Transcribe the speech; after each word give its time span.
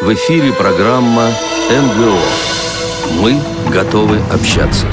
В 0.00 0.14
эфире 0.14 0.50
программа 0.54 1.28
НГО. 1.68 2.18
Мы 3.20 3.38
готовы 3.70 4.18
общаться. 4.32 4.86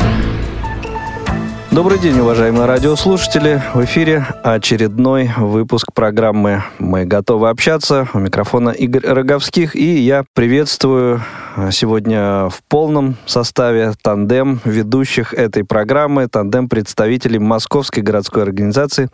Добрый 1.78 2.00
день, 2.00 2.20
уважаемые 2.20 2.66
радиослушатели. 2.66 3.62
В 3.76 3.86
эфире 3.86 4.26
очередной 4.42 5.30
выпуск 5.38 5.94
программы 5.94 6.64
«Мы 6.80 7.06
готовы 7.06 7.50
общаться». 7.50 8.08
У 8.16 8.18
микрофона 8.18 8.72
Игорь 8.72 9.06
Роговских. 9.06 9.76
И 9.76 10.00
я 10.00 10.26
приветствую 10.34 11.22
сегодня 11.70 12.50
в 12.50 12.64
полном 12.68 13.16
составе 13.28 13.94
тандем 14.02 14.60
ведущих 14.66 15.36
этой 15.36 15.64
программы, 15.64 16.28
тандем 16.28 16.68
представителей 16.68 17.38
Московской 17.38 18.02
городской 18.02 18.42
организации 18.42 19.10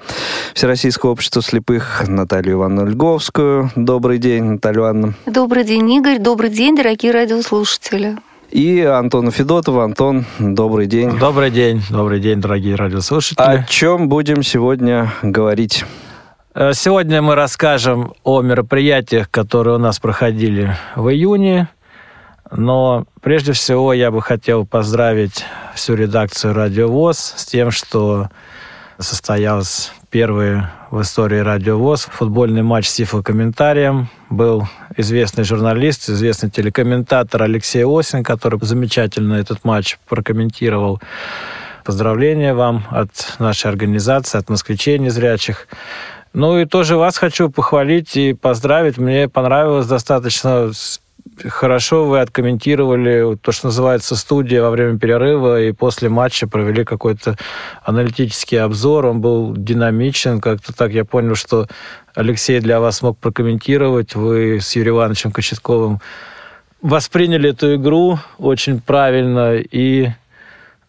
Всероссийского 0.53 1.09
общества 1.09 1.41
слепых 1.41 2.07
Наталью 2.07 2.53
Ивановну 2.53 2.89
Льговскую. 2.89 3.71
Добрый 3.75 4.19
день, 4.19 4.43
Наталья 4.43 4.79
Ивановна. 4.79 5.15
Добрый 5.25 5.65
день, 5.65 5.91
Игорь. 5.91 6.17
Добрый 6.17 6.49
день, 6.49 6.77
дорогие 6.77 7.11
радиослушатели 7.11 8.15
и 8.53 8.81
Антона 8.81 9.31
Федотова. 9.31 9.83
Антон, 9.83 10.25
добрый 10.37 10.85
день. 10.85 11.17
Добрый 11.17 11.49
день, 11.49 11.81
добрый 11.89 12.19
день, 12.19 12.39
дорогие 12.39 12.75
радиослушатели. 12.75 13.43
О 13.43 13.63
чем 13.63 14.09
будем 14.09 14.43
сегодня 14.43 15.11
говорить? 15.23 15.83
Э, 16.53 16.73
сегодня 16.75 17.23
мы 17.23 17.33
расскажем 17.33 18.13
о 18.23 18.43
мероприятиях, 18.43 19.31
которые 19.31 19.75
у 19.75 19.79
нас 19.79 19.97
проходили 19.99 20.75
в 20.95 21.09
июне. 21.09 21.67
Но 22.51 23.05
прежде 23.21 23.53
всего 23.53 23.91
я 23.91 24.11
бы 24.11 24.21
хотел 24.21 24.67
поздравить 24.67 25.45
всю 25.73 25.95
редакцию 25.95 26.53
«Радио 26.53 26.87
ВОЗ» 26.87 27.33
с 27.35 27.45
тем, 27.45 27.71
что 27.71 28.29
состоялся 28.99 29.89
первый 30.11 30.61
в 30.93 31.01
истории 31.01 31.39
Радио 31.39 31.79
ВОЗ 31.79 32.07
футбольный 32.11 32.61
матч 32.61 32.87
с 32.87 32.93
тифлокомментарием. 32.93 34.09
Был 34.29 34.67
известный 34.95 35.43
журналист, 35.43 36.07
известный 36.07 36.51
телекомментатор 36.51 37.41
Алексей 37.41 37.83
Осин, 37.83 38.23
который 38.23 38.59
замечательно 38.61 39.33
этот 39.33 39.63
матч 39.63 39.97
прокомментировал. 40.07 41.01
Поздравления 41.83 42.53
вам 42.53 42.83
от 42.91 43.09
нашей 43.39 43.71
организации, 43.71 44.37
от 44.37 44.49
москвичей 44.49 44.99
незрячих. 44.99 45.67
Ну 46.31 46.59
и 46.59 46.65
тоже 46.65 46.95
вас 46.95 47.17
хочу 47.17 47.49
похвалить 47.49 48.15
и 48.15 48.33
поздравить. 48.33 48.99
Мне 48.99 49.27
понравилось 49.27 49.87
достаточно 49.87 50.69
хорошо 51.45 52.05
вы 52.05 52.19
откомментировали 52.19 53.35
то, 53.37 53.51
что 53.51 53.67
называется 53.67 54.15
студия 54.15 54.61
во 54.61 54.69
время 54.69 54.97
перерыва, 54.97 55.61
и 55.61 55.71
после 55.71 56.09
матча 56.09 56.47
провели 56.47 56.83
какой-то 56.83 57.37
аналитический 57.83 58.59
обзор. 58.59 59.05
Он 59.05 59.21
был 59.21 59.55
динамичен. 59.55 60.41
Как-то 60.41 60.73
так 60.73 60.91
я 60.91 61.05
понял, 61.05 61.35
что 61.35 61.67
Алексей 62.15 62.59
для 62.59 62.79
вас 62.79 63.01
мог 63.01 63.17
прокомментировать. 63.17 64.15
Вы 64.15 64.59
с 64.61 64.75
Юрием 64.75 64.95
Ивановичем 64.95 65.31
Кочетковым 65.31 65.99
восприняли 66.81 67.49
эту 67.49 67.75
игру 67.75 68.19
очень 68.37 68.79
правильно, 68.81 69.55
и 69.55 70.09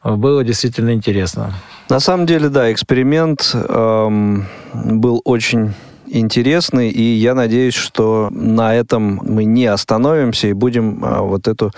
было 0.02 0.44
действительно 0.44 0.92
интересно. 0.92 1.54
На 1.88 2.00
самом 2.00 2.26
деле, 2.26 2.48
да, 2.48 2.70
эксперимент 2.72 3.54
эм, 3.54 4.46
был 4.74 5.22
очень 5.24 5.74
интересный, 6.14 6.90
и 6.90 7.02
я 7.02 7.34
надеюсь, 7.34 7.74
что 7.74 8.28
на 8.30 8.74
этом 8.74 9.20
мы 9.22 9.44
не 9.44 9.66
остановимся 9.66 10.48
и 10.48 10.52
будем 10.52 11.00
а, 11.02 11.22
вот 11.22 11.48
эту 11.48 11.72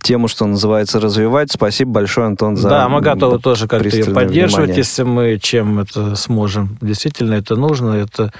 тему, 0.00 0.28
что 0.28 0.46
называется, 0.46 1.00
развивать. 1.00 1.52
Спасибо 1.52 1.92
большое, 1.92 2.28
Антон, 2.28 2.56
за 2.56 2.68
Да, 2.68 2.88
мы 2.88 3.00
готовы 3.00 3.38
тоже 3.38 3.68
как-то 3.68 3.88
ее 3.88 4.06
поддерживать, 4.06 4.70
внимание. 4.70 4.76
если 4.76 5.02
мы 5.02 5.38
чем 5.38 5.78
это 5.78 6.16
сможем. 6.16 6.78
Действительно, 6.80 7.34
это 7.34 7.56
нужно, 7.56 7.90
это 7.90 8.32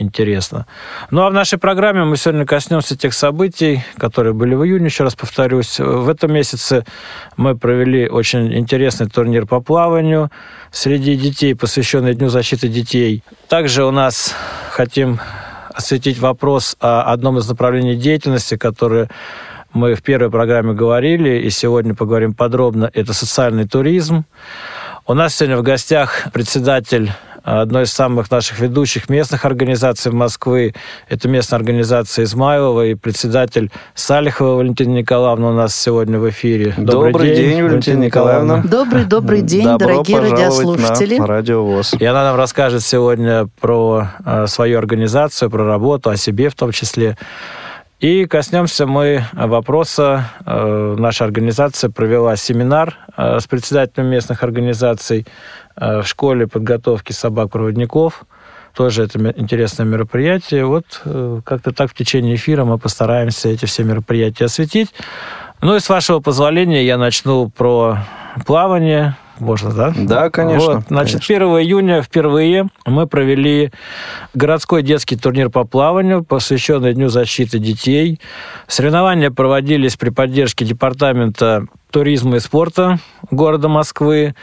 интересно. 0.00 0.66
Ну, 1.10 1.22
а 1.22 1.30
в 1.30 1.32
нашей 1.32 1.58
программе 1.58 2.04
мы 2.04 2.16
сегодня 2.16 2.46
коснемся 2.46 2.96
тех 2.96 3.12
событий, 3.14 3.84
которые 3.96 4.32
были 4.32 4.54
в 4.54 4.64
июне, 4.64 4.86
еще 4.86 5.04
раз 5.04 5.14
повторюсь. 5.14 5.78
В 5.78 6.08
этом 6.08 6.32
месяце 6.32 6.84
мы 7.36 7.56
провели 7.56 8.08
очень 8.08 8.56
интересный 8.56 9.08
турнир 9.08 9.46
по 9.46 9.60
плаванию 9.60 10.30
среди 10.70 11.16
детей, 11.16 11.54
посвященный 11.54 12.14
Дню 12.14 12.28
защиты 12.28 12.68
детей. 12.68 13.22
Также 13.48 13.84
у 13.84 13.90
нас 13.90 14.34
хотим 14.72 15.20
осветить 15.72 16.18
вопрос 16.18 16.76
о 16.80 17.02
одном 17.02 17.38
из 17.38 17.48
направлений 17.48 17.96
деятельности, 17.96 18.56
которое 18.56 19.08
мы 19.72 19.94
в 19.94 20.02
первой 20.02 20.30
программе 20.30 20.72
говорили, 20.72 21.38
и 21.38 21.50
сегодня 21.50 21.94
поговорим 21.94 22.34
подробно, 22.34 22.90
это 22.92 23.12
социальный 23.12 23.68
туризм. 23.68 24.24
У 25.06 25.14
нас 25.14 25.34
сегодня 25.34 25.56
в 25.56 25.62
гостях 25.62 26.26
председатель 26.32 27.12
одной 27.42 27.84
из 27.84 27.92
самых 27.92 28.30
наших 28.30 28.58
ведущих 28.60 29.08
местных 29.08 29.44
организаций 29.44 30.12
Москвы. 30.12 30.74
Это 31.08 31.28
местная 31.28 31.58
организация 31.58 32.24
Измайлова 32.24 32.86
и 32.86 32.94
председатель 32.94 33.70
Салихова 33.94 34.56
Валентина 34.56 34.94
Николаевна 34.94 35.50
у 35.50 35.52
нас 35.52 35.74
сегодня 35.74 36.18
в 36.18 36.28
эфире. 36.30 36.74
Добрый, 36.76 37.12
добрый 37.12 37.36
день, 37.36 37.50
день, 37.50 37.62
Валентина 37.62 38.04
Николаевна. 38.04 38.62
Добрый, 38.64 39.04
добрый 39.04 39.42
день, 39.42 39.64
Добро 39.64 39.86
дорогие 39.86 40.20
радиослушатели. 40.20 41.18
На 41.18 41.26
радио 41.26 41.64
ВОЗ. 41.64 41.94
И 41.98 42.04
она 42.04 42.24
нам 42.24 42.36
расскажет 42.36 42.82
сегодня 42.82 43.48
про 43.60 44.08
э, 44.24 44.46
свою 44.46 44.78
организацию, 44.78 45.50
про 45.50 45.64
работу, 45.64 46.10
о 46.10 46.16
себе 46.16 46.48
в 46.48 46.54
том 46.54 46.72
числе. 46.72 47.16
И 48.00 48.24
коснемся 48.24 48.86
мы 48.86 49.24
вопроса. 49.32 50.24
Э, 50.46 50.96
наша 50.98 51.24
организация 51.24 51.90
провела 51.90 52.34
семинар 52.36 52.96
э, 53.16 53.38
с 53.40 53.46
председателем 53.46 54.06
местных 54.06 54.42
организаций 54.42 55.26
Э, 55.80 56.02
в 56.02 56.06
школе 56.06 56.46
подготовки 56.46 57.12
собак-проводников. 57.12 58.24
Тоже 58.74 59.04
это 59.04 59.18
интересное 59.36 59.84
мероприятие. 59.84 60.64
Вот 60.64 61.02
как-то 61.44 61.72
так 61.72 61.90
в 61.90 61.94
течение 61.94 62.36
эфира 62.36 62.64
мы 62.64 62.78
постараемся 62.78 63.48
эти 63.48 63.64
все 63.64 63.82
мероприятия 63.82 64.44
осветить. 64.44 64.94
Ну 65.60 65.74
и 65.74 65.80
с 65.80 65.88
вашего 65.88 66.20
позволения 66.20 66.84
я 66.84 66.96
начну 66.96 67.48
про 67.50 67.98
плавание. 68.46 69.16
Можно, 69.40 69.72
да? 69.72 69.92
Да, 69.96 70.30
конечно. 70.30 70.74
Вот, 70.74 70.84
значит, 70.88 71.26
конечно. 71.26 71.46
1 71.56 71.66
июня 71.66 72.02
впервые 72.02 72.68
мы 72.86 73.06
провели 73.06 73.72
городской 74.34 74.82
детский 74.82 75.16
турнир 75.16 75.50
по 75.50 75.64
плаванию, 75.64 76.22
посвященный 76.22 76.94
Дню 76.94 77.08
защиты 77.08 77.58
детей. 77.58 78.20
Соревнования 78.66 79.30
проводились 79.30 79.96
при 79.96 80.10
поддержке 80.10 80.64
Департамента 80.64 81.66
туризма 81.90 82.36
и 82.36 82.40
спорта 82.40 82.98
города 83.30 83.68
Москвы. 83.68 84.34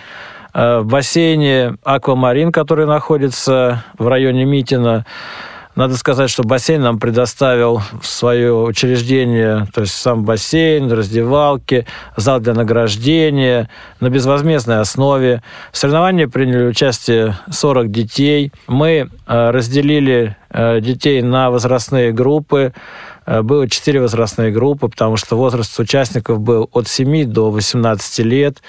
Э, 0.53 0.79
в 0.79 0.85
бассейне 0.87 1.75
«Аквамарин», 1.83 2.51
который 2.51 2.87
находится 2.87 3.83
в 3.97 4.07
районе 4.07 4.45
Митина. 4.45 5.05
Надо 5.77 5.95
сказать, 5.95 6.31
что 6.31 6.41
бассейн 6.41 6.81
нам 6.81 6.97
предоставил 6.97 7.83
свое 8.01 8.51
учреждение, 8.51 9.67
то 9.75 9.81
есть 9.81 9.93
сам 9.93 10.25
бассейн, 10.25 10.91
раздевалки, 10.91 11.85
зал 12.15 12.39
для 12.39 12.55
награждения 12.55 13.69
на 13.99 14.09
безвозмездной 14.09 14.79
основе. 14.79 15.43
В 15.71 15.77
соревновании 15.77 16.25
приняли 16.25 16.65
участие 16.65 17.37
40 17.51 17.91
детей. 17.91 18.51
Мы 18.65 19.11
э, 19.27 19.49
разделили 19.51 20.35
э, 20.49 20.81
детей 20.81 21.21
на 21.21 21.51
возрастные 21.51 22.11
группы. 22.11 22.73
Было 23.27 23.69
4 23.69 24.01
возрастные 24.01 24.51
группы, 24.51 24.87
потому 24.87 25.15
что 25.15 25.35
возраст 25.35 25.79
участников 25.79 26.39
был 26.39 26.69
от 26.71 26.87
7 26.87 27.25
до 27.25 27.51
18 27.51 28.25
лет. 28.25 28.63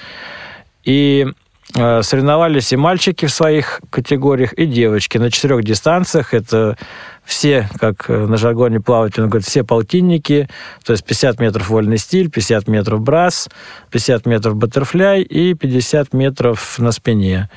И 0.83 1.25
Э, 1.25 1.31
соревновались 1.73 2.73
и 2.73 2.77
мальчики 2.77 3.25
в 3.25 3.31
своих 3.31 3.81
категориях, 3.89 4.53
и 4.53 4.65
девочки 4.65 5.17
на 5.17 5.29
четырех 5.29 5.63
дистанциях. 5.63 6.33
Это 6.33 6.77
все, 7.23 7.69
как 7.79 8.09
э, 8.09 8.25
на 8.25 8.37
жаргоне 8.37 8.79
плавать, 8.79 9.19
он 9.19 9.29
говорит, 9.29 9.47
все 9.47 9.63
полтинники, 9.63 10.49
то 10.83 10.93
есть 10.93 11.05
50 11.05 11.39
метров 11.39 11.69
вольный 11.69 11.99
стиль, 11.99 12.29
50 12.29 12.67
метров 12.67 13.01
брас, 13.01 13.49
50 13.91 14.25
метров 14.25 14.55
баттерфляй 14.55 15.21
и 15.21 15.53
50 15.53 16.13
метров 16.13 16.79
на 16.79 16.91
спине. 16.91 17.49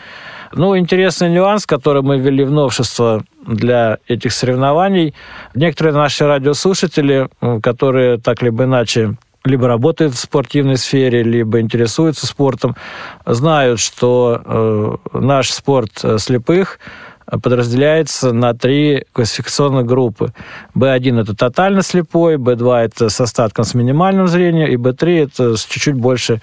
Ну, 0.53 0.77
интересный 0.77 1.31
нюанс, 1.31 1.65
который 1.65 2.03
мы 2.03 2.19
ввели 2.19 2.45
в 2.45 2.51
новшество 2.51 3.25
для 3.47 3.97
этих 4.07 4.33
соревнований. 4.33 5.15
Некоторые 5.55 5.95
наши 5.95 6.27
радиослушатели, 6.27 7.31
которые 7.63 8.19
так 8.19 8.43
либо 8.43 8.65
иначе 8.65 9.17
либо 9.45 9.67
работают 9.67 10.15
в 10.15 10.19
спортивной 10.19 10.77
сфере, 10.77 11.23
либо 11.23 11.61
интересуются 11.61 12.27
спортом, 12.27 12.77
знают, 13.27 13.81
что 13.81 14.41
э, 14.45 15.19
наш 15.19 15.51
спорт 15.51 16.01
э, 16.03 16.19
слепых 16.19 16.79
подразделяется 17.27 18.33
на 18.33 18.53
три 18.53 19.05
классификационных 19.13 19.87
группы. 19.87 20.33
Б1– 20.75 21.21
это 21.23 21.35
тотально 21.35 21.83
слепой, 21.83 22.37
Б2– 22.37 22.77
это 22.85 23.09
с 23.09 23.21
остатком 23.21 23.65
с 23.65 23.75
минимальным 23.75 24.27
зрением, 24.27 24.69
и 24.69 24.77
Б3– 24.77 25.25
это 25.25 25.57
с 25.57 25.65
чуть-чуть 25.65 25.95
больше 25.95 26.41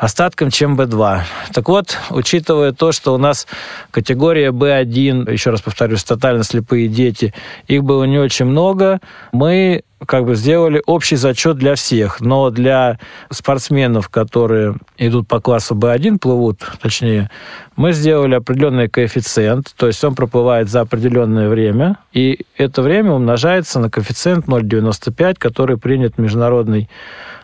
остатком, 0.00 0.50
чем 0.50 0.78
B2. 0.80 1.20
Так 1.52 1.68
вот, 1.68 1.96
учитывая 2.10 2.72
то, 2.72 2.92
что 2.92 3.14
у 3.14 3.18
нас 3.18 3.46
категория 3.90 4.50
B1, 4.50 5.30
еще 5.30 5.50
раз 5.50 5.60
повторюсь, 5.60 6.04
тотально 6.04 6.44
слепые 6.44 6.88
дети, 6.88 7.34
их 7.66 7.82
было 7.82 8.04
не 8.04 8.18
очень 8.18 8.46
много, 8.46 9.00
мы 9.32 9.82
как 10.06 10.24
бы 10.24 10.36
сделали 10.36 10.80
общий 10.86 11.16
зачет 11.16 11.56
для 11.56 11.74
всех, 11.74 12.20
но 12.20 12.50
для 12.50 13.00
спортсменов, 13.30 14.08
которые 14.08 14.76
идут 14.96 15.26
по 15.26 15.40
классу 15.40 15.74
B1, 15.74 16.18
плывут, 16.18 16.60
точнее, 16.80 17.30
мы 17.74 17.92
сделали 17.92 18.36
определенный 18.36 18.88
коэффициент, 18.88 19.74
то 19.76 19.88
есть 19.88 20.02
он 20.04 20.14
проплывает 20.14 20.68
за 20.68 20.82
определенное 20.82 21.48
время, 21.48 21.96
и 22.12 22.46
это 22.56 22.82
время 22.82 23.12
умножается 23.12 23.80
на 23.80 23.90
коэффициент 23.90 24.46
0,95, 24.46 25.34
который 25.38 25.78
принят 25.78 26.18
международной 26.18 26.88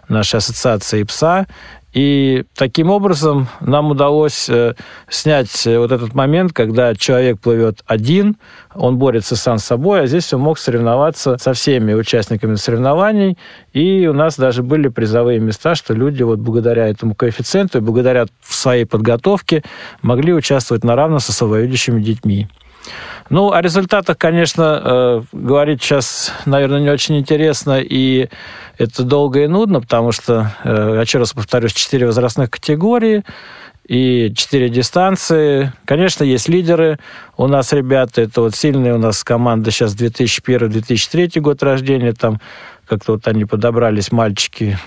нашей 0.09 0.37
ассоциации 0.37 1.03
ИПСА, 1.03 1.47
и 1.95 2.45
таким 2.57 2.91
образом 2.91 3.47
нам 3.61 3.93
удалось 3.93 4.49
э, 4.49 4.75
снять 5.09 5.65
э, 5.65 5.79
вот 5.79 5.93
этот 5.93 6.13
момент, 6.13 6.53
когда 6.53 6.93
человек 6.97 7.39
плывет 7.39 7.85
один, 7.87 8.37
он 8.75 8.99
борется 8.99 9.37
сам 9.37 9.59
с 9.59 9.65
собой, 9.65 10.03
а 10.03 10.07
здесь 10.07 10.33
он 10.33 10.41
мог 10.41 10.59
соревноваться 10.59 11.39
со 11.39 11.53
всеми 11.53 11.93
участниками 11.95 12.57
соревнований. 12.57 13.39
И 13.73 14.09
у 14.09 14.13
нас 14.13 14.37
даже 14.37 14.65
были 14.65 14.89
призовые 14.89 15.39
места, 15.39 15.77
что 15.77 15.95
люди 15.95 16.25
вот 16.25 16.41
благодаря 16.41 16.89
этому 16.89 17.15
коэффициенту 17.15 17.79
и 17.79 17.81
благодаря 17.81 18.27
своей 18.43 18.87
подготовке 18.87 19.63
могли 20.03 20.35
участвовать 20.35 20.83
на 20.83 20.97
равно 20.97 21.21
со 21.21 21.33
слабовидящими 21.33 22.03
детьми. 22.03 22.49
Ну, 23.31 23.53
о 23.53 23.63
результатах, 23.63 24.19
конечно, 24.19 24.81
э, 24.85 25.23
говорить 25.33 25.83
сейчас, 25.83 26.33
наверное, 26.45 26.81
не 26.81 26.91
очень 26.91 27.19
интересно, 27.19 27.81
и 27.81 28.29
это 28.77 29.03
долго 29.03 29.45
и 29.45 29.47
нудно, 29.47 29.81
потому 29.81 30.13
что, 30.13 30.55
э, 30.65 31.01
еще 31.03 31.19
раз 31.19 31.33
повторюсь, 31.33 31.73
четыре 31.73 32.07
возрастных 32.07 32.51
категории 32.51 33.25
и 33.89 34.33
четыре 34.35 34.69
дистанции. 34.69 35.73
Конечно, 35.85 36.25
есть 36.25 36.49
лидеры 36.49 36.99
у 37.37 37.47
нас, 37.47 37.73
ребята, 37.73 38.23
это 38.23 38.43
вот 38.43 38.55
сильные 38.55 38.95
у 38.95 38.99
нас 38.99 39.25
команда 39.25 39.71
сейчас 39.71 39.95
2001-2003 39.95 41.41
год 41.41 41.63
рождения, 41.63 42.13
там 42.13 42.41
как-то 42.87 43.13
вот 43.13 43.27
они 43.27 43.47
подобрались, 43.47 44.13
мальчики. 44.13 44.79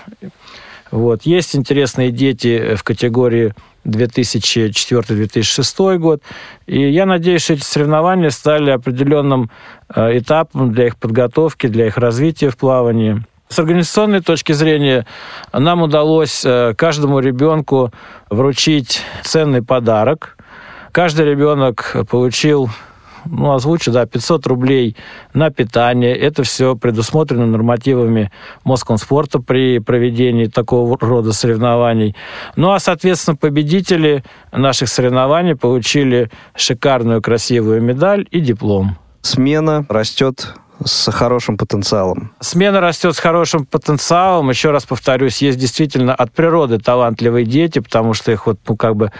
Вот. 0.90 1.22
Есть 1.22 1.54
интересные 1.54 2.10
дети 2.10 2.74
в 2.74 2.82
категории 2.82 3.54
2004-2006 3.84 5.98
год. 5.98 6.22
И 6.66 6.90
я 6.90 7.06
надеюсь, 7.06 7.42
что 7.42 7.54
эти 7.54 7.62
соревнования 7.62 8.30
стали 8.30 8.70
определенным 8.70 9.50
э, 9.94 10.18
этапом 10.18 10.72
для 10.72 10.86
их 10.86 10.96
подготовки, 10.96 11.66
для 11.66 11.86
их 11.86 11.96
развития 11.96 12.50
в 12.50 12.56
плавании. 12.56 13.24
С 13.48 13.58
организационной 13.58 14.20
точки 14.20 14.52
зрения 14.52 15.06
нам 15.52 15.82
удалось 15.82 16.44
э, 16.44 16.74
каждому 16.76 17.20
ребенку 17.20 17.92
вручить 18.28 19.02
ценный 19.22 19.62
подарок. 19.62 20.36
Каждый 20.92 21.26
ребенок 21.26 21.96
получил 22.10 22.68
ну, 23.30 23.52
озвучу, 23.52 23.92
да, 23.92 24.06
500 24.06 24.46
рублей 24.46 24.96
на 25.34 25.50
питание. 25.50 26.16
Это 26.16 26.42
все 26.42 26.76
предусмотрено 26.76 27.46
нормативами 27.46 28.30
Москомспорта 28.64 29.38
при 29.40 29.78
проведении 29.78 30.46
такого 30.46 30.96
рода 31.00 31.32
соревнований. 31.32 32.14
Ну, 32.56 32.72
а, 32.72 32.78
соответственно, 32.78 33.36
победители 33.36 34.24
наших 34.52 34.88
соревнований 34.88 35.56
получили 35.56 36.30
шикарную 36.54 37.22
красивую 37.22 37.82
медаль 37.82 38.26
и 38.30 38.40
диплом. 38.40 38.96
Смена 39.22 39.84
растет 39.88 40.54
с 40.84 41.10
хорошим 41.10 41.56
потенциалом. 41.56 42.32
Смена 42.40 42.80
растет 42.80 43.14
с 43.14 43.18
хорошим 43.18 43.66
потенциалом. 43.66 44.48
Еще 44.50 44.70
раз 44.70 44.84
повторюсь, 44.84 45.42
есть 45.42 45.58
действительно 45.58 46.14
от 46.14 46.32
природы 46.32 46.78
талантливые 46.78 47.44
дети, 47.44 47.80
потому 47.80 48.14
что 48.14 48.30
их 48.30 48.46
вот, 48.46 48.58
ну, 48.68 48.76
как 48.76 48.96
бы 48.96 49.12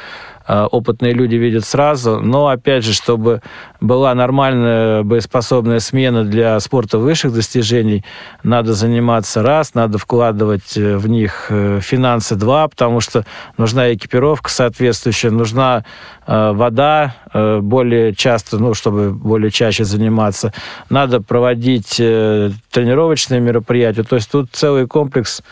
опытные 0.49 1.13
люди 1.13 1.37
видят 1.37 1.65
сразу. 1.65 2.21
Но, 2.21 2.49
опять 2.49 2.85
же, 2.85 2.95
чтобы 2.95 3.43
была 3.81 4.15
нормальная 4.15 5.03
боеспособная 5.03 5.79
смена 5.79 6.25
для 6.25 6.59
спорта 6.61 6.99
высших 6.99 7.35
достижений, 7.35 8.05
надо 8.43 8.73
заниматься 8.73 9.43
раз, 9.43 9.75
надо 9.75 9.99
вкладывать 9.99 10.77
э, 10.77 10.97
в 10.97 11.09
них 11.09 11.47
э, 11.51 11.81
финансы 11.83 12.35
два, 12.35 12.67
потому 12.67 13.01
что 13.01 13.25
нужна 13.59 13.93
экипировка 13.93 14.51
соответствующая, 14.51 15.31
нужна 15.31 15.85
вода 16.27 17.15
более 17.33 18.15
часто, 18.15 18.59
ну, 18.59 18.75
чтобы 18.75 19.13
более 19.13 19.51
чаще 19.51 19.85
заниматься. 19.85 20.53
Надо 20.91 21.23
проводить 21.23 21.97
тренировочные 21.97 23.41
мероприятия. 23.41 24.03
То 24.03 24.17
есть 24.17 24.31
тут 24.31 24.51
целый 24.53 24.87
комплекс 24.87 25.43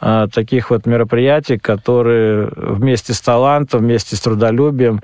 таких 0.00 0.70
вот 0.70 0.86
мероприятий, 0.86 1.58
которые 1.58 2.50
вместе 2.56 3.14
с 3.14 3.20
талантом, 3.20 3.80
вместе 3.80 4.16
с 4.16 4.20
трудолюбием 4.20 5.00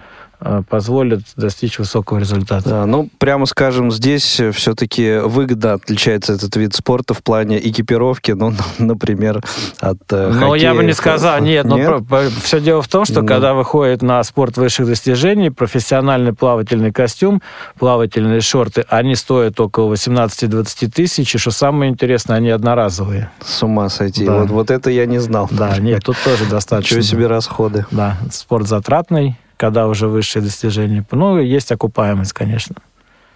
позволит 0.68 1.22
достичь 1.36 1.78
высокого 1.78 2.18
результата. 2.18 2.68
Да, 2.68 2.86
ну, 2.86 3.08
прямо 3.18 3.46
скажем, 3.46 3.90
здесь 3.92 4.40
все-таки 4.52 5.18
выгодно 5.18 5.74
отличается 5.74 6.32
этот 6.34 6.54
вид 6.56 6.74
спорта 6.74 7.14
в 7.14 7.22
плане 7.22 7.58
экипировки, 7.58 8.32
ну, 8.32 8.52
например, 8.78 9.42
от 9.80 9.98
э, 10.10 10.30
Ну, 10.32 10.48
хоккея. 10.50 10.70
я 10.70 10.74
бы 10.74 10.84
не 10.84 10.92
сказал, 10.92 11.40
нет, 11.40 11.64
нет? 11.64 11.88
но 11.90 12.00
про, 12.04 12.28
все 12.42 12.60
дело 12.60 12.82
в 12.82 12.88
том, 12.88 13.04
что 13.04 13.22
ну. 13.22 13.26
когда 13.26 13.54
выходит 13.54 14.02
на 14.02 14.22
спорт 14.24 14.56
высших 14.56 14.86
достижений, 14.86 15.50
профессиональный 15.50 16.32
плавательный 16.32 16.92
костюм, 16.92 17.42
плавательные 17.78 18.40
шорты, 18.40 18.84
они 18.88 19.14
стоят 19.14 19.58
около 19.60 19.92
18-20 19.94 20.90
тысяч, 20.90 21.34
и 21.34 21.38
что 21.38 21.50
самое 21.50 21.90
интересное, 21.90 22.36
они 22.36 22.50
одноразовые. 22.50 23.30
С 23.44 23.62
ума 23.62 23.88
сойти. 23.88 24.24
Да. 24.26 24.38
Вот, 24.38 24.50
вот 24.50 24.70
это 24.70 24.90
я 24.90 25.06
не 25.06 25.18
знал. 25.18 25.48
Да, 25.50 25.78
нет, 25.78 26.02
тут 26.04 26.16
тоже 26.24 26.46
достаточно. 26.46 26.96
Чего 26.96 27.02
себе 27.02 27.26
расходы. 27.26 27.86
Да, 27.90 28.16
спорт 28.30 28.66
затратный, 28.66 29.36
когда 29.62 29.86
уже 29.86 30.08
высшие 30.08 30.42
достижения. 30.42 31.04
Ну, 31.12 31.38
есть 31.38 31.70
окупаемость, 31.70 32.32
конечно. 32.32 32.74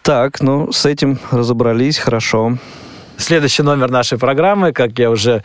Так, 0.02 0.40
ну, 0.40 0.73
с 0.73 0.84
этим 0.84 1.20
разобрались, 1.31 1.99
хорошо. 1.99 2.58
Следующий 3.17 3.62
номер 3.62 3.90
нашей 3.93 4.19
программы, 4.19 4.73
как 4.73 4.99
я 4.99 5.11
уже 5.11 5.44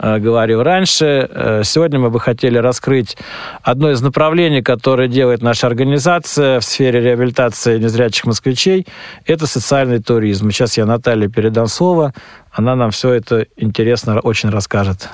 э, 0.00 0.18
говорил 0.18 0.64
раньше, 0.64 1.28
э, 1.30 1.62
сегодня 1.64 2.00
мы 2.00 2.10
бы 2.10 2.18
хотели 2.18 2.58
раскрыть 2.58 3.16
одно 3.62 3.92
из 3.92 4.02
направлений, 4.02 4.62
которое 4.62 5.06
делает 5.06 5.42
наша 5.42 5.68
организация 5.68 6.58
в 6.58 6.64
сфере 6.64 7.00
реабилитации 7.00 7.78
незрячих 7.78 8.26
москвичей. 8.26 8.84
Это 9.26 9.46
социальный 9.46 10.02
туризм. 10.02 10.50
Сейчас 10.50 10.76
я 10.76 10.86
Наталье 10.86 11.28
передам 11.28 11.68
слово. 11.68 12.12
Она 12.56 12.74
нам 12.74 12.90
все 12.90 13.12
это 13.12 13.46
интересно 13.56 14.18
очень 14.20 14.48
расскажет. 14.48 15.10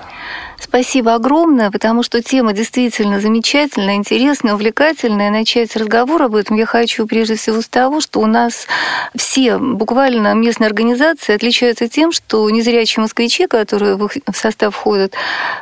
Спасибо 0.60 1.14
огромное, 1.14 1.72
потому 1.72 2.04
что 2.04 2.22
тема 2.22 2.52
действительно 2.52 3.20
замечательная, 3.20 3.96
интересная, 3.96 4.54
увлекательная. 4.54 5.28
Начать 5.28 5.74
разговор 5.76 6.22
об 6.22 6.36
этом 6.36 6.56
я 6.56 6.66
хочу 6.66 7.04
прежде 7.04 7.34
всего 7.34 7.60
с 7.60 7.66
того, 7.66 8.00
что 8.00 8.20
у 8.20 8.26
нас 8.26 8.68
все 9.16 9.58
буквально 9.58 10.34
местные 10.34 10.68
организации 10.68 11.34
отличаются 11.34 11.88
тем, 11.88 12.12
что 12.12 12.48
незрячие 12.48 13.02
москвичи, 13.02 13.48
которые 13.48 13.96
в 13.96 14.36
состав 14.36 14.76
входят, 14.76 15.14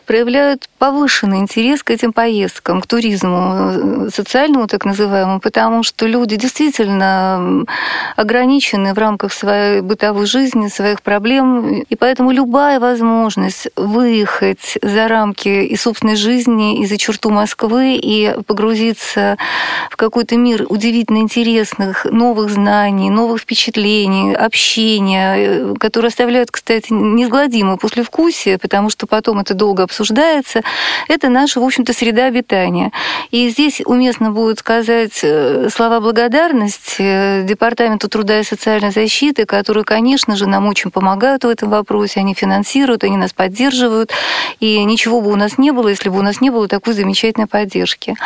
проявляют 0.04 0.68
повышенный 0.76 1.38
интерес 1.38 1.82
к 1.82 1.90
этим 1.90 2.12
поездкам, 2.12 2.82
к 2.82 2.86
туризму, 2.86 4.10
социальному 4.14 4.66
так 4.66 4.84
называемому, 4.84 5.40
потому 5.40 5.82
что 5.82 6.06
люди 6.06 6.36
действительно 6.36 7.64
ограничены 8.16 8.92
в 8.92 8.98
рамках 8.98 9.32
своей 9.32 9.80
бытовой 9.80 10.26
жизни, 10.26 10.68
своих 10.68 11.00
проблем, 11.00 11.69
и 11.88 11.96
поэтому 11.96 12.30
любая 12.30 12.80
возможность 12.80 13.68
выехать 13.76 14.78
за 14.82 15.08
рамки 15.08 15.48
и 15.48 15.76
собственной 15.76 16.16
жизни, 16.16 16.80
и 16.80 16.86
за 16.86 16.96
черту 16.96 17.30
Москвы, 17.30 17.96
и 17.96 18.34
погрузиться 18.46 19.36
в 19.90 19.96
какой-то 19.96 20.36
мир 20.36 20.66
удивительно 20.68 21.18
интересных 21.18 22.04
новых 22.04 22.50
знаний, 22.50 23.10
новых 23.10 23.42
впечатлений, 23.42 24.34
общения, 24.34 25.34
э, 25.36 25.74
которые 25.78 26.08
оставляют, 26.08 26.50
кстати, 26.50 26.92
неизгладимое 26.92 27.76
послевкусие, 27.76 28.58
потому 28.58 28.90
что 28.90 29.06
потом 29.06 29.40
это 29.40 29.54
долго 29.54 29.82
обсуждается, 29.82 30.62
это 31.08 31.28
наша, 31.28 31.60
в 31.60 31.64
общем-то, 31.64 31.92
среда 31.92 32.26
обитания. 32.26 32.92
И 33.30 33.48
здесь 33.50 33.82
уместно 33.84 34.30
будет 34.30 34.58
сказать 34.58 35.20
э, 35.22 35.68
слова 35.72 36.00
благодарности 36.00 37.42
Департаменту 37.42 38.08
труда 38.08 38.40
и 38.40 38.44
социальной 38.44 38.90
защиты, 38.90 39.44
которые, 39.44 39.84
конечно 39.84 40.36
же, 40.36 40.46
нам 40.46 40.66
очень 40.66 40.90
помогают 40.90 41.44
в 41.44 41.48
этом 41.48 41.59
вопросе, 41.68 42.20
они 42.20 42.34
финансируют, 42.34 43.04
они 43.04 43.16
нас 43.16 43.32
поддерживают, 43.32 44.12
и 44.60 44.82
ничего 44.84 45.20
бы 45.20 45.30
у 45.30 45.36
нас 45.36 45.58
не 45.58 45.70
было, 45.72 45.88
если 45.88 46.08
бы 46.08 46.18
у 46.18 46.22
нас 46.22 46.40
не 46.40 46.50
было 46.50 46.68
такой 46.68 46.94
замечательной 46.94 47.46
поддержки. 47.46 48.16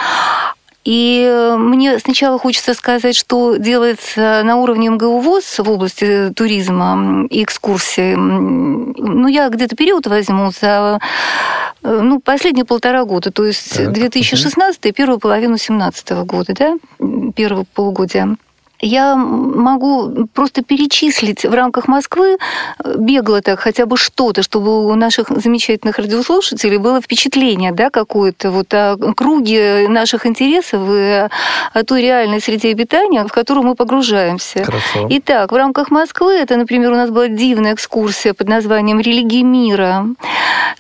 И 0.84 1.54
мне 1.56 1.98
сначала 1.98 2.38
хочется 2.38 2.74
сказать, 2.74 3.16
что 3.16 3.56
делается 3.56 4.42
на 4.44 4.56
уровне 4.56 4.90
МГУ 4.90 5.20
ВОЗ 5.20 5.58
в 5.58 5.70
области 5.70 6.30
туризма 6.36 7.26
и 7.30 7.42
экскурсии. 7.42 8.14
Ну, 8.14 9.26
я 9.26 9.48
где-то 9.48 9.76
период 9.76 10.06
возьму 10.06 10.52
за 10.52 11.00
ну, 11.82 12.20
последние 12.20 12.66
полтора 12.66 13.04
года, 13.04 13.30
то 13.30 13.46
есть 13.46 13.76
так. 13.76 13.92
2016 13.92 14.86
и 14.86 14.92
первую 14.92 15.18
половину 15.18 15.56
2017 15.56 16.10
года, 16.24 16.52
да, 16.54 16.76
первого 17.34 17.64
полугодия. 17.72 18.36
Я 18.80 19.16
могу 19.16 20.26
просто 20.32 20.62
перечислить 20.62 21.44
в 21.44 21.52
рамках 21.54 21.88
Москвы 21.88 22.36
э, 22.84 22.94
бегло 22.98 23.40
так 23.40 23.60
хотя 23.60 23.86
бы 23.86 23.96
что-то, 23.96 24.42
чтобы 24.42 24.86
у 24.86 24.94
наших 24.94 25.28
замечательных 25.28 25.98
радиослушателей 25.98 26.78
было 26.78 27.00
впечатление 27.00 27.72
да, 27.72 27.90
какое-то 27.90 28.50
вот 28.50 28.72
о 28.74 28.96
круге 29.16 29.86
наших 29.88 30.26
интересов 30.26 30.82
и 30.90 31.28
о 31.72 31.84
той 31.84 32.02
реальной 32.02 32.40
среде 32.40 32.70
обитания, 32.70 33.24
в 33.24 33.32
которую 33.32 33.66
мы 33.66 33.74
погружаемся. 33.74 34.64
Хорошо. 34.64 35.06
Итак, 35.10 35.52
в 35.52 35.56
рамках 35.56 35.90
Москвы 35.90 36.34
это, 36.34 36.56
например, 36.56 36.92
у 36.92 36.96
нас 36.96 37.10
была 37.10 37.28
дивная 37.28 37.74
экскурсия 37.74 38.34
под 38.34 38.48
названием 38.48 39.00
«Религии 39.00 39.42
мира», 39.42 40.06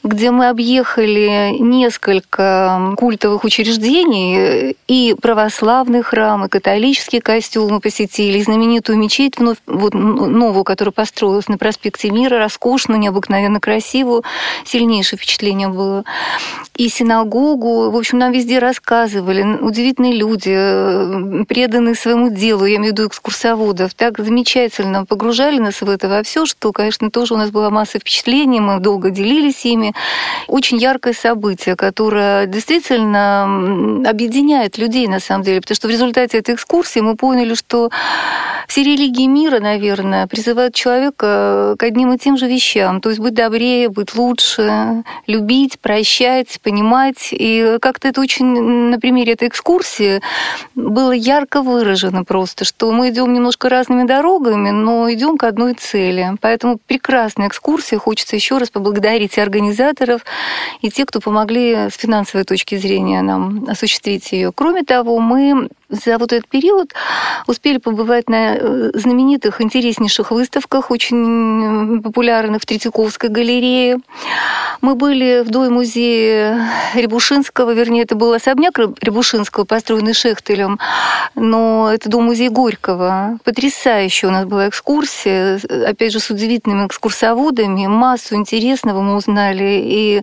где 0.02 0.30
мы 0.30 0.48
объехали 0.48 1.56
несколько 1.58 2.94
культовых 2.96 3.44
учреждений 3.44 4.76
и 4.86 5.14
православные 5.20 6.02
храмы, 6.02 6.48
католические 6.48 7.22
костюмы, 7.22 7.80
посетили, 7.84 8.42
знаменитую 8.42 8.96
мечеть 8.96 9.36
вновь, 9.36 9.58
вот, 9.66 9.92
новую, 9.92 10.64
которая 10.64 10.90
построилась 10.90 11.48
на 11.48 11.58
проспекте 11.58 12.10
Мира, 12.10 12.38
роскошную, 12.38 12.98
необыкновенно 12.98 13.60
красивую, 13.60 14.24
сильнейшее 14.64 15.18
впечатление 15.18 15.68
было. 15.68 16.04
И 16.76 16.88
синагогу, 16.88 17.90
в 17.90 17.96
общем, 17.96 18.18
нам 18.18 18.32
везде 18.32 18.58
рассказывали, 18.58 19.42
удивительные 19.42 20.14
люди, 20.14 20.54
э, 20.56 21.44
преданные 21.44 21.94
своему 21.94 22.30
делу, 22.30 22.64
я 22.64 22.76
имею 22.76 22.94
в 22.94 22.96
виду 22.96 23.06
экскурсоводов, 23.06 23.92
так 23.92 24.18
замечательно 24.18 25.04
погружали 25.04 25.58
нас 25.58 25.82
в 25.82 25.90
это 25.90 26.08
во 26.08 26.22
все, 26.22 26.46
что, 26.46 26.72
конечно, 26.72 27.10
тоже 27.10 27.34
у 27.34 27.36
нас 27.36 27.50
была 27.50 27.68
масса 27.68 27.98
впечатлений, 27.98 28.60
мы 28.60 28.80
долго 28.80 29.10
делились 29.10 29.66
ими. 29.66 29.92
Очень 30.48 30.78
яркое 30.78 31.12
событие, 31.12 31.76
которое 31.76 32.46
действительно 32.46 33.44
объединяет 34.08 34.78
людей, 34.78 35.06
на 35.06 35.20
самом 35.20 35.44
деле, 35.44 35.60
потому 35.60 35.76
что 35.76 35.88
в 35.88 35.90
результате 35.90 36.38
этой 36.38 36.54
экскурсии 36.54 37.00
мы 37.00 37.14
поняли, 37.14 37.54
что 37.54 37.73
что 37.74 37.90
все 38.68 38.82
религии 38.82 39.26
мира, 39.26 39.58
наверное, 39.60 40.26
призывают 40.26 40.74
человека 40.74 41.74
к 41.78 41.82
одним 41.82 42.12
и 42.12 42.18
тем 42.18 42.36
же 42.36 42.46
вещам. 42.46 43.00
То 43.00 43.10
есть 43.10 43.20
быть 43.20 43.34
добрее, 43.34 43.88
быть 43.88 44.14
лучше, 44.14 45.02
любить, 45.26 45.78
прощать, 45.80 46.60
понимать. 46.62 47.28
И 47.32 47.78
как-то 47.80 48.08
это 48.08 48.20
очень 48.20 48.46
на 48.90 48.98
примере 48.98 49.34
этой 49.34 49.48
экскурсии 49.48 50.20
было 50.74 51.12
ярко 51.12 51.62
выражено 51.62 52.24
просто, 52.24 52.64
что 52.64 52.90
мы 52.92 53.10
идем 53.10 53.32
немножко 53.32 53.68
разными 53.68 54.06
дорогами, 54.06 54.70
но 54.70 55.12
идем 55.12 55.36
к 55.36 55.44
одной 55.44 55.74
цели. 55.74 56.32
Поэтому 56.40 56.78
прекрасная 56.86 57.48
экскурсия. 57.48 57.98
Хочется 57.98 58.36
еще 58.36 58.58
раз 58.58 58.70
поблагодарить 58.70 59.36
и 59.36 59.40
организаторов, 59.40 60.22
и 60.80 60.90
тех, 60.90 61.06
кто 61.06 61.20
помогли 61.20 61.90
с 61.90 61.96
финансовой 61.96 62.44
точки 62.44 62.76
зрения 62.76 63.20
нам 63.20 63.66
осуществить 63.68 64.32
ее. 64.32 64.52
Кроме 64.54 64.84
того, 64.84 65.18
мы 65.18 65.68
за 66.04 66.18
вот 66.18 66.32
этот 66.32 66.48
период 66.48 66.92
успели 67.46 67.78
побывать 67.78 68.28
на 68.28 68.56
э, 68.56 68.90
знаменитых, 68.94 69.60
интереснейших 69.60 70.30
выставках, 70.30 70.90
очень 70.90 72.02
популярных 72.02 72.62
в 72.62 72.66
Третьяковской 72.66 73.30
галерее. 73.30 73.98
Мы 74.80 74.94
были 74.94 75.42
в 75.44 75.50
Дой-музее 75.50 76.60
Рябушинского, 76.94 77.72
вернее, 77.72 78.02
это 78.02 78.16
был 78.16 78.32
особняк 78.32 78.78
Рябушинского, 78.78 79.64
построенный 79.64 80.14
Шехтелем, 80.14 80.78
но 81.34 81.90
это 81.92 82.08
дом-музей 82.08 82.48
Горького. 82.48 83.38
Потрясающая 83.44 84.28
у 84.28 84.32
нас 84.32 84.44
была 84.44 84.68
экскурсия, 84.68 85.60
опять 85.86 86.12
же, 86.12 86.20
с 86.20 86.30
удивительными 86.30 86.86
экскурсоводами. 86.86 87.86
Массу 87.86 88.34
интересного 88.34 89.00
мы 89.00 89.16
узнали 89.16 89.80
и 89.84 90.22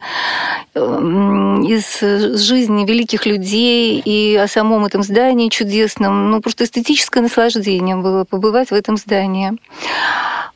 эм, 0.76 1.64
из 1.64 2.00
жизни 2.00 2.86
великих 2.86 3.26
людей, 3.26 4.00
и 4.04 4.36
о 4.36 4.48
самом 4.48 4.86
этом 4.86 5.04
здании 5.04 5.50
чудесном. 5.62 6.32
Ну, 6.32 6.42
просто 6.42 6.64
эстетическое 6.64 7.24
наслаждение 7.24 7.96
было 7.96 8.24
побывать 8.24 8.72
в 8.72 8.74
этом 8.74 8.98
здании. 8.98 9.54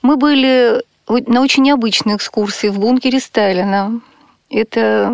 Мы 0.02 0.18
были 0.18 0.82
на 1.08 1.42
очень 1.42 1.64
необычной 1.64 2.16
экскурсии 2.16 2.68
в 2.68 2.80
бункере 2.80 3.20
Сталина. 3.20 4.02
Это 4.52 5.12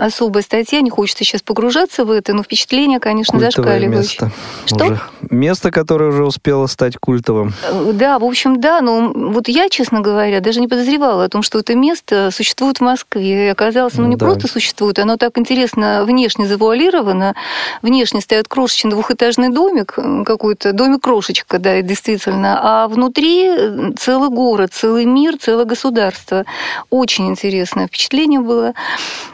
особая 0.00 0.42
статья, 0.42 0.80
не 0.80 0.88
хочется 0.88 1.24
сейчас 1.24 1.42
погружаться 1.42 2.04
в 2.06 2.10
это, 2.10 2.32
но 2.32 2.42
впечатление, 2.42 3.00
конечно, 3.00 3.38
Культовое 3.38 3.50
зашкаливающее. 3.50 3.98
Место. 3.98 4.30
Что? 4.66 4.84
Уже 4.84 5.00
место, 5.30 5.70
которое 5.70 6.10
уже 6.10 6.24
успело 6.24 6.66
стать 6.66 6.96
культовым. 6.96 7.52
Э, 7.70 7.92
да, 7.92 8.18
в 8.18 8.24
общем, 8.24 8.60
да, 8.60 8.80
но 8.80 9.12
вот 9.14 9.48
я, 9.48 9.68
честно 9.68 10.00
говоря, 10.00 10.40
даже 10.40 10.60
не 10.60 10.68
подозревала 10.68 11.24
о 11.24 11.28
том, 11.28 11.42
что 11.42 11.58
это 11.58 11.74
место 11.74 12.30
существует 12.32 12.78
в 12.78 12.80
Москве. 12.80 13.46
И 13.46 13.48
оказалось, 13.48 13.98
оно 13.98 14.08
не 14.08 14.16
да. 14.16 14.24
просто 14.24 14.48
существует, 14.48 14.98
оно 14.98 15.16
так 15.16 15.36
интересно 15.38 16.04
внешне 16.04 16.46
завуалировано. 16.46 17.34
Внешне 17.82 18.20
стоит 18.20 18.48
крошечный 18.48 18.90
двухэтажный 18.90 19.50
домик, 19.50 19.98
какой-то 20.26 20.72
домик-крошечка, 20.72 21.58
да, 21.58 21.82
действительно, 21.82 22.58
а 22.62 22.88
внутри 22.88 23.50
целый 23.98 24.30
город, 24.30 24.70
целый 24.72 25.04
мир, 25.04 25.36
целое 25.38 25.64
государство. 25.64 26.44
Очень 26.90 27.28
интересное 27.28 27.86
впечатление 27.86 28.40
было 28.40 28.61
было. 28.62 28.74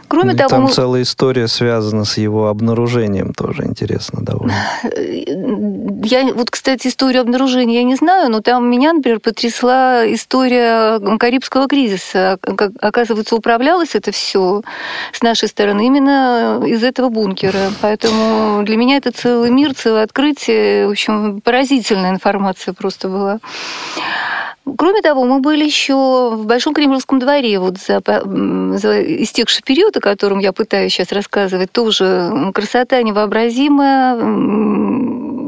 Кроме 0.09 0.33
ну, 0.33 0.39
того, 0.39 0.49
там 0.49 0.63
мы... 0.63 0.71
целая 0.71 1.03
история 1.03 1.49
связана 1.49 2.05
с 2.05 2.17
его 2.17 2.49
обнаружением, 2.49 3.35
тоже 3.35 3.65
интересно 3.65 4.23
довольно. 4.23 4.55
Я 6.05 6.33
вот, 6.33 6.51
кстати, 6.51 6.89
историю 6.89 7.21
обнаружения 7.21 7.81
я 7.81 7.85
не 7.85 7.95
знаю, 7.95 8.31
но 8.31 8.41
там 8.41 8.71
меня, 8.71 8.95
например, 8.95 9.21
потрясла 9.21 10.11
история 10.11 10.99
Карибского 11.19 11.69
кризиса. 11.69 12.39
Как, 12.41 12.71
оказывается, 12.81 13.37
управлялось 13.37 13.95
это 13.95 14.11
все 14.11 14.63
с 15.13 15.23
нашей 15.23 15.49
стороны 15.49 15.87
именно 15.87 16.63
из 16.65 16.83
этого 16.83 17.11
бункера. 17.11 17.71
Поэтому 17.83 18.63
для 18.65 18.77
меня 18.79 18.97
это 18.97 19.13
целый 19.13 19.51
мир, 19.51 19.75
целое 19.75 20.05
открытие. 20.05 20.87
В 20.89 20.93
общем, 20.93 21.43
поразительная 21.43 22.11
информация 22.11 22.73
просто 22.73 23.09
была. 23.09 23.41
Кроме 24.77 25.03
того, 25.03 25.25
мы 25.25 25.41
были 25.41 25.65
еще 25.65 26.31
в 26.35 26.45
Большом 26.47 26.75
Кремлевском 26.75 27.19
дворе 27.19 27.59
вот 27.59 27.79
за, 27.79 28.01
за 28.05 29.23
истекший 29.23 29.63
период, 29.63 29.97
о 29.97 30.01
котором 30.01 30.39
я 30.39 30.53
пытаюсь 30.53 30.93
сейчас 30.93 31.13
рассказывать, 31.13 31.73
тоже 31.73 32.53
красота 32.55 33.03
невообразимая, 33.03 34.15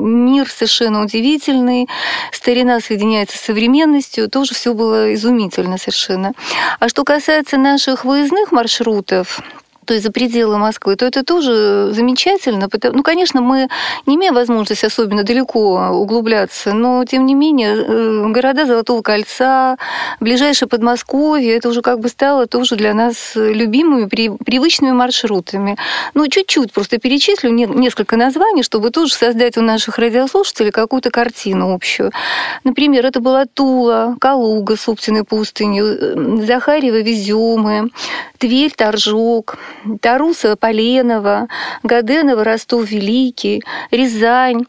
мир 0.00 0.48
совершенно 0.48 1.02
удивительный, 1.02 1.88
старина 2.32 2.80
соединяется 2.80 3.36
с 3.36 3.42
современностью, 3.42 4.28
тоже 4.28 4.54
все 4.54 4.74
было 4.74 5.14
изумительно 5.14 5.78
совершенно. 5.78 6.32
А 6.78 6.88
что 6.88 7.04
касается 7.04 7.56
наших 7.58 8.04
выездных 8.04 8.52
маршрутов, 8.52 9.40
то 9.90 9.94
есть 9.94 10.06
за 10.06 10.12
пределы 10.12 10.56
Москвы, 10.56 10.94
то 10.94 11.04
это 11.04 11.24
тоже 11.24 11.90
замечательно. 11.90 12.68
Ну, 12.92 13.02
конечно, 13.02 13.40
мы 13.40 13.68
не 14.06 14.14
имеем 14.14 14.34
возможности 14.34 14.86
особенно 14.86 15.24
далеко 15.24 15.88
углубляться, 15.90 16.74
но, 16.74 17.04
тем 17.04 17.26
не 17.26 17.34
менее, 17.34 17.74
э, 17.74 18.28
города 18.28 18.66
Золотого 18.66 19.02
кольца, 19.02 19.78
ближайшее 20.20 20.68
Подмосковье, 20.68 21.56
это 21.56 21.68
уже 21.68 21.82
как 21.82 21.98
бы 21.98 22.08
стало 22.08 22.46
тоже 22.46 22.76
для 22.76 22.94
нас 22.94 23.32
любимыми, 23.34 24.06
привычными 24.06 24.92
маршрутами. 24.92 25.76
Ну, 26.14 26.28
чуть-чуть 26.28 26.72
просто 26.72 26.98
перечислю 26.98 27.50
несколько 27.50 28.16
названий, 28.16 28.62
чтобы 28.62 28.90
тоже 28.90 29.14
создать 29.14 29.58
у 29.58 29.60
наших 29.60 29.98
радиослушателей 29.98 30.70
какую-то 30.70 31.10
картину 31.10 31.74
общую. 31.74 32.12
Например, 32.62 33.04
это 33.06 33.18
была 33.18 33.44
Тула, 33.46 34.14
Калуга, 34.20 34.76
собственной 34.76 35.24
пустынью, 35.24 35.86
э, 35.86 36.44
Захарьево, 36.46 37.00
Веземы, 37.00 37.90
Тверь, 38.38 38.72
Торжок, 38.76 39.58
Тарусова, 40.00 40.56
Поленова, 40.56 41.48
Гаденова, 41.82 42.44
Ростов-Великий, 42.44 43.62
Рязань. 43.90 44.64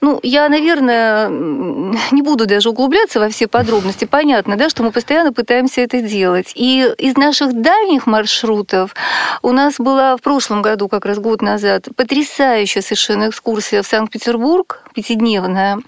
Ну, 0.00 0.20
я, 0.22 0.48
наверное, 0.48 1.28
не 1.28 2.22
буду 2.22 2.46
даже 2.46 2.70
углубляться 2.70 3.20
во 3.20 3.28
все 3.28 3.48
подробности. 3.48 4.04
Понятно, 4.04 4.56
да, 4.56 4.68
что 4.68 4.82
мы 4.82 4.92
постоянно 4.92 5.32
пытаемся 5.32 5.80
это 5.80 6.00
делать. 6.00 6.52
И 6.54 6.88
из 6.98 7.16
наших 7.16 7.60
дальних 7.60 8.06
маршрутов 8.06 8.94
у 9.42 9.52
нас 9.52 9.74
была 9.78 10.16
в 10.16 10.20
прошлом 10.20 10.62
году, 10.62 10.88
как 10.88 11.06
раз 11.06 11.18
год 11.18 11.42
назад, 11.42 11.88
потрясающая 11.96 12.82
совершенно 12.82 13.28
экскурсия 13.28 13.82
в 13.82 13.86
Санкт-Петербург, 13.86 14.84
пятидневная. 14.94 15.78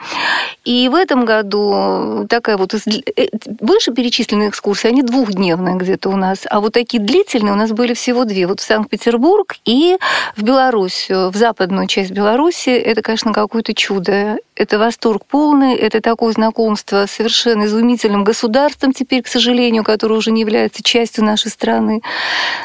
И 0.65 0.89
в 0.89 0.95
этом 0.95 1.25
году 1.25 2.27
такая 2.29 2.57
вот 2.57 2.75
э, 2.75 2.81
выше 3.61 3.93
перечисленные 3.93 4.51
экскурсии, 4.51 4.89
они 4.89 5.03
двухдневные 5.03 5.77
где-то 5.77 6.11
у 6.11 6.17
нас, 6.17 6.41
а 6.49 6.61
вот 6.61 6.75
такие 6.75 7.03
длительные 7.03 7.53
у 7.53 7.57
нас 7.57 7.71
были 7.71 7.95
всего 7.95 8.25
две. 8.25 8.47
Вот 8.47 8.58
в 8.61 8.65
Санкт-Петербург 8.65 9.57
и 9.65 9.97
в 10.37 10.43
Белоруссию, 10.43 11.31
в 11.31 11.37
западную 11.37 11.87
часть 11.87 12.11
Беларуси. 12.11 12.71
Это, 12.71 13.03
конечно, 13.03 13.33
какое-то 13.33 13.75
чудо. 13.75 14.39
Это 14.55 14.79
восторг 14.79 15.25
полный, 15.25 15.75
это 15.77 16.01
такое 16.01 16.33
знакомство 16.33 17.07
с 17.07 17.13
совершенно 17.13 17.65
изумительным 17.65 18.25
государством 18.25 18.93
теперь, 18.93 19.23
к 19.23 19.29
сожалению, 19.29 19.85
которое 19.85 20.17
уже 20.17 20.33
не 20.33 20.41
является 20.41 20.83
частью 20.83 21.25
нашей 21.25 21.51
страны. 21.51 22.01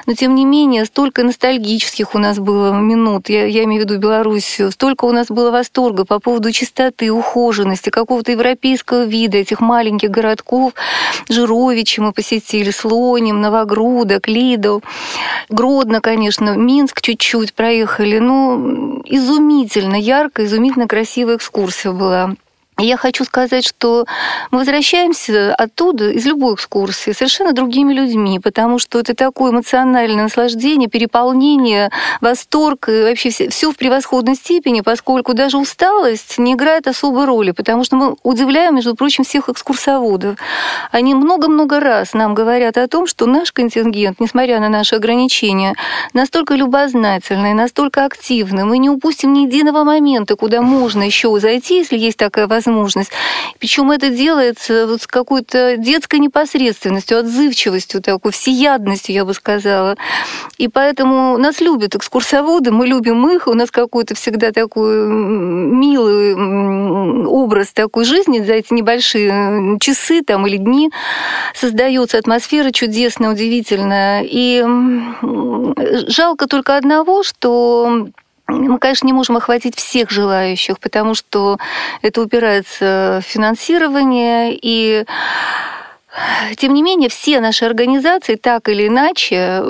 Но, 0.08 0.14
тем 0.14 0.34
не 0.36 0.46
менее, 0.46 0.86
столько 0.86 1.24
ностальгических 1.24 2.16
у 2.16 2.18
нас 2.18 2.40
было 2.40 2.74
минут, 2.74 3.30
я, 3.30 3.46
я 3.46 3.64
имею 3.66 3.84
в 3.84 3.86
виду 3.86 4.00
Белоруссию, 4.00 4.72
столько 4.72 5.06
у 5.06 5.12
нас 5.12 5.28
было 5.28 5.52
восторга 5.52 6.04
по 6.04 6.20
поводу 6.20 6.52
чистоты, 6.52 7.12
ухоженности, 7.12 7.90
какого-то 7.90 8.32
европейского 8.32 9.04
вида 9.04 9.38
этих 9.38 9.60
маленьких 9.60 10.10
городков. 10.10 10.74
Жировичи 11.30 12.00
мы 12.00 12.12
посетили, 12.12 12.72
Слоним, 12.72 13.42
Новогрудок, 13.42 14.28
Лидл, 14.28 14.80
Гродно, 15.84 16.00
конечно, 16.00 16.56
Минск 16.56 17.02
чуть-чуть 17.02 17.54
проехали. 17.54 18.18
Ну, 18.18 19.02
изумительно 19.06 19.96
ярко, 19.96 20.46
изумительно 20.46 20.88
красивая 20.88 21.36
экскурсия 21.36 21.92
была. 21.92 22.36
Я 22.84 22.98
хочу 22.98 23.24
сказать, 23.24 23.66
что 23.66 24.06
мы 24.52 24.60
возвращаемся 24.60 25.56
оттуда, 25.56 26.10
из 26.10 26.26
любой 26.26 26.56
экскурсии, 26.56 27.12
совершенно 27.12 27.54
другими 27.54 27.94
людьми, 27.94 28.40
потому 28.40 28.78
что 28.78 29.00
это 29.00 29.16
такое 29.16 29.54
эмоциональное 29.54 30.24
наслаждение, 30.24 30.90
переполнение, 30.90 31.92
восторг, 32.20 32.90
и 32.90 33.04
вообще 33.04 33.30
все, 33.30 33.50
все 33.50 33.72
в 33.72 33.78
превосходной 33.78 34.36
степени, 34.36 34.82
поскольку 34.82 35.34
даже 35.34 35.58
усталость 35.58 36.38
не 36.38 36.56
играет 36.56 36.86
особой 36.88 37.26
роли, 37.26 37.52
потому 37.52 37.86
что 37.86 37.96
мы 37.96 38.18
удивляем, 38.22 38.76
между 38.76 38.96
прочим, 38.96 39.24
всех 39.24 39.48
экскурсоводов. 39.48 40.38
Они 40.92 41.14
много-много 41.16 41.80
раз 41.80 42.14
нам 42.14 42.34
говорят 42.34 42.78
о 42.78 42.90
том, 42.90 43.08
что 43.08 43.28
наш 43.28 43.54
контингент, 43.54 44.20
несмотря 44.20 44.60
на 44.60 44.68
наши 44.68 44.96
ограничения, 44.96 45.76
настолько 46.12 46.54
любознательный, 46.56 47.54
настолько 47.54 48.04
активный, 48.04 48.66
мы 48.66 48.78
не 48.78 48.90
упустим 48.90 49.32
ни 49.32 49.46
единого 49.46 49.86
момента, 49.86 50.36
куда 50.36 50.62
можно 50.62 51.02
еще 51.02 51.40
зайти, 51.40 51.78
если 51.78 51.98
есть 51.98 52.18
такая 52.18 52.46
возможность, 52.46 52.73
возможность. 52.74 53.12
Причем 53.60 53.92
это 53.92 54.10
делается 54.10 54.88
вот 54.88 55.02
с 55.02 55.08
какой-то 55.08 55.78
детской 55.78 56.20
непосредственностью, 56.20 57.20
отзывчивостью, 57.20 58.02
такой 58.02 58.32
всеядностью, 58.32 59.16
я 59.16 59.26
бы 59.26 59.34
сказала. 59.34 59.96
И 60.58 60.68
поэтому 60.68 61.38
нас 61.38 61.62
любят 61.62 61.96
экскурсоводы, 61.96 62.72
мы 62.72 62.88
любим 62.88 63.30
их, 63.30 63.48
у 63.48 63.54
нас 63.54 63.72
какой-то 63.72 64.16
всегда 64.16 64.52
такой 64.52 65.08
милый 65.08 66.36
образ 67.26 67.72
такой 67.74 68.06
жизни 68.06 68.40
за 68.40 68.54
эти 68.54 68.74
небольшие 68.74 69.78
часы 69.80 70.22
там, 70.22 70.48
или 70.48 70.58
дни 70.58 70.92
создается 71.56 72.18
атмосфера 72.18 72.72
чудесная, 72.72 73.32
удивительная. 73.32 74.24
И 74.24 74.64
жалко 76.10 76.48
только 76.48 76.78
одного, 76.78 77.24
что 77.24 78.08
мы, 78.60 78.78
конечно, 78.80 79.06
не 79.06 79.14
можем 79.14 79.38
охватить 79.38 79.76
всех 79.76 80.10
желающих, 80.10 80.80
потому 80.80 81.16
что 81.16 81.58
это 82.02 82.22
упирается 82.22 83.22
в 83.22 83.26
финансирование. 83.26 84.58
И 84.62 85.06
тем 86.58 86.74
не 86.74 86.84
менее, 86.84 87.10
все 87.10 87.40
наши 87.40 87.66
организации 87.66 88.36
так 88.36 88.70
или 88.70 88.88
иначе 88.88 89.62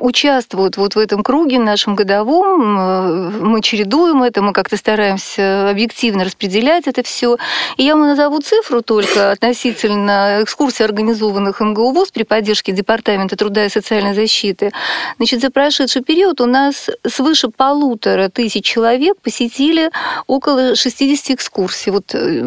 участвуют 0.00 0.76
вот 0.76 0.96
в 0.96 0.98
этом 0.98 1.22
круге 1.22 1.58
нашем 1.58 1.94
годовом. 1.94 2.78
Э, 2.78 3.30
мы 3.40 3.60
чередуем 3.60 4.22
это, 4.22 4.42
мы 4.42 4.52
как-то 4.52 4.76
стараемся 4.76 5.70
объективно 5.70 6.24
распределять 6.24 6.86
это 6.86 7.02
все. 7.02 7.36
И 7.76 7.84
я 7.84 7.96
вам 7.96 8.08
назову 8.08 8.40
цифру 8.40 8.82
только 8.82 9.32
относительно 9.32 10.42
экскурсий, 10.42 10.84
организованных 10.84 11.60
МГУ 11.60 11.92
ВУЗ 11.92 12.10
при 12.10 12.22
поддержке 12.22 12.72
Департамента 12.72 13.36
труда 13.36 13.64
и 13.64 13.68
социальной 13.68 14.14
защиты. 14.14 14.72
Значит, 15.16 15.40
за 15.40 15.50
прошедший 15.50 16.02
период 16.02 16.40
у 16.40 16.46
нас 16.46 16.88
свыше 17.06 17.48
полутора 17.48 18.28
тысяч 18.28 18.64
человек 18.64 19.16
посетили 19.22 19.90
около 20.26 20.76
60 20.76 21.30
экскурсий. 21.30 21.92
Вот, 21.92 22.14
э, 22.14 22.42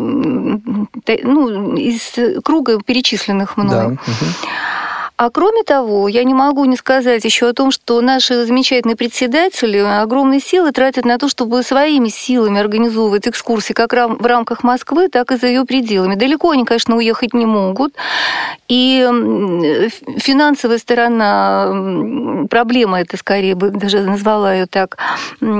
ну, 1.24 1.76
из 1.76 2.42
круга 2.44 2.80
перечисленных 2.86 3.58
мной. 3.58 3.98
Да. 3.98 3.98
А 5.22 5.30
кроме 5.30 5.62
того, 5.62 6.08
я 6.08 6.24
не 6.24 6.34
могу 6.34 6.66
не 6.66 6.76
сказать 6.76 7.24
еще 7.26 7.50
о 7.50 7.54
том, 7.54 7.70
что 7.70 8.02
наши 8.02 8.44
замечательные 8.44 8.96
председатели 8.96 9.78
огромные 9.78 10.40
силы 10.40 10.72
тратят 10.72 11.06
на 11.06 11.20
то, 11.20 11.30
чтобы 11.30 11.62
своими 11.62 12.10
силами 12.10 12.60
организовывать 12.60 13.28
экскурсии 13.28 13.74
как 13.74 13.94
в 13.94 14.26
рамках 14.26 14.64
Москвы, 14.64 15.10
так 15.10 15.32
и 15.32 15.38
за 15.38 15.46
ее 15.46 15.64
пределами. 15.64 16.16
Далеко 16.16 16.50
они, 16.50 16.66
конечно, 16.66 16.96
уехать 16.96 17.36
не 17.36 17.46
могут. 17.46 17.94
И 18.68 19.08
финансовая 20.18 20.80
сторона, 20.80 22.48
проблема 22.50 23.02
это 23.02 23.16
скорее 23.18 23.54
бы 23.54 23.70
даже 23.70 24.02
назвала 24.02 24.56
ее 24.56 24.66
так, 24.66 24.98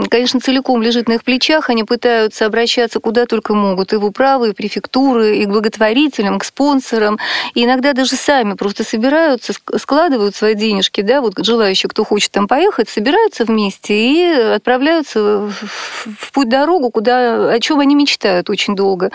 конечно, 0.10 0.40
целиком 0.40 0.82
лежит 0.82 1.08
на 1.08 1.14
их 1.14 1.24
плечах. 1.24 1.70
Они 1.70 1.84
пытаются 1.84 2.48
обращаться 2.48 3.00
куда 3.00 3.28
только 3.28 3.54
могут. 3.54 3.94
И 3.94 3.98
в 3.98 4.06
управы, 4.06 4.50
и 4.50 4.54
префектуры, 4.54 5.38
и 5.38 5.46
к 5.46 5.50
благотворителям, 5.50 6.40
к 6.40 6.46
спонсорам. 6.46 7.20
И 7.54 7.64
иногда 7.64 7.94
даже 7.94 8.16
сами 8.16 8.54
просто 8.54 8.84
собираются 8.84 9.51
складывают 9.78 10.36
свои 10.36 10.56
денежки, 10.56 11.02
да, 11.02 11.22
вот 11.22 11.34
желающие, 11.38 11.90
кто 11.90 12.04
хочет 12.04 12.32
там 12.32 12.48
поехать, 12.48 12.90
собираются 12.90 13.46
вместе 13.46 13.94
и 13.94 14.32
отправляются 14.56 15.50
в 15.50 16.32
путь 16.34 16.50
дорогу, 16.50 16.92
куда, 16.92 17.52
о 17.52 17.60
чем 17.60 17.80
они 17.80 17.96
мечтают 17.96 18.50
очень 18.50 18.76
долго. 18.76 19.12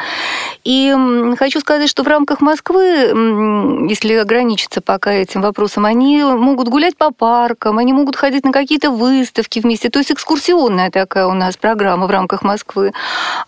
И 0.65 0.95
хочу 1.39 1.61
сказать, 1.61 1.89
что 1.89 2.03
в 2.03 2.09
рамках 2.09 2.41
Москвы, 2.41 3.89
если 3.89 4.15
ограничиться 4.15 4.81
пока 4.81 5.13
этим 5.13 5.43
вопросом, 5.43 5.85
они 5.85 6.23
могут 6.23 6.69
гулять 6.69 6.97
по 6.97 7.11
паркам, 7.11 7.79
они 7.79 7.93
могут 7.93 8.17
ходить 8.17 8.45
на 8.45 8.53
какие-то 8.53 8.91
выставки 8.91 9.61
вместе. 9.61 9.91
То 9.91 9.99
есть 9.99 10.13
экскурсионная 10.13 10.91
такая 10.91 11.27
у 11.27 11.35
нас 11.35 11.57
программа 11.57 12.07
в 12.07 12.11
рамках 12.11 12.43
Москвы. 12.43 12.93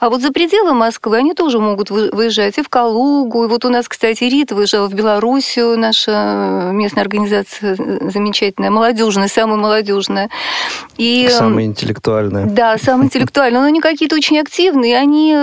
А 0.00 0.10
вот 0.10 0.22
за 0.22 0.32
пределы 0.32 0.74
Москвы 0.74 1.16
они 1.16 1.34
тоже 1.34 1.58
могут 1.58 1.90
выезжать 1.90 2.58
и 2.58 2.62
в 2.62 2.68
Калугу. 2.68 3.44
И 3.44 3.48
вот 3.48 3.64
у 3.64 3.68
нас, 3.68 3.88
кстати, 3.88 4.24
Рита 4.24 4.54
выезжала 4.54 4.88
в 4.88 4.94
Белоруссию, 4.94 5.78
наша 5.78 6.70
местная 6.78 7.02
организация 7.02 7.76
замечательная, 7.76 8.70
молодежная, 8.70 9.28
самая 9.28 9.56
молодежная. 9.56 10.30
И, 10.96 11.28
самая 11.30 11.66
интеллектуальная. 11.66 12.46
Да, 12.46 12.76
самая 12.78 13.06
интеллектуальная. 13.08 13.60
Но 13.60 13.66
они 13.66 13.80
какие-то 13.80 14.16
очень 14.16 14.38
активные, 14.38 14.96
они 14.96 15.34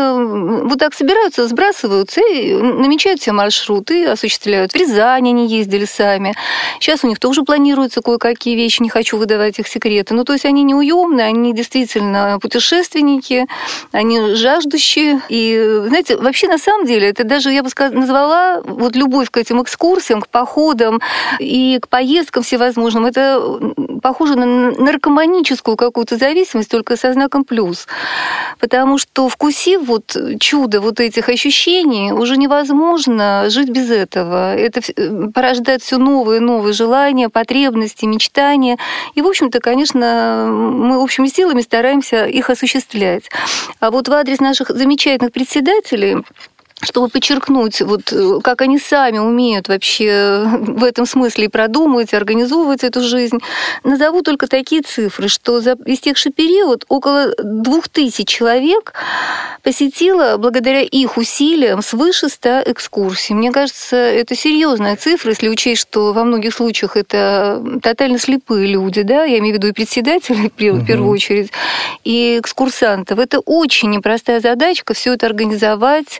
вот 0.67 0.79
так 0.79 0.93
собираются, 0.93 1.47
сбрасываются 1.47 2.21
и 2.21 2.53
намечают 2.53 3.21
себе 3.21 3.33
маршруты, 3.33 4.05
осуществляют. 4.05 4.73
В 4.73 4.75
Рязань 4.75 5.29
они 5.29 5.47
ездили 5.47 5.85
сами. 5.85 6.33
Сейчас 6.79 7.03
у 7.03 7.07
них 7.07 7.19
тоже 7.19 7.43
планируются 7.43 8.01
кое-какие 8.01 8.55
вещи, 8.55 8.81
не 8.81 8.89
хочу 8.89 9.17
выдавать 9.17 9.59
их 9.59 9.67
секреты. 9.67 10.13
Ну, 10.13 10.23
то 10.23 10.33
есть 10.33 10.45
они 10.45 10.63
неуемные, 10.63 11.27
они 11.27 11.53
действительно 11.53 12.37
путешественники, 12.41 13.47
они 13.91 14.35
жаждущие. 14.35 15.21
И, 15.29 15.83
знаете, 15.87 16.17
вообще 16.17 16.47
на 16.47 16.57
самом 16.57 16.85
деле, 16.85 17.09
это 17.09 17.23
даже, 17.23 17.51
я 17.51 17.63
бы 17.63 17.69
сказала, 17.69 17.99
назвала 17.99 18.61
вот 18.61 18.95
любовь 18.95 19.29
к 19.29 19.37
этим 19.37 19.61
экскурсиям, 19.61 20.21
к 20.21 20.27
походам, 20.27 21.01
и 21.39 21.79
к 21.81 21.87
поездкам 21.87 22.43
всевозможным. 22.43 23.05
Это 23.05 23.41
похоже 24.01 24.35
на 24.35 24.71
наркоманическую 24.71 25.77
какую-то 25.77 26.17
зависимость, 26.17 26.69
только 26.69 26.97
со 26.97 27.13
знаком 27.13 27.43
плюс. 27.43 27.87
Потому 28.59 28.97
что 28.97 29.29
вкусив 29.29 29.81
вот 29.85 30.15
чудо 30.39 30.81
вот 30.81 30.99
этих 30.99 31.29
ощущений, 31.29 32.11
уже 32.11 32.37
невозможно 32.37 33.45
жить 33.47 33.69
без 33.69 33.89
этого. 33.89 34.55
Это 34.55 34.81
порождает 35.33 35.81
все 35.81 35.97
новые 35.97 36.37
и 36.37 36.41
новые 36.41 36.73
желания, 36.73 37.29
потребности, 37.29 38.05
мечтания. 38.05 38.77
И, 39.15 39.21
в 39.21 39.27
общем-то, 39.27 39.59
конечно, 39.59 40.47
мы 40.51 40.97
общими 40.97 41.27
силами 41.27 41.61
стараемся 41.61 42.25
их 42.25 42.49
осуществлять. 42.49 43.23
А 43.79 43.91
вот 43.91 44.07
в 44.07 44.13
адрес 44.13 44.39
наших 44.39 44.69
замечательных 44.69 45.31
председателей 45.31 46.23
чтобы 46.81 47.07
подчеркнуть, 47.07 47.81
вот 47.81 48.11
э, 48.11 48.39
как 48.43 48.61
они 48.61 48.77
сами 48.77 49.17
умеют 49.17 49.69
вообще 49.69 50.43
в 50.45 50.83
этом 50.83 51.05
смысле 51.05 51.49
продумывать, 51.49 52.13
организовывать 52.13 52.83
эту 52.83 53.01
жизнь, 53.01 53.37
назову 53.83 54.21
только 54.21 54.47
такие 54.47 54.81
цифры, 54.81 55.29
что 55.29 55.61
за 55.61 55.77
истекший 55.85 56.33
период 56.33 56.85
около 56.89 57.33
двух 57.41 57.87
тысяч 57.87 58.27
человек 58.27 58.93
посетило 59.63 60.35
благодаря 60.37 60.81
их 60.81 61.17
усилиям 61.17 61.81
свыше 61.81 62.27
100 62.27 62.63
экскурсий. 62.65 63.33
Мне 63.33 63.51
кажется, 63.51 63.95
это 63.95 64.35
серьезная 64.35 64.97
цифра, 64.97 65.29
если 65.29 65.47
учесть, 65.47 65.81
что 65.81 66.11
во 66.11 66.25
многих 66.25 66.53
случаях 66.53 66.97
это 66.97 67.63
тотально 67.81 68.19
слепые 68.19 68.67
люди, 68.67 69.01
да, 69.01 69.23
я 69.23 69.39
имею 69.39 69.55
в 69.55 69.57
виду 69.57 69.67
и 69.67 69.71
председателей 69.71 70.49
в 70.49 70.85
первую 70.85 71.09
очередь, 71.09 71.51
и 72.03 72.37
экскурсантов. 72.39 73.17
Это 73.17 73.39
очень 73.39 73.91
непростая 73.91 74.41
задачка 74.41 74.93
все 74.93 75.13
это 75.13 75.25
организовать, 75.25 76.19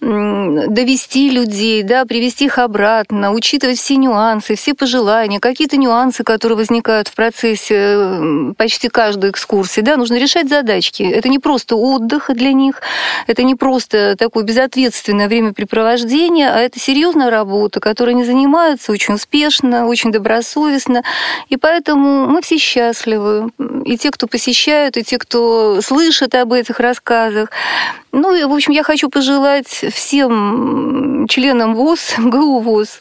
довести 0.00 1.30
людей, 1.30 1.82
да, 1.82 2.04
привести 2.04 2.46
их 2.46 2.58
обратно, 2.58 3.32
учитывать 3.32 3.78
все 3.78 3.96
нюансы, 3.96 4.54
все 4.54 4.74
пожелания, 4.74 5.40
какие-то 5.40 5.76
нюансы, 5.76 6.24
которые 6.24 6.56
возникают 6.56 7.08
в 7.08 7.14
процессе 7.14 8.54
почти 8.56 8.88
каждой 8.88 9.30
экскурсии, 9.30 9.80
да, 9.80 9.96
нужно 9.96 10.16
решать 10.16 10.48
задачки. 10.48 11.02
Это 11.02 11.28
не 11.28 11.38
просто 11.38 11.76
отдых 11.76 12.30
для 12.32 12.52
них, 12.52 12.80
это 13.26 13.42
не 13.42 13.54
просто 13.54 14.16
такое 14.16 14.44
безответственное 14.44 15.28
времяпрепровождение, 15.28 16.50
а 16.50 16.58
это 16.58 16.78
серьезная 16.78 17.30
работа, 17.30 17.80
которой 17.80 18.10
они 18.10 18.24
занимаются 18.24 18.92
очень 18.92 19.14
успешно, 19.14 19.86
очень 19.86 20.12
добросовестно, 20.12 21.02
и 21.48 21.56
поэтому 21.56 22.26
мы 22.26 22.42
все 22.42 22.58
счастливы, 22.58 23.50
и 23.84 23.96
те, 23.96 24.10
кто 24.10 24.26
посещают, 24.26 24.96
и 24.96 25.02
те, 25.02 25.18
кто 25.18 25.80
слышит 25.82 26.34
об 26.34 26.52
этих 26.52 26.80
рассказах. 26.80 27.50
Ну 28.12 28.34
и, 28.34 28.44
в 28.44 28.52
общем, 28.52 28.72
я 28.72 28.82
хочу 28.82 29.10
пожелать 29.10 29.66
всем 29.66 31.26
членам 31.28 31.74
ВОЗ, 31.74 32.14
МГУ 32.18 32.60
ВОЗ, 32.62 33.00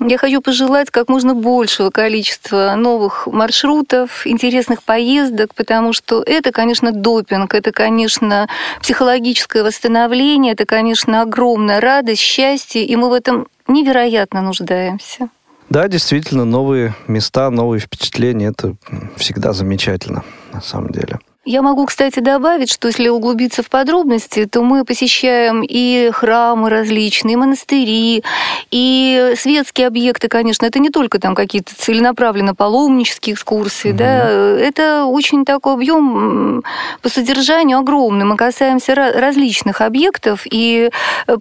я 0.00 0.18
хочу 0.18 0.40
пожелать 0.40 0.90
как 0.90 1.08
можно 1.08 1.34
большего 1.34 1.90
количества 1.90 2.74
новых 2.76 3.26
маршрутов, 3.26 4.26
интересных 4.26 4.82
поездок, 4.82 5.54
потому 5.54 5.92
что 5.92 6.22
это, 6.24 6.52
конечно, 6.52 6.90
допинг, 6.92 7.54
это, 7.54 7.70
конечно, 7.70 8.48
психологическое 8.80 9.62
восстановление, 9.62 10.54
это, 10.54 10.64
конечно, 10.64 11.22
огромная 11.22 11.80
радость, 11.80 12.22
счастье, 12.22 12.84
и 12.84 12.96
мы 12.96 13.10
в 13.10 13.12
этом 13.12 13.46
невероятно 13.68 14.40
нуждаемся. 14.40 15.28
Да, 15.68 15.86
действительно, 15.86 16.44
новые 16.44 16.94
места, 17.06 17.48
новые 17.50 17.80
впечатления, 17.80 18.48
это 18.48 18.74
всегда 19.16 19.52
замечательно, 19.52 20.24
на 20.52 20.60
самом 20.60 20.90
деле. 20.90 21.20
Я 21.50 21.62
могу, 21.62 21.84
кстати, 21.86 22.20
добавить, 22.20 22.72
что 22.72 22.86
если 22.86 23.08
углубиться 23.08 23.64
в 23.64 23.70
подробности, 23.70 24.46
то 24.46 24.62
мы 24.62 24.84
посещаем 24.84 25.64
и 25.68 26.10
храмы 26.12 26.70
различные, 26.70 27.32
и 27.32 27.36
монастыри, 27.36 28.22
и 28.70 29.32
светские 29.36 29.88
объекты, 29.88 30.28
конечно. 30.28 30.64
Это 30.64 30.78
не 30.78 30.90
только 30.90 31.18
там 31.18 31.34
какие-то 31.34 31.74
целенаправленно 31.76 32.54
паломнические 32.54 33.34
экскурсии, 33.34 33.88
угу. 33.88 33.98
да, 33.98 34.30
это 34.30 35.06
очень 35.06 35.44
такой 35.44 35.74
объем 35.74 36.62
по 37.02 37.08
содержанию 37.08 37.78
огромный. 37.78 38.24
Мы 38.24 38.36
касаемся 38.36 38.94
различных 38.94 39.80
объектов 39.80 40.42
и 40.48 40.90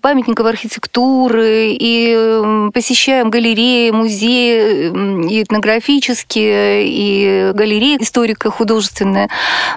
памятников 0.02 0.48
архитектуры, 0.48 1.67
и 1.69 2.72
посещаем 2.74 3.30
галереи, 3.30 3.91
музеи, 3.91 4.88
и 5.30 5.43
этнографические, 5.43 6.88
и 6.88 7.52
галереи 7.54 7.98
историко-художественные. 8.02 9.30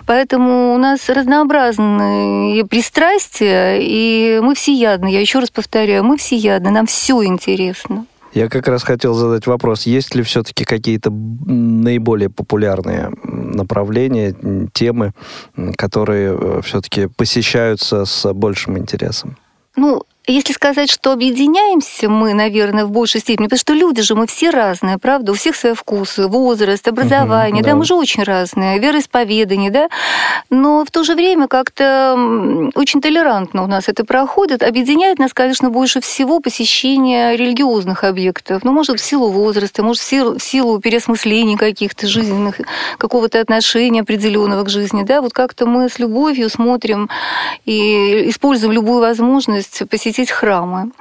Поэтому 0.07 0.22
у 0.33 0.79
нас 0.79 1.09
разнообразные 1.09 2.65
пристрастия, 2.67 3.79
и 3.81 4.41
мы 4.41 4.55
всеядны. 4.55 5.09
Я 5.09 5.21
еще 5.21 5.39
раз 5.39 5.51
повторяю, 5.51 6.05
мы 6.05 6.17
всеядны, 6.17 6.71
нам 6.71 6.87
все 6.87 7.25
интересно. 7.25 8.07
Я 8.35 8.49
как 8.49 8.67
раз 8.67 8.83
хотел 8.83 9.13
задать 9.13 9.47
вопрос, 9.47 9.83
есть 9.83 10.15
ли 10.15 10.23
все-таки 10.23 10.65
какие-то 10.65 11.11
наиболее 11.11 12.31
популярные 12.31 13.11
направления, 13.25 14.35
темы, 14.73 15.13
которые 15.77 16.35
э, 16.35 16.61
все-таки 16.63 17.09
посещаются 17.09 18.07
с 18.07 18.33
большим 18.33 18.79
интересом? 18.79 19.37
Ну, 19.77 20.03
если 20.27 20.53
сказать, 20.53 20.91
что 20.91 21.13
объединяемся 21.13 22.09
мы, 22.09 22.33
наверное, 22.33 22.85
в 22.85 22.91
большей 22.91 23.21
степени, 23.21 23.47
потому 23.47 23.59
что 23.59 23.73
люди 23.73 24.03
же 24.03 24.15
мы 24.15 24.29
все 24.29 24.51
разные, 24.51 24.99
правда, 24.99 25.33
у 25.33 25.35
всех 25.35 25.57
свои 25.57 25.75
вкусы, 25.75 26.29
возраст, 26.29 26.87
образование, 26.87 27.57
угу, 27.57 27.65
да. 27.65 27.71
да, 27.71 27.77
мы 27.77 27.85
же 27.85 27.95
очень 27.95 28.23
разные, 28.23 28.79
вероисповедание, 28.79 29.71
да, 29.71 29.89
но 30.49 30.85
в 30.85 30.91
то 30.93 31.03
же 31.03 31.15
время 31.15 31.49
как-то 31.49 32.71
очень 32.77 33.01
толерантно 33.01 33.65
у 33.65 33.67
нас 33.67 33.89
это 33.89 34.05
проходит. 34.05 34.63
Объединяет 34.63 35.19
нас, 35.19 35.35
конечно, 35.35 35.71
больше 35.71 36.01
всего 36.01 36.39
посещение 36.39 37.37
религиозных 37.37 38.05
объектов, 38.05 38.63
ну, 38.63 38.73
может, 38.73 39.01
в 39.01 39.05
силу 39.05 39.29
возраста, 39.29 39.83
может, 39.83 40.03
в 40.03 40.07
силу, 40.07 40.39
в 40.39 40.43
силу 40.43 40.79
переосмыслений 40.79 41.57
каких-то 41.57 42.07
жизненных, 42.07 42.61
какого-то 42.97 43.41
отношения 43.41 44.03
определенного 44.03 44.63
к 44.63 44.69
жизни, 44.69 45.03
да, 45.03 45.21
вот 45.21 45.33
как-то 45.33 45.67
мы 45.67 45.89
с 45.89 45.99
любовью 45.99 46.49
смотрим 46.49 47.11
и 47.65 48.29
используем 48.29 48.73
любую 48.73 49.01
возможность 49.01 49.83
посетить 49.89 50.12
посетить 50.12 50.31
храмы. 50.31 50.92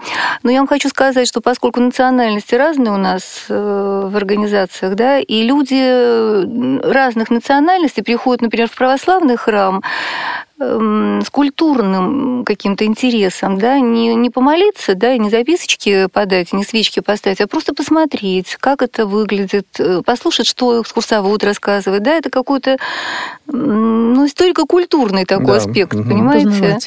Но 0.43 0.51
я 0.51 0.59
вам 0.59 0.67
хочу 0.67 0.87
сказать, 0.89 1.27
что 1.27 1.41
поскольку 1.41 1.81
национальности 1.81 2.55
разные 2.55 2.93
у 2.93 2.97
нас 2.97 3.45
э, 3.49 4.09
в 4.11 4.15
организациях, 4.15 4.95
да, 4.95 5.19
и 5.19 5.43
люди 5.43 6.87
разных 6.87 7.29
национальностей 7.29 8.03
приходят, 8.03 8.41
например, 8.41 8.69
в 8.69 8.75
православный 8.75 9.35
храм, 9.35 9.81
Эм, 10.61 11.21
с 11.25 11.29
культурным 11.31 12.45
каким-то 12.45 12.85
интересом, 12.85 13.57
да, 13.57 13.79
не, 13.79 14.13
не 14.13 14.29
помолиться, 14.29 14.93
да, 14.93 15.17
не 15.17 15.31
записочки 15.31 16.07
подать, 16.07 16.53
не 16.53 16.63
свечки 16.63 16.99
поставить, 16.99 17.41
а 17.41 17.47
просто 17.47 17.73
посмотреть, 17.73 18.57
как 18.59 18.83
это 18.83 19.07
выглядит, 19.07 19.67
э, 19.79 20.01
послушать, 20.05 20.45
что 20.45 20.81
экскурсовод 20.81 21.43
рассказывает, 21.43 22.03
да, 22.03 22.11
это 22.11 22.29
какой-то, 22.29 22.77
ну, 23.51 24.25
историко-культурный 24.25 25.25
такой 25.25 25.45
да. 25.45 25.55
аспект, 25.57 25.93
угу. 25.93 26.03
понимаете? 26.03 26.79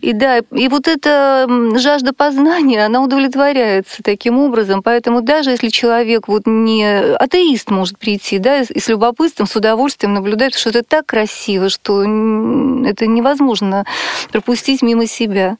И 0.00 0.12
да, 0.12 0.38
и 0.38 0.68
вот 0.68 0.88
эта 0.88 1.46
жажда 1.76 2.12
познания, 2.12 2.84
она 2.84 3.02
удовлетворяется 3.02 4.02
таким 4.02 4.38
образом, 4.38 4.82
поэтому 4.82 5.22
даже 5.22 5.50
если 5.50 5.68
человек 5.68 6.28
вот 6.28 6.42
не 6.46 6.86
атеист 7.14 7.70
может 7.70 7.98
прийти, 7.98 8.38
да, 8.38 8.60
и 8.62 8.80
с 8.80 8.88
любопытством, 8.88 9.46
с 9.46 9.56
удовольствием 9.56 10.14
наблюдать, 10.14 10.54
что 10.54 10.70
это 10.70 10.82
так 10.82 11.06
красиво, 11.06 11.68
что 11.68 12.02
это 12.02 13.06
невозможно 13.06 13.84
пропустить 14.32 14.82
мимо 14.82 15.06
себя. 15.06 15.56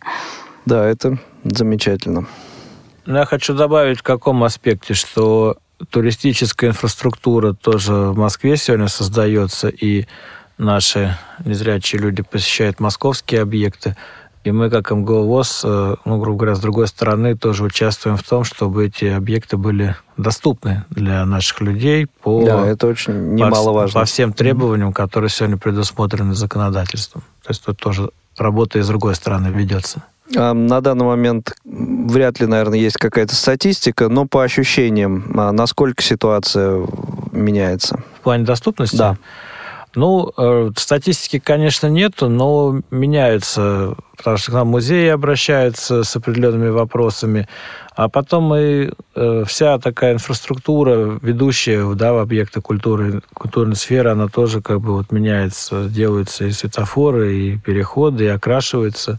Да, 0.66 0.86
это 0.86 1.18
замечательно. 1.44 2.26
Я 3.06 3.24
хочу 3.24 3.54
добавить 3.54 4.00
в 4.00 4.02
каком 4.02 4.44
аспекте, 4.44 4.94
что 4.94 5.56
туристическая 5.90 6.70
инфраструктура 6.70 7.52
тоже 7.52 7.92
в 7.92 8.18
Москве 8.18 8.56
сегодня 8.56 8.88
создается, 8.88 9.68
и 9.68 10.06
наши 10.58 11.16
незрячие 11.44 12.00
люди 12.00 12.22
посещают 12.22 12.80
московские 12.80 13.42
объекты. 13.42 13.96
И 14.44 14.52
мы, 14.52 14.70
как 14.70 14.90
МГО 14.90 15.24
ВОЗ, 15.24 15.62
э, 15.64 15.96
ну, 16.04 16.18
грубо 16.18 16.38
говоря, 16.38 16.54
с 16.54 16.60
другой 16.60 16.86
стороны, 16.86 17.36
тоже 17.36 17.64
участвуем 17.64 18.16
в 18.16 18.22
том, 18.22 18.44
чтобы 18.44 18.86
эти 18.86 19.06
объекты 19.06 19.56
были 19.56 19.96
доступны 20.16 20.84
для 20.90 21.24
наших 21.26 21.60
людей 21.60 22.06
по, 22.22 22.44
да, 22.44 22.66
это 22.66 22.86
очень 22.86 23.34
немаловажно. 23.34 23.94
по, 23.94 24.00
по 24.00 24.06
всем 24.06 24.32
требованиям, 24.32 24.92
которые 24.92 25.28
сегодня 25.30 25.56
предусмотрены 25.58 26.34
законодательством. 26.34 27.22
То 27.42 27.50
есть 27.50 27.64
тут 27.64 27.78
тоже 27.78 28.10
работа 28.38 28.78
и 28.78 28.82
с 28.82 28.86
другой 28.86 29.16
стороны 29.16 29.48
ведется. 29.48 30.02
А, 30.36 30.52
на 30.52 30.80
данный 30.80 31.04
момент 31.04 31.52
вряд 31.64 32.40
ли, 32.40 32.46
наверное, 32.46 32.78
есть 32.78 32.96
какая-то 32.96 33.34
статистика, 33.34 34.08
но 34.08 34.26
по 34.26 34.42
ощущениям, 34.42 35.32
а, 35.36 35.52
насколько 35.52 36.02
ситуация 36.02 36.86
меняется? 37.32 38.02
В 38.20 38.22
плане 38.22 38.44
доступности? 38.44 38.96
Да. 38.96 39.16
Ну, 39.98 40.32
э, 40.36 40.70
статистики, 40.76 41.40
конечно, 41.40 41.88
нету, 41.88 42.28
но 42.28 42.80
меняются, 42.92 43.96
потому 44.16 44.36
что 44.36 44.52
к 44.52 44.54
нам 44.54 44.68
музеи 44.68 45.08
обращаются 45.08 46.04
с 46.04 46.14
определенными 46.14 46.68
вопросами, 46.68 47.48
а 47.96 48.08
потом 48.08 48.54
и 48.54 48.90
э, 49.16 49.44
вся 49.44 49.76
такая 49.80 50.12
инфраструктура, 50.12 51.18
ведущая 51.20 51.92
да, 51.96 52.12
в 52.12 52.18
объекты 52.18 52.60
культуры, 52.60 53.22
культурной 53.34 53.74
сферы, 53.74 54.10
она 54.10 54.28
тоже 54.28 54.62
как 54.62 54.80
бы 54.80 54.92
вот 54.92 55.10
меняется, 55.10 55.88
делаются 55.88 56.44
и 56.44 56.52
светофоры, 56.52 57.34
и 57.34 57.58
переходы, 57.58 58.26
и 58.26 58.28
окрашиваются. 58.28 59.18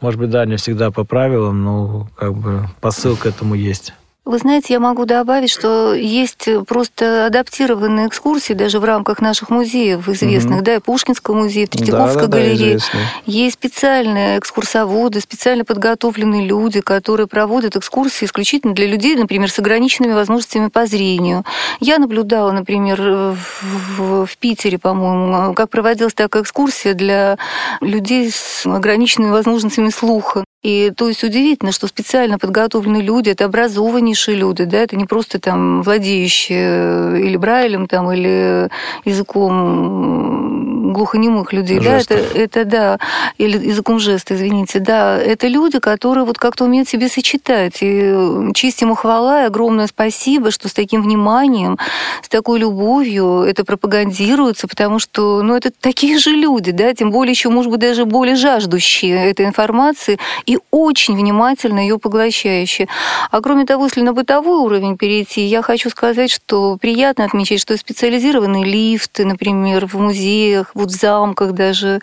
Может 0.00 0.18
быть, 0.18 0.30
да, 0.30 0.46
не 0.46 0.56
всегда 0.56 0.90
по 0.90 1.04
правилам, 1.04 1.62
но 1.62 2.08
как 2.16 2.32
бы 2.32 2.70
посыл 2.80 3.18
к 3.18 3.26
этому 3.26 3.54
есть. 3.54 3.92
Вы 4.26 4.38
знаете, 4.38 4.74
я 4.74 4.80
могу 4.80 5.04
добавить, 5.04 5.52
что 5.52 5.94
есть 5.94 6.48
просто 6.66 7.26
адаптированные 7.26 8.08
экскурсии 8.08 8.54
даже 8.54 8.80
в 8.80 8.84
рамках 8.84 9.20
наших 9.20 9.50
музеев 9.50 10.08
известных, 10.08 10.62
mm-hmm. 10.62 10.64
да, 10.64 10.74
и 10.74 10.78
Пушкинского 10.80 11.36
музея, 11.36 11.68
Третьяковской 11.68 12.22
да, 12.22 12.26
да, 12.26 12.38
галереи. 12.38 12.74
Да, 12.74 12.98
есть 13.24 13.54
специальные 13.54 14.40
экскурсоводы, 14.40 15.20
специально 15.20 15.64
подготовленные 15.64 16.44
люди, 16.44 16.80
которые 16.80 17.28
проводят 17.28 17.76
экскурсии 17.76 18.24
исключительно 18.24 18.74
для 18.74 18.88
людей, 18.88 19.14
например, 19.14 19.48
с 19.48 19.60
ограниченными 19.60 20.14
возможностями 20.14 20.70
по 20.70 20.86
зрению. 20.86 21.44
Я 21.78 21.98
наблюдала, 21.98 22.50
например, 22.50 23.00
в, 23.00 24.26
в 24.26 24.38
Питере, 24.38 24.76
по-моему, 24.78 25.54
как 25.54 25.70
проводилась 25.70 26.14
такая 26.14 26.42
экскурсия 26.42 26.94
для 26.94 27.38
людей 27.80 28.32
с 28.32 28.66
ограниченными 28.66 29.30
возможностями 29.30 29.90
слуха. 29.90 30.45
И 30.66 30.90
то 30.96 31.06
есть 31.06 31.22
удивительно, 31.22 31.70
что 31.70 31.86
специально 31.86 32.40
подготовленные 32.40 33.00
люди, 33.00 33.30
это 33.30 33.44
образованнейшие 33.44 34.36
люди, 34.36 34.64
да, 34.64 34.78
это 34.78 34.96
не 34.96 35.04
просто 35.04 35.38
там 35.38 35.82
владеющие 35.82 37.24
или 37.24 37.36
Брайлем, 37.36 37.86
там, 37.86 38.10
или 38.10 38.68
языком 39.04 40.75
глухонемых 40.92 41.52
людей, 41.52 41.80
Жестов. 41.80 42.18
да, 42.18 42.24
это, 42.24 42.38
это 42.38 42.64
да, 42.64 42.98
или 43.38 43.58
языком 43.58 43.98
жеста, 43.98 44.34
извините, 44.34 44.78
да, 44.78 45.16
это 45.18 45.48
люди, 45.48 45.78
которые 45.78 46.24
вот 46.24 46.38
как-то 46.38 46.64
умеют 46.64 46.88
себе 46.88 47.08
сочетать. 47.08 47.78
И 47.80 48.14
честь 48.54 48.80
ему 48.82 48.94
хвала 48.94 49.42
и 49.42 49.46
огромное 49.46 49.86
спасибо, 49.86 50.50
что 50.50 50.68
с 50.68 50.72
таким 50.72 51.02
вниманием, 51.02 51.78
с 52.22 52.28
такой 52.28 52.60
любовью 52.60 53.42
это 53.42 53.64
пропагандируется, 53.64 54.68
потому 54.68 54.98
что, 54.98 55.42
ну, 55.42 55.56
это 55.56 55.70
такие 55.70 56.18
же 56.18 56.30
люди, 56.30 56.72
да, 56.72 56.94
тем 56.94 57.10
более 57.10 57.32
еще, 57.32 57.48
может 57.48 57.70
быть, 57.70 57.80
даже 57.80 58.04
более 58.04 58.36
жаждущие 58.36 59.30
этой 59.30 59.46
информации 59.46 60.18
и 60.46 60.58
очень 60.70 61.16
внимательно 61.16 61.80
ее 61.80 61.98
поглощающие. 61.98 62.88
А 63.30 63.40
кроме 63.40 63.64
того, 63.64 63.84
если 63.84 64.00
на 64.02 64.12
бытовой 64.12 64.58
уровень 64.58 64.96
перейти, 64.96 65.42
я 65.42 65.62
хочу 65.62 65.90
сказать, 65.90 66.30
что 66.30 66.76
приятно 66.80 67.24
отмечать, 67.24 67.60
что 67.60 67.76
специализированные 67.76 68.64
лифты, 68.64 69.24
например, 69.24 69.86
в 69.86 69.94
музеях, 69.94 70.70
вот 70.76 70.90
в 70.90 70.94
замках 70.94 71.52
даже 71.52 72.00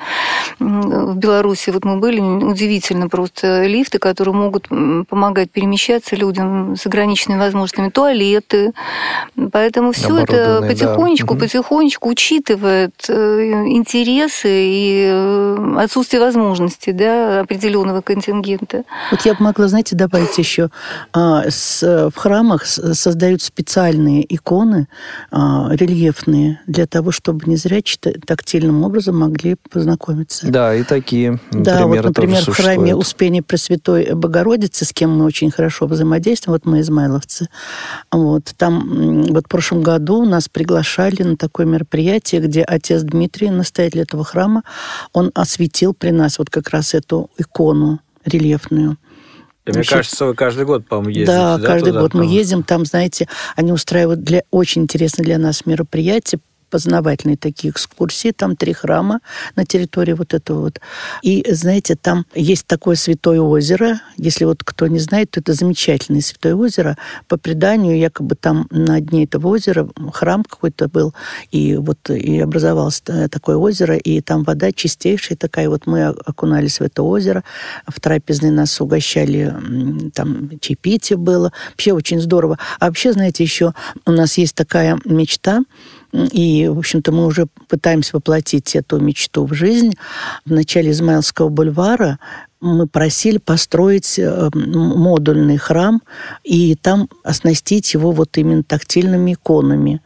в 0.59 1.15
Беларуси 1.15 1.69
вот 1.69 1.85
мы 1.85 1.97
были, 1.97 2.19
удивительно 2.19 3.07
просто 3.07 3.65
лифты, 3.65 3.99
которые 3.99 4.33
могут 4.33 4.67
помогать 4.67 5.51
перемещаться 5.51 6.15
людям 6.15 6.75
с 6.75 6.85
ограниченными 6.85 7.39
возможностями, 7.39 7.89
туалеты. 7.89 8.73
Поэтому 9.51 9.91
все 9.91 10.17
это 10.17 10.63
потихонечку, 10.67 11.35
да. 11.35 11.39
потихонечку 11.41 12.09
учитывает 12.09 12.93
э, 13.07 13.13
интересы 13.67 14.49
и 14.49 15.07
э, 15.09 15.75
отсутствие 15.77 16.21
возможностей 16.21 16.91
да, 16.91 17.41
определенного 17.41 18.01
контингента. 18.01 18.83
Вот 19.11 19.21
я 19.21 19.33
бы 19.33 19.43
могла, 19.43 19.67
знаете, 19.67 19.95
добавить 19.95 20.37
еще. 20.37 20.69
А, 21.13 21.43
в 21.81 22.15
храмах 22.15 22.65
создают 22.65 23.41
специальные 23.41 24.23
иконы 24.33 24.87
а, 25.31 25.69
рельефные 25.71 26.61
для 26.67 26.87
того, 26.87 27.11
чтобы 27.11 27.41
не 27.45 27.55
зря 27.55 27.81
тактильно 28.25 28.62
параллельным 28.63 28.83
образом 28.83 29.17
могли 29.17 29.55
познакомиться. 29.69 30.47
Да, 30.47 30.75
и 30.75 30.83
такие 30.83 31.39
да, 31.51 31.77
примеры 31.77 32.01
вот, 32.01 32.05
например, 32.05 32.39
тоже 32.39 32.51
в 32.51 32.55
храме 32.55 32.75
существуют. 32.75 33.01
Успения 33.05 33.43
Пресвятой 33.43 34.13
Богородицы, 34.13 34.85
с 34.85 34.93
кем 34.93 35.17
мы 35.17 35.25
очень 35.25 35.51
хорошо 35.51 35.87
взаимодействуем, 35.87 36.53
вот 36.53 36.65
мы 36.65 36.79
измайловцы, 36.81 37.47
вот, 38.11 38.53
там 38.57 39.23
вот 39.29 39.45
в 39.45 39.49
прошлом 39.49 39.81
году 39.81 40.25
нас 40.25 40.49
приглашали 40.49 41.23
на 41.23 41.37
такое 41.37 41.65
мероприятие, 41.65 42.41
где 42.41 42.63
отец 42.63 43.01
Дмитрий, 43.01 43.49
настоятель 43.49 44.01
этого 44.01 44.23
храма, 44.23 44.63
он 45.11 45.31
осветил 45.35 45.93
при 45.93 46.11
нас 46.11 46.39
вот 46.39 46.49
как 46.49 46.69
раз 46.69 46.93
эту 46.93 47.29
икону 47.37 47.99
рельефную. 48.25 48.97
Мне 49.65 49.75
Вообще- 49.77 49.95
кажется, 49.95 50.25
вы 50.25 50.33
каждый 50.33 50.65
год, 50.65 50.85
по-моему, 50.87 51.09
ездите. 51.09 51.31
Да, 51.31 51.57
каждый 51.57 51.89
туда? 51.91 52.01
год 52.01 52.13
мы 52.13 52.25
ездим, 52.25 52.63
там, 52.63 52.85
знаете, 52.85 53.29
они 53.55 53.71
устраивают 53.71 54.21
для 54.21 54.43
очень 54.51 54.83
интересно 54.83 55.23
для 55.23 55.37
нас 55.37 55.65
мероприятия, 55.65 56.39
познавательные 56.73 57.37
такие 57.37 57.69
экскурсии, 57.69 58.31
там 58.31 58.55
три 58.55 58.73
храма 58.73 59.19
на 59.55 59.63
территории 59.63 60.13
вот 60.13 60.33
этого 60.33 60.61
вот. 60.61 60.81
И, 61.21 61.45
знаете, 61.51 61.95
там 61.95 62.25
есть 62.33 62.65
такое 62.65 62.95
святое 62.95 63.41
озеро, 63.41 64.01
если 64.17 64.45
вот 64.45 64.63
кто 64.63 64.87
не 64.87 64.97
знает, 64.97 65.29
то 65.29 65.39
это 65.39 65.53
замечательное 65.53 66.21
святое 66.21 66.55
озеро. 66.55 66.97
По 67.27 67.37
преданию, 67.37 67.95
якобы 67.95 68.33
там 68.33 68.65
на 68.71 68.99
дне 69.01 69.25
этого 69.25 69.49
озера 69.49 69.87
храм 70.13 70.43
какой-то 70.43 70.87
был, 70.87 71.13
и 71.51 71.75
вот 71.75 72.09
и 72.09 72.39
образовалось 72.39 73.03
э, 73.05 73.27
такое 73.27 73.57
озеро, 73.57 73.95
и 73.95 74.21
там 74.21 74.41
вода 74.41 74.71
чистейшая 74.71 75.37
такая. 75.37 75.69
Вот 75.69 75.85
мы 75.85 76.07
окунались 76.07 76.79
в 76.79 76.81
это 76.81 77.03
озеро, 77.03 77.43
в 77.85 77.99
трапезной 77.99 78.49
нас 78.49 78.81
угощали, 78.81 79.53
там 80.15 80.49
чаепитие 80.59 81.17
было. 81.17 81.53
Вообще 81.69 81.93
очень 81.93 82.19
здорово. 82.19 82.57
А 82.79 82.87
вообще, 82.87 83.13
знаете, 83.13 83.43
еще 83.43 83.73
у 84.07 84.11
нас 84.11 84.39
есть 84.39 84.55
такая 84.55 84.97
мечта, 85.05 85.61
и, 86.13 86.67
в 86.67 86.77
общем-то, 86.77 87.11
мы 87.11 87.25
уже 87.25 87.47
пытаемся 87.67 88.15
воплотить 88.15 88.75
эту 88.75 88.99
мечту 88.99 89.45
в 89.45 89.53
жизнь. 89.53 89.93
В 90.45 90.51
начале 90.51 90.91
Измаилского 90.91 91.49
бульвара 91.49 92.19
мы 92.61 92.87
просили 92.87 93.39
построить 93.39 94.19
э, 94.19 94.49
модульный 94.53 95.57
храм 95.57 96.01
и 96.43 96.75
там 96.75 97.09
оснастить 97.23 97.93
его 97.93 98.11
вот 98.11 98.37
именно 98.37 98.63
тактильными 98.63 99.33
иконами, 99.33 100.01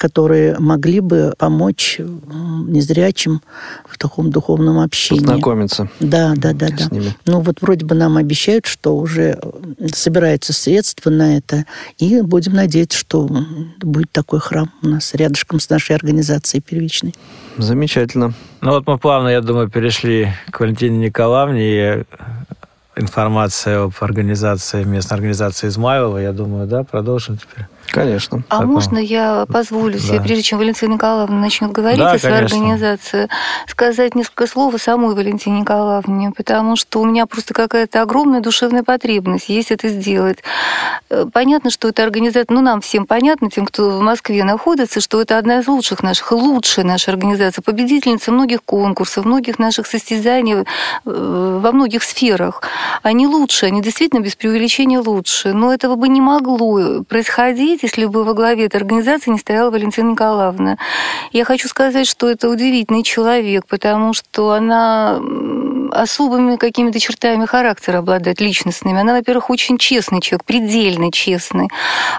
которые 0.00 0.58
могли 0.58 1.00
бы 1.00 1.34
помочь 1.36 2.00
незрячим 2.00 3.42
в 3.86 3.98
таком 3.98 4.30
духовном 4.30 4.80
общении. 4.80 5.20
Познакомиться 5.20 5.90
Да, 6.00 6.32
да, 6.34 6.54
да, 6.54 6.68
да. 6.70 6.84
с 6.84 6.90
ними. 6.90 7.14
Ну 7.26 7.40
вот 7.40 7.60
вроде 7.60 7.84
бы 7.84 7.94
нам 7.94 8.16
обещают, 8.16 8.64
что 8.64 8.96
уже 8.96 9.38
собираются 9.92 10.54
средства 10.54 11.10
на 11.10 11.36
это, 11.36 11.66
и 11.98 12.22
будем 12.22 12.54
надеяться, 12.54 12.98
что 12.98 13.28
будет 13.82 14.10
такой 14.10 14.40
храм 14.40 14.70
у 14.82 14.88
нас 14.88 15.12
рядышком 15.12 15.60
с 15.60 15.68
нашей 15.68 15.96
организацией 15.96 16.62
первичной. 16.62 17.14
Замечательно. 17.58 18.32
Ну 18.62 18.70
вот 18.70 18.86
мы 18.86 18.96
плавно, 18.96 19.28
я 19.28 19.42
думаю, 19.42 19.68
перешли 19.68 20.32
к 20.50 20.60
Валентине 20.60 20.96
Николаевне. 20.96 21.60
И 21.60 21.76
э, 21.76 22.04
информация 22.96 23.82
об 23.82 23.92
организации, 24.00 24.82
местной 24.82 25.16
организации 25.16 25.68
Измайлова, 25.68 26.16
я 26.16 26.32
думаю, 26.32 26.66
да, 26.66 26.84
продолжим 26.84 27.36
теперь. 27.36 27.66
Конечно. 27.92 28.42
А 28.48 28.58
Такого. 28.58 28.72
можно 28.72 28.98
я 28.98 29.46
позволю 29.52 29.98
себе, 29.98 30.18
Да. 30.18 30.22
прежде 30.24 30.42
чем 30.42 30.58
Валентина 30.58 30.94
Николаевна 30.94 31.36
начнет 31.38 31.72
говорить 31.72 31.98
Да, 31.98 32.12
о 32.12 32.18
своей 32.18 32.36
конечно. 32.36 32.56
организации, 32.58 33.28
сказать 33.66 34.14
несколько 34.14 34.46
слов 34.46 34.74
о 34.74 34.78
самой 34.78 35.14
Валентине 35.14 35.60
Николаевне, 35.60 36.32
потому 36.36 36.76
что 36.76 37.00
у 37.00 37.04
меня 37.04 37.26
просто 37.26 37.54
какая-то 37.54 38.02
огромная 38.02 38.40
душевная 38.40 38.82
потребность 38.82 39.48
есть 39.48 39.70
это 39.70 39.88
сделать. 39.88 40.38
Э, 41.08 41.26
Понятно, 41.32 41.70
что 41.70 41.88
эта 41.88 42.02
организация, 42.02 42.46
ну, 42.50 42.60
нам 42.60 42.80
всем 42.80 43.06
понятно, 43.06 43.50
тем, 43.50 43.66
кто 43.66 43.98
в 43.98 44.02
Москве 44.02 44.44
находится, 44.44 45.00
что 45.00 45.20
это 45.20 45.38
одна 45.38 45.60
из 45.60 45.68
лучших 45.68 46.02
наших, 46.02 46.32
лучшая 46.32 46.84
наша 46.84 47.10
организация, 47.10 47.62
победительница 47.62 48.32
многих 48.32 48.62
конкурсов, 48.64 49.24
многих 49.24 49.58
наших 49.58 49.86
состязаний 49.86 50.54
э, 50.54 50.64
во 51.62 51.72
многих 51.72 52.02
сферах. 52.02 52.62
Они 53.02 53.26
лучше, 53.26 53.66
они 53.66 53.82
действительно 53.82 54.20
без 54.20 54.36
преувеличения 54.36 55.00
лучше. 55.00 55.52
Но 55.52 55.72
этого 55.72 55.94
бы 55.96 56.08
не 56.08 56.20
могло 56.20 57.02
происходить, 57.04 57.79
если 57.82 58.04
бы 58.06 58.24
во 58.24 58.34
главе 58.34 58.66
этой 58.66 58.76
организации 58.76 59.30
не 59.30 59.38
стояла 59.38 59.70
Валентина 59.70 60.10
Николаевна. 60.10 60.76
Я 61.32 61.44
хочу 61.44 61.68
сказать, 61.68 62.06
что 62.06 62.28
это 62.28 62.48
удивительный 62.48 63.02
человек, 63.02 63.64
потому 63.66 64.12
что 64.12 64.52
она 64.52 65.20
особыми 65.92 66.56
какими-то 66.56 66.98
чертами 67.00 67.46
характера 67.46 67.98
обладает, 67.98 68.40
личностными. 68.40 69.00
Она, 69.00 69.14
во-первых, 69.14 69.50
очень 69.50 69.78
честный 69.78 70.20
человек, 70.20 70.44
предельно 70.44 71.12
честный. 71.12 71.68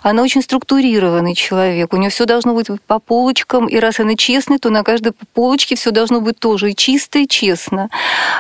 Она 0.04 0.24
очень 0.24 0.42
структурированный 0.42 1.36
человек. 1.36 1.94
У 1.94 1.98
нее 1.98 2.10
все 2.10 2.26
должно 2.26 2.54
быть 2.54 2.68
по 2.88 3.00
полочкам, 3.00 3.68
и 3.68 3.78
раз 3.78 4.00
она 4.00 4.16
честная, 4.16 4.60
то 4.60 4.70
на 4.70 4.84
каждой 4.84 5.14
полочке 5.34 5.76
все 5.76 5.92
должно 5.92 6.22
быть 6.22 6.40
тоже 6.40 6.72
и 6.72 6.76
чисто, 6.76 7.20
и 7.20 7.28
честно. 7.28 7.90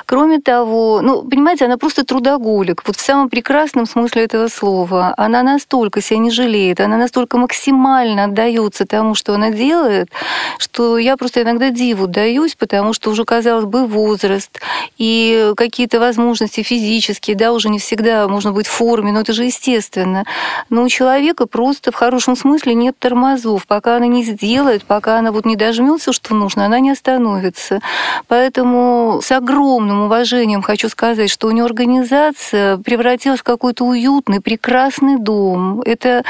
Кроме 0.05 0.39
того, 0.39 1.01
ну, 1.01 1.23
понимаете, 1.23 1.65
она 1.65 1.77
просто 1.77 2.03
трудоголик, 2.03 2.83
вот 2.85 2.95
в 2.97 3.01
самом 3.01 3.29
прекрасном 3.29 3.85
смысле 3.85 4.23
этого 4.23 4.47
слова. 4.47 5.13
Она 5.17 5.43
настолько 5.43 6.01
себя 6.01 6.19
не 6.19 6.31
жалеет, 6.31 6.79
она 6.79 6.97
настолько 6.97 7.37
максимально 7.37 8.25
отдается 8.25 8.85
тому, 8.85 9.15
что 9.15 9.33
она 9.35 9.51
делает, 9.51 10.09
что 10.57 10.97
я 10.97 11.17
просто 11.17 11.41
иногда 11.41 11.69
диву 11.69 12.07
даюсь, 12.07 12.55
потому 12.55 12.93
что 12.93 13.11
уже, 13.11 13.25
казалось 13.25 13.65
бы, 13.65 13.85
возраст 13.87 14.59
и 14.97 15.20
какие-то 15.55 15.99
возможности 15.99 16.63
физические, 16.63 17.35
да, 17.35 17.51
уже 17.51 17.69
не 17.69 17.79
всегда 17.79 18.27
можно 18.27 18.51
быть 18.51 18.67
в 18.67 18.71
форме, 18.71 19.11
но 19.11 19.21
это 19.21 19.33
же 19.33 19.45
естественно. 19.45 20.25
Но 20.69 20.83
у 20.83 20.89
человека 20.89 21.45
просто 21.45 21.91
в 21.91 21.95
хорошем 21.95 22.35
смысле 22.35 22.73
нет 22.73 22.95
тормозов. 22.99 23.65
Пока 23.67 23.97
она 23.97 24.07
не 24.07 24.23
сделает, 24.23 24.83
пока 24.83 25.19
она 25.19 25.31
вот 25.31 25.45
не 25.45 25.55
дожмется, 25.55 26.13
что 26.13 26.35
нужно, 26.35 26.65
она 26.65 26.79
не 26.79 26.91
остановится. 26.91 27.79
Поэтому 28.27 29.19
с 29.23 29.31
огромным 29.31 30.03
уважением 30.03 30.61
хочу 30.61 30.89
сказать, 30.89 31.29
что 31.29 31.47
у 31.47 31.51
нее 31.51 31.65
организация 31.65 32.77
превратилась 32.77 33.39
в 33.39 33.43
какой-то 33.43 33.85
уютный, 33.85 34.41
прекрасный 34.41 35.17
дом. 35.17 35.81
Это 35.81 36.23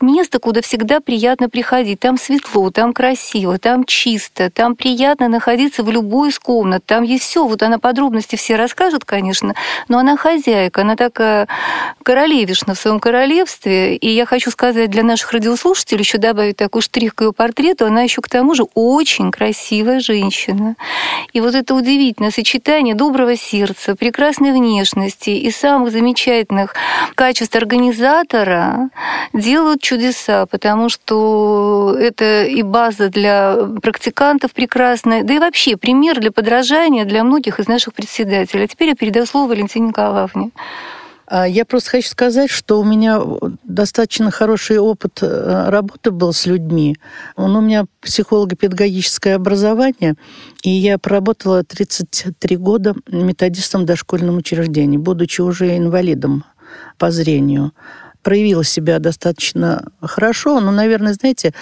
место, 0.00 0.38
куда 0.38 0.62
всегда 0.62 1.00
приятно 1.00 1.48
приходить. 1.48 2.00
Там 2.00 2.18
светло, 2.18 2.70
там 2.70 2.92
красиво, 2.92 3.58
там 3.58 3.84
чисто, 3.84 4.50
там 4.50 4.76
приятно 4.76 5.28
находиться 5.28 5.82
в 5.82 5.90
любой 5.90 6.30
из 6.30 6.38
комнат. 6.38 6.84
Там 6.84 7.02
есть 7.02 7.24
все. 7.24 7.46
Вот 7.46 7.62
она 7.62 7.78
подробности 7.78 8.29
все 8.36 8.56
расскажет, 8.56 9.04
конечно, 9.04 9.54
но 9.88 9.98
она 9.98 10.16
хозяйка, 10.16 10.82
она 10.82 10.96
такая 10.96 11.48
королевишна 12.02 12.74
в 12.74 12.78
своем 12.78 13.00
королевстве. 13.00 13.96
И 13.96 14.08
я 14.08 14.26
хочу 14.26 14.50
сказать 14.50 14.90
для 14.90 15.02
наших 15.02 15.32
радиослушателей, 15.32 16.02
еще 16.02 16.18
добавить 16.18 16.56
такой 16.56 16.82
штрих 16.82 17.14
к 17.14 17.22
ее 17.22 17.32
портрету, 17.32 17.86
она 17.86 18.02
еще 18.02 18.22
к 18.22 18.28
тому 18.28 18.54
же 18.54 18.64
очень 18.74 19.30
красивая 19.30 20.00
женщина. 20.00 20.76
И 21.32 21.40
вот 21.40 21.54
это 21.54 21.74
удивительное 21.74 22.30
сочетание 22.30 22.94
доброго 22.94 23.36
сердца, 23.36 23.94
прекрасной 23.94 24.52
внешности 24.52 25.30
и 25.30 25.50
самых 25.50 25.92
замечательных 25.92 26.74
качеств 27.14 27.56
организатора 27.56 28.90
делают 29.32 29.82
чудеса, 29.82 30.46
потому 30.46 30.88
что 30.88 31.96
это 31.98 32.44
и 32.44 32.62
база 32.62 33.08
для 33.08 33.56
практикантов 33.82 34.52
прекрасная, 34.52 35.22
да 35.22 35.34
и 35.34 35.38
вообще 35.38 35.76
пример 35.76 36.20
для 36.20 36.30
подражания 36.30 37.04
для 37.04 37.24
многих 37.24 37.60
из 37.60 37.68
наших 37.68 37.94
председателей. 37.94 38.19
А 38.64 38.66
теперь 38.68 38.88
я 38.88 38.94
передаю 38.94 39.26
слово 39.26 39.50
Валентине 39.50 39.88
Николаевне. 39.88 40.50
А 41.26 41.46
Я 41.46 41.64
просто 41.64 41.90
хочу 41.90 42.08
сказать, 42.08 42.50
что 42.50 42.80
у 42.80 42.84
меня 42.84 43.20
достаточно 43.62 44.32
хороший 44.32 44.78
опыт 44.78 45.20
э, 45.22 45.68
работы 45.68 46.10
был 46.10 46.32
с 46.32 46.44
людьми. 46.44 46.96
Он 47.36 47.54
у 47.54 47.60
меня 47.60 47.84
психолого-педагогическое 48.00 49.36
образование, 49.36 50.16
и 50.64 50.70
я 50.70 50.98
проработала 50.98 51.62
33 51.62 52.56
года 52.56 52.96
методистом 53.06 53.82
в 53.82 53.84
дошкольном 53.84 54.38
учреждении, 54.38 54.98
будучи 54.98 55.40
уже 55.40 55.76
инвалидом 55.76 56.44
по 56.98 57.12
зрению 57.12 57.72
проявила 58.22 58.64
себя 58.64 58.98
достаточно 58.98 59.84
хорошо, 60.00 60.60
но, 60.60 60.70
наверное, 60.70 61.14
знаете, 61.14 61.52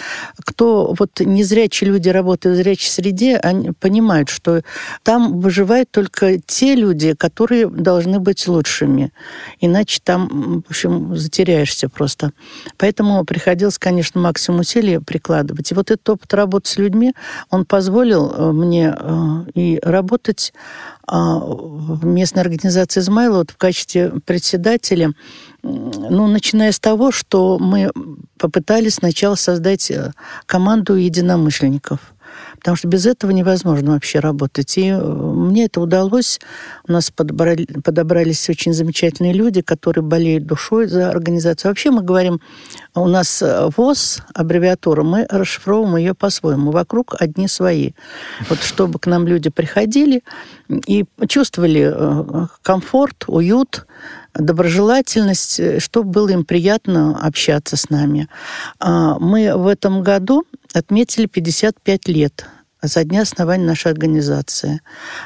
кто 0.45 0.95
вот 0.99 1.21
незрячие 1.21 1.91
люди 1.91 2.09
работают 2.09 2.59
в 2.59 2.63
зрячей 2.63 2.91
среде, 2.91 3.37
они 3.37 3.73
понимают, 3.73 4.29
что 4.29 4.63
там 5.03 5.41
выживают 5.41 5.91
только 5.91 6.39
те 6.39 6.75
люди, 6.75 7.15
которые 7.15 7.67
должны 7.69 8.21
быть 8.21 8.47
лучшими. 8.49 9.13
Иначе 9.61 10.01
там, 10.03 10.63
в 10.67 10.71
общем, 10.71 11.17
затеряешься 11.17 11.89
просто. 11.89 12.33
Поэтому 12.77 13.25
приходилось, 13.25 13.79
конечно, 13.79 14.21
максимум 14.21 14.61
усилий 14.61 14.99
прикладывать. 14.99 15.71
И 15.71 15.75
вот 15.75 15.91
этот 15.91 16.09
опыт 16.09 16.35
работы 16.35 16.69
с 16.71 16.79
людьми, 16.79 17.15
он 17.51 17.65
позволил 17.65 18.31
э, 18.31 18.53
мне 18.53 18.95
э, 18.97 19.51
и 19.55 19.79
работать 19.83 20.53
а, 21.11 21.39
в 21.39 22.05
местной 22.05 22.43
организации 22.43 23.01
«Измайлова» 23.01 23.39
вот 23.39 23.51
в 23.53 23.57
качестве 23.57 24.13
председателя, 24.27 25.13
ну, 25.63 26.27
начиная 26.27 26.73
с 26.73 26.79
того, 26.79 27.11
что 27.11 27.59
мы 27.59 27.91
попытались 28.39 28.95
сначала 28.95 29.35
создать 29.35 29.91
э, 29.91 30.13
команду 30.47 30.95
единомышленников. 30.95 32.01
Потому 32.57 32.77
что 32.77 32.89
без 32.89 33.07
этого 33.07 33.31
невозможно 33.31 33.93
вообще 33.93 34.21
работать. 34.21 34.79
И 34.79 34.89
э, 34.89 35.01
мне 35.01 35.67
это 35.67 35.81
удалось. 35.81 36.41
У 36.87 36.93
нас 36.93 37.11
подобрали, 37.11 37.65
подобрались 37.85 38.49
очень 38.49 38.73
замечательные 38.73 39.33
люди, 39.33 39.63
которые 39.63 40.05
болеют 40.05 40.47
душой 40.47 40.87
за 40.87 41.11
организацию. 41.11 41.71
Вообще 41.71 41.91
мы 41.91 42.03
говорим 42.03 42.41
у 43.03 43.07
нас 43.09 43.43
э, 43.43 43.69
ВОЗ, 43.77 44.23
аббревиатура, 44.35 45.03
мы 45.03 45.27
расшифровываем 45.29 45.97
ее 45.97 46.15
по-своему. 46.15 46.71
Вокруг 46.71 47.15
одни 47.19 47.49
свои. 47.49 47.93
Вот 48.49 48.61
чтобы 48.61 48.99
к 48.99 49.07
нам 49.07 49.27
люди 49.27 49.51
приходили 49.51 50.23
и 50.87 51.05
чувствовали 51.29 51.93
э, 51.95 52.47
комфорт, 52.63 53.25
уют, 53.27 53.87
доброжелательность, 54.35 55.61
э, 55.61 55.81
чтобы 55.81 56.11
было 56.11 56.29
им 56.29 56.45
приятно 56.45 57.19
общаться 57.21 57.77
с 57.77 57.91
нами. 57.91 58.29
А, 58.79 59.19
мы 59.19 59.57
в 59.57 59.67
этом 59.67 60.03
году 60.03 60.45
отметили 60.75 61.27
55 61.27 62.09
лет 62.09 62.47
со 62.85 63.05
дня 63.05 63.23
основания 63.23 63.65
нашей 63.65 63.91
организации. 63.91 64.81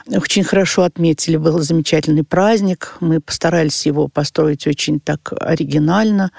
Очень 0.07 0.43
хорошо 0.43 0.83
отметили, 0.83 1.37
был 1.37 1.59
замечательный 1.59 2.25
праздник. 2.25 2.97
Мы 3.01 3.21
постарались 3.21 3.85
его 3.85 4.09
построить 4.09 4.67
очень 4.67 5.01
так 5.01 5.33
оригинально, 5.39 6.31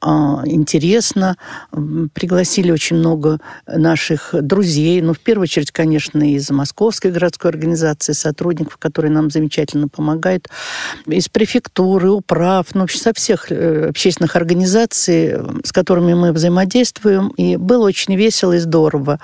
а, 0.00 0.42
интересно. 0.44 1.36
Пригласили 2.12 2.70
очень 2.70 2.96
много 2.96 3.40
наших 3.66 4.34
друзей. 4.34 5.00
Ну, 5.00 5.14
в 5.14 5.20
первую 5.20 5.44
очередь, 5.44 5.70
конечно, 5.70 6.22
из 6.22 6.50
Московской 6.50 7.10
городской 7.10 7.50
организации 7.50 8.12
сотрудников, 8.12 8.76
которые 8.76 9.10
нам 9.10 9.30
замечательно 9.30 9.88
помогают, 9.88 10.48
из 11.06 11.28
префектуры, 11.28 12.10
управ, 12.10 12.66
ну, 12.74 12.80
вообще 12.82 12.98
со 12.98 13.14
всех 13.14 13.50
э, 13.50 13.88
общественных 13.88 14.36
организаций, 14.36 15.36
с 15.64 15.72
которыми 15.72 16.12
мы 16.12 16.32
взаимодействуем. 16.32 17.28
И 17.38 17.56
было 17.56 17.86
очень 17.86 18.16
весело 18.16 18.52
и 18.52 18.58
здорово. 18.58 19.18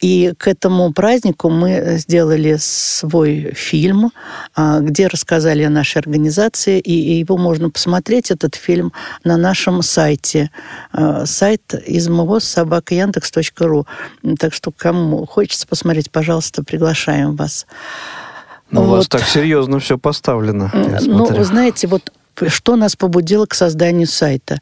И 0.00 0.34
к 0.36 0.48
этому 0.48 0.81
этому 0.82 0.92
празднику 0.92 1.48
мы 1.48 1.96
сделали 1.98 2.56
свой 2.58 3.52
фильм, 3.54 4.10
а, 4.54 4.80
где 4.80 5.06
рассказали 5.06 5.62
о 5.62 5.70
нашей 5.70 5.98
организации, 5.98 6.80
и 6.80 7.18
его 7.18 7.36
можно 7.36 7.70
посмотреть, 7.70 8.30
этот 8.30 8.54
фильм, 8.56 8.92
на 9.24 9.36
нашем 9.36 9.82
сайте. 9.82 10.50
А, 10.92 11.24
сайт 11.26 11.74
измвоз 11.86 12.44
собака 12.44 12.94
яндекс.ру. 12.94 13.86
Так 14.38 14.54
что 14.54 14.72
кому 14.72 15.26
хочется 15.26 15.66
посмотреть, 15.66 16.10
пожалуйста, 16.10 16.62
приглашаем 16.64 17.36
вас. 17.36 17.66
Ну, 18.70 18.82
вот. 18.82 18.86
У 18.86 18.90
вас 18.96 19.08
так 19.08 19.22
серьезно 19.22 19.78
все 19.78 19.98
поставлено. 19.98 20.70
Ну, 21.02 21.26
вы 21.26 21.44
знаете, 21.44 21.86
вот 21.86 22.10
что 22.48 22.76
нас 22.76 22.96
побудило 22.96 23.46
к 23.46 23.54
созданию 23.54 24.06
сайта. 24.06 24.60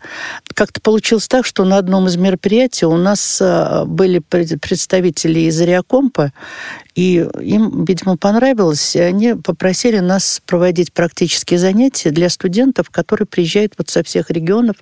Как-то 0.60 0.82
получилось 0.82 1.26
так, 1.26 1.46
что 1.46 1.64
на 1.64 1.78
одном 1.78 2.06
из 2.06 2.18
мероприятий 2.18 2.84
у 2.84 2.98
нас 2.98 3.38
а, 3.40 3.86
были 3.86 4.18
представители 4.18 5.40
из 5.40 5.58
Реакомпа, 5.58 6.34
и 6.94 7.26
им, 7.40 7.86
видимо, 7.86 8.18
понравилось, 8.18 8.94
и 8.94 9.00
они 9.00 9.34
попросили 9.34 10.00
нас 10.00 10.42
проводить 10.44 10.92
практические 10.92 11.58
занятия 11.58 12.10
для 12.10 12.28
студентов, 12.28 12.90
которые 12.90 13.26
приезжают 13.26 13.72
вот 13.78 13.88
со 13.88 14.02
всех 14.02 14.30
регионов 14.30 14.76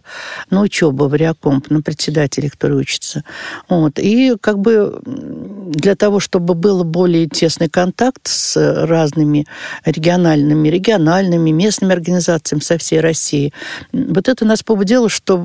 на 0.51 0.63
учебу 0.63 1.07
в 1.07 1.15
Реакомп, 1.15 1.71
на 1.71 1.81
председателей, 1.81 2.49
которые 2.49 2.81
учатся. 2.81 3.23
Вот. 3.69 4.01
И 4.01 4.35
как 4.41 4.59
бы 4.59 5.01
для 5.05 5.95
того, 5.95 6.19
чтобы 6.19 6.55
был 6.55 6.83
более 6.83 7.29
тесный 7.29 7.69
контакт 7.69 8.27
с 8.27 8.57
разными 8.85 9.47
региональными, 9.85 10.69
региональными, 10.69 11.51
местными 11.51 11.93
организациями 11.93 12.63
со 12.63 12.79
всей 12.79 12.99
России, 13.01 13.53
вот 13.93 14.29
это 14.29 14.45
нас 14.45 14.65
побудило, 14.65 15.09
что 15.09 15.37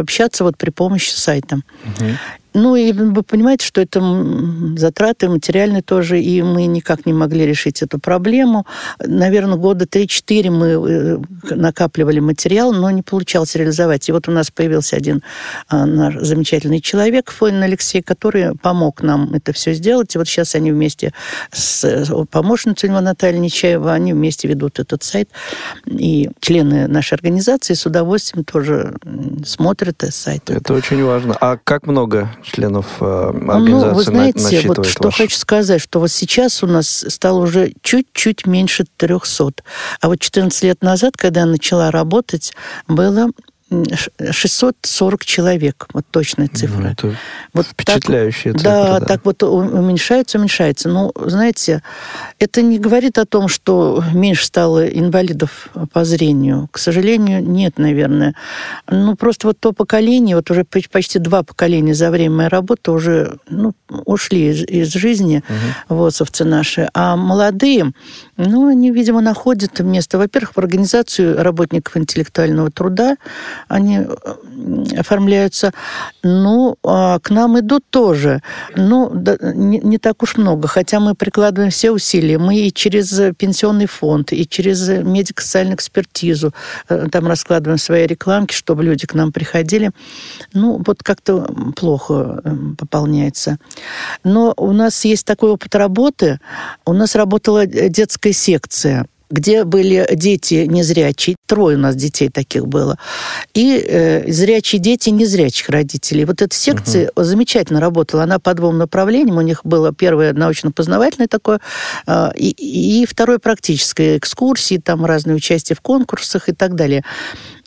общаться 0.00 0.44
вот 0.44 0.56
при 0.56 0.70
помощи 0.70 1.10
сайта. 1.10 1.56
Угу. 1.56 2.10
Ну, 2.54 2.76
и 2.76 2.92
вы 2.92 3.24
понимаете, 3.24 3.66
что 3.66 3.80
это 3.80 4.00
затраты 4.76 5.28
материальные 5.28 5.82
тоже, 5.82 6.20
и 6.20 6.40
мы 6.40 6.66
никак 6.66 7.04
не 7.04 7.12
могли 7.12 7.44
решить 7.46 7.82
эту 7.82 7.98
проблему. 7.98 8.64
Наверное, 9.00 9.56
года 9.56 9.86
3-4 9.86 10.50
мы 10.50 10.66
э, 10.68 11.54
накапливали 11.54 12.20
материал, 12.20 12.72
но 12.72 12.90
не 12.90 13.02
получалось 13.02 13.56
реализовать. 13.56 14.08
И 14.08 14.12
вот 14.12 14.28
у 14.28 14.30
нас 14.30 14.52
появился 14.52 14.96
один 14.96 15.22
а, 15.68 15.84
наш 15.84 16.14
замечательный 16.14 16.80
человек, 16.80 17.32
Фойн 17.32 17.60
Алексей, 17.60 18.02
который 18.02 18.54
помог 18.56 19.02
нам 19.02 19.34
это 19.34 19.52
все 19.52 19.72
сделать. 19.72 20.14
И 20.14 20.18
вот 20.18 20.28
сейчас 20.28 20.54
они 20.54 20.70
вместе 20.70 21.12
с 21.50 22.06
помощницей 22.30 22.88
его 22.88 23.00
Натальей 23.00 23.40
Нечаева, 23.40 23.92
они 23.92 24.12
вместе 24.12 24.46
ведут 24.46 24.78
этот 24.78 25.02
сайт. 25.02 25.28
И 25.86 26.30
члены 26.38 26.86
нашей 26.86 27.14
организации 27.14 27.74
с 27.74 27.84
удовольствием 27.84 28.44
тоже 28.44 28.94
смотрят 29.44 30.04
этот 30.04 30.14
сайт. 30.14 30.48
Это 30.50 30.72
очень 30.72 31.02
важно. 31.02 31.36
А 31.40 31.56
как 31.56 31.88
много 31.88 32.30
членов 32.44 32.86
э, 33.00 33.04
организации 33.04 33.88
ну, 33.88 33.94
вы 33.94 34.02
знаете, 34.02 34.68
вот 34.68 34.86
что 34.86 35.04
ваш... 35.04 35.16
хочу 35.16 35.36
сказать, 35.36 35.80
что 35.80 36.00
вот 36.00 36.10
сейчас 36.10 36.62
у 36.62 36.66
нас 36.66 37.04
стало 37.08 37.40
уже 37.40 37.72
чуть-чуть 37.82 38.46
меньше 38.46 38.84
300. 38.96 39.52
А 40.00 40.08
вот 40.08 40.20
14 40.20 40.62
лет 40.62 40.82
назад, 40.82 41.16
когда 41.16 41.40
я 41.40 41.46
начала 41.46 41.90
работать, 41.90 42.52
было 42.86 43.30
640 44.30 45.24
человек, 45.24 45.86
вот 45.92 46.04
точная 46.10 46.48
ну, 46.52 46.58
цифра. 46.58 46.80
Ну, 46.80 46.88
это 46.88 47.16
вот 47.52 47.66
впечатляющая 47.66 48.52
так, 48.52 48.60
цифра. 48.60 48.72
Да, 48.72 49.00
да, 49.00 49.06
так 49.06 49.24
вот 49.24 49.42
уменьшается, 49.42 50.38
уменьшается. 50.38 50.88
Ну, 50.88 51.12
знаете, 51.16 51.82
это 52.38 52.62
не 52.62 52.78
говорит 52.78 53.18
о 53.18 53.26
том, 53.26 53.48
что 53.48 54.02
меньше 54.12 54.46
стало 54.46 54.86
инвалидов 54.86 55.68
по 55.92 56.04
зрению. 56.04 56.68
К 56.70 56.78
сожалению, 56.78 57.42
нет, 57.42 57.78
наверное. 57.78 58.34
Ну, 58.88 59.16
просто 59.16 59.48
вот 59.48 59.58
то 59.58 59.72
поколение, 59.72 60.36
вот 60.36 60.50
уже 60.50 60.64
почти 60.64 61.18
два 61.18 61.42
поколения 61.42 61.94
за 61.94 62.10
время 62.10 62.34
моей 62.34 62.48
работы 62.48 62.90
уже 62.90 63.38
ну, 63.48 63.72
ушли 63.88 64.50
из, 64.50 64.62
из 64.64 64.92
жизни, 64.92 65.42
угу. 65.88 65.96
ВОСовцы 65.96 66.44
наши. 66.44 66.88
А 66.94 67.16
молодые, 67.16 67.92
ну, 68.36 68.66
они, 68.68 68.90
видимо, 68.90 69.20
находят 69.20 69.78
место, 69.80 70.18
во-первых, 70.18 70.54
в 70.54 70.58
организацию 70.58 71.42
работников 71.42 71.96
интеллектуального 71.96 72.70
труда, 72.70 73.16
они 73.68 73.98
э, 73.98 74.98
оформляются. 74.98 75.72
Ну, 76.22 76.76
а 76.82 77.18
к 77.20 77.30
нам 77.30 77.58
идут 77.60 77.84
тоже. 77.90 78.42
Ну, 78.74 79.10
да, 79.14 79.36
не, 79.40 79.78
не 79.78 79.98
так 79.98 80.22
уж 80.22 80.36
много, 80.36 80.66
хотя 80.66 80.98
мы 80.98 81.14
прикладываем 81.14 81.70
все 81.70 81.92
усилия. 81.92 82.38
Мы 82.38 82.56
и 82.56 82.72
через 82.72 83.20
пенсионный 83.36 83.86
фонд, 83.86 84.32
и 84.32 84.48
через 84.48 84.88
медико-социальную 84.88 85.76
экспертизу 85.76 86.52
э, 86.88 87.06
там 87.12 87.28
раскладываем 87.28 87.78
свои 87.78 88.06
рекламки, 88.06 88.52
чтобы 88.52 88.82
люди 88.82 89.06
к 89.06 89.14
нам 89.14 89.30
приходили. 89.32 89.92
Ну, 90.52 90.82
вот 90.84 91.02
как-то 91.02 91.46
плохо 91.76 92.40
э, 92.44 92.56
пополняется. 92.78 93.58
Но 94.24 94.54
у 94.56 94.72
нас 94.72 95.04
есть 95.04 95.24
такой 95.24 95.50
опыт 95.50 95.74
работы. 95.76 96.40
У 96.84 96.92
нас 96.92 97.14
работала 97.14 97.66
детская 97.66 98.23
секция 98.32 99.06
где 99.30 99.64
были 99.64 100.06
дети 100.12 100.66
незрячие, 100.68 101.36
трое 101.46 101.76
у 101.76 101.80
нас 101.80 101.96
детей 101.96 102.28
таких 102.28 102.66
было, 102.66 102.98
и 103.52 103.84
э, 103.84 104.30
зрячие 104.30 104.80
дети 104.80 105.10
незрячих 105.10 105.68
родителей. 105.70 106.24
Вот 106.24 106.40
эта 106.40 106.54
секция 106.54 107.10
угу. 107.14 107.24
замечательно 107.24 107.80
работала, 107.80 108.22
она 108.22 108.38
по 108.38 108.54
двум 108.54 108.78
направлениям, 108.78 109.38
у 109.38 109.40
них 109.40 109.62
было 109.64 109.92
первое 109.92 110.32
научно-познавательное 110.32 111.28
такое, 111.28 111.60
э, 112.06 112.30
и, 112.36 113.02
и 113.02 113.06
второе 113.06 113.38
практическое, 113.38 114.18
экскурсии, 114.18 114.76
там 114.76 115.04
разные 115.04 115.34
участия 115.34 115.74
в 115.74 115.80
конкурсах 115.80 116.48
и 116.48 116.52
так 116.52 116.74
далее. 116.74 117.02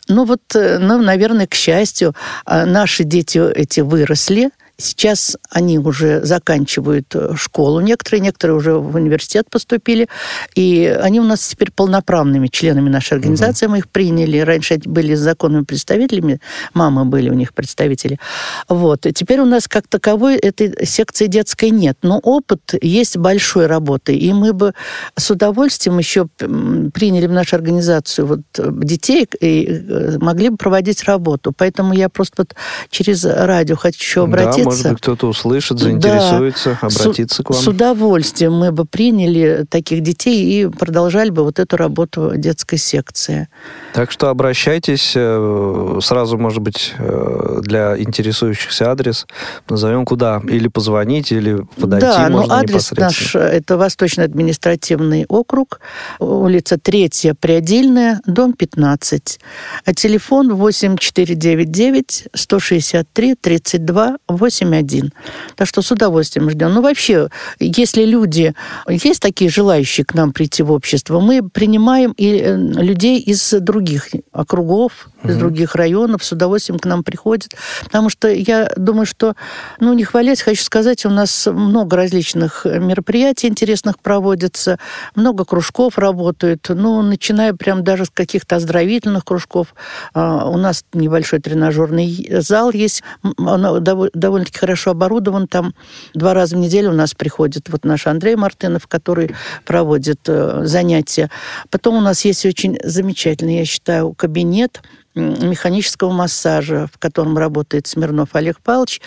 Ну 0.08 0.24
вот, 0.24 0.40
э, 0.54 0.78
ну, 0.78 1.02
наверное, 1.02 1.46
к 1.46 1.54
счастью, 1.54 2.14
э, 2.46 2.64
наши 2.64 3.04
дети 3.04 3.38
эти 3.54 3.80
выросли, 3.80 4.50
Сейчас 4.80 5.36
они 5.50 5.76
уже 5.80 6.24
заканчивают 6.24 7.12
э, 7.12 7.34
школу, 7.34 7.80
некоторые, 7.80 8.20
некоторые 8.20 8.56
уже 8.56 8.74
в 8.74 8.94
университет 8.94 9.50
поступили, 9.50 10.08
и 10.54 10.86
они 11.02 11.18
у 11.18 11.24
нас 11.24 11.48
теперь 11.48 11.72
полноправными 11.72 12.46
членами 12.46 12.88
нашей 12.88 13.14
организации. 13.14 13.66
Угу. 13.66 13.72
Мы 13.72 13.78
их 13.78 13.88
приняли. 13.88 14.38
Раньше 14.38 14.78
были 14.84 15.16
законными 15.16 15.64
представителями, 15.64 16.40
мамы 16.74 17.06
были 17.06 17.28
у 17.28 17.32
них 17.32 17.54
представители. 17.54 18.20
Вот. 18.68 19.04
И 19.06 19.12
теперь 19.12 19.40
у 19.40 19.46
нас 19.46 19.66
как 19.66 19.88
таковой 19.88 20.36
этой 20.36 20.86
секции 20.86 21.26
детской 21.26 21.70
нет. 21.70 21.98
Но 22.02 22.20
опыт 22.20 22.74
есть 22.80 23.16
большой 23.16 23.66
работы, 23.66 24.14
и 24.14 24.32
мы 24.32 24.52
бы 24.52 24.74
с 25.16 25.28
удовольствием 25.28 25.98
еще 25.98 26.28
приняли 26.36 27.26
в 27.26 27.32
нашу 27.32 27.56
организацию 27.56 28.26
вот 28.28 28.40
детей 28.84 29.26
и 29.40 29.66
э, 29.66 30.18
могли 30.20 30.50
бы 30.50 30.56
проводить 30.56 31.02
работу. 31.02 31.52
Поэтому 31.56 31.94
я 31.94 32.08
просто 32.08 32.42
вот 32.42 32.54
через 32.90 33.24
радио 33.24 33.74
хочу 33.74 34.22
обратиться 34.22 34.67
может 34.70 34.92
быть, 34.92 35.00
кто-то 35.00 35.26
услышит, 35.28 35.78
заинтересуется, 35.78 36.78
да, 36.80 36.86
обратиться 36.86 37.42
с, 37.42 37.44
к 37.44 37.50
вам. 37.50 37.60
С 37.60 37.66
удовольствием 37.68 38.54
мы 38.54 38.72
бы 38.72 38.84
приняли 38.84 39.66
таких 39.68 40.02
детей 40.02 40.62
и 40.62 40.68
продолжали 40.68 41.30
бы 41.30 41.42
вот 41.42 41.58
эту 41.58 41.76
работу 41.76 42.32
детской 42.36 42.76
секции. 42.76 43.48
Так 43.94 44.10
что 44.10 44.28
обращайтесь. 44.28 45.12
Э, 45.16 45.98
сразу, 46.02 46.38
может 46.38 46.60
быть, 46.60 46.94
э, 46.98 47.60
для 47.62 47.98
интересующихся 47.98 48.90
адрес 48.90 49.26
назовем 49.68 50.04
куда. 50.04 50.40
Или 50.48 50.68
позвонить, 50.68 51.32
или 51.32 51.66
подойти 51.76 52.06
да, 52.06 52.28
можно 52.28 52.54
ну, 52.54 52.60
адрес 52.60 52.92
наш, 52.92 53.34
это 53.34 53.76
Восточный 53.76 54.24
административный 54.24 55.24
округ, 55.28 55.80
улица 56.18 56.78
Третья, 56.78 57.34
Приодельная, 57.34 58.20
дом 58.26 58.52
15. 58.52 59.40
А 59.84 59.94
телефон 59.94 60.54
8499 60.54 62.28
163 62.34 63.34
32 63.34 64.16
8 64.28 64.57
108.1. 64.62 65.12
Так 65.56 65.68
что 65.68 65.82
с 65.82 65.90
удовольствием 65.90 66.50
ждем. 66.50 66.72
Ну, 66.74 66.82
вообще, 66.82 67.28
если 67.58 68.04
люди, 68.04 68.54
есть 68.88 69.20
такие 69.20 69.50
желающие 69.50 70.04
к 70.04 70.14
нам 70.14 70.32
прийти 70.32 70.62
в 70.62 70.72
общество, 70.72 71.20
мы 71.20 71.48
принимаем 71.48 72.12
и 72.16 72.38
э, 72.38 72.56
людей 72.56 73.20
из 73.20 73.52
других 73.52 74.08
округов, 74.32 75.08
из 75.24 75.36
других 75.36 75.74
районов, 75.74 76.24
с 76.24 76.32
удовольствием 76.32 76.78
к 76.78 76.84
нам 76.84 77.02
приходят. 77.02 77.50
Потому 77.84 78.08
что 78.08 78.28
я 78.28 78.70
думаю, 78.76 79.06
что, 79.06 79.34
ну, 79.80 79.92
не 79.92 80.04
хвалять, 80.04 80.40
хочу 80.40 80.62
сказать, 80.62 81.04
у 81.04 81.10
нас 81.10 81.46
много 81.46 81.96
различных 81.96 82.64
мероприятий 82.64 83.48
интересных 83.48 83.98
проводится, 83.98 84.78
много 85.14 85.44
кружков 85.44 85.98
работают, 85.98 86.66
ну, 86.68 87.02
начиная 87.02 87.52
прям 87.52 87.82
даже 87.82 88.04
с 88.04 88.10
каких-то 88.10 88.56
оздоровительных 88.56 89.24
кружков. 89.24 89.74
А, 90.14 90.48
у 90.48 90.56
нас 90.56 90.84
небольшой 90.92 91.40
тренажерный 91.40 92.28
зал 92.40 92.70
есть, 92.70 93.02
он 93.22 94.42
довольно-таки 94.48 94.58
хорошо 94.58 94.90
оборудован, 94.90 95.46
там 95.46 95.74
два 96.14 96.34
раза 96.34 96.56
в 96.56 96.58
неделю 96.58 96.90
у 96.90 96.94
нас 96.94 97.14
приходит 97.14 97.68
вот 97.68 97.84
наш 97.84 98.06
Андрей 98.06 98.36
Мартынов, 98.36 98.86
который 98.86 99.34
проводит 99.64 100.20
э, 100.28 100.62
занятия. 100.64 101.30
Потом 101.70 101.96
у 101.96 102.00
нас 102.00 102.24
есть 102.24 102.46
очень 102.46 102.78
замечательный, 102.82 103.58
я 103.58 103.64
считаю, 103.64 104.12
кабинет 104.12 104.82
механического 105.18 106.10
массажа, 106.10 106.88
в 106.92 106.98
котором 106.98 107.36
работает 107.36 107.86
Смирнов 107.86 108.30
Олег 108.34 108.60
Павлович. 108.60 109.00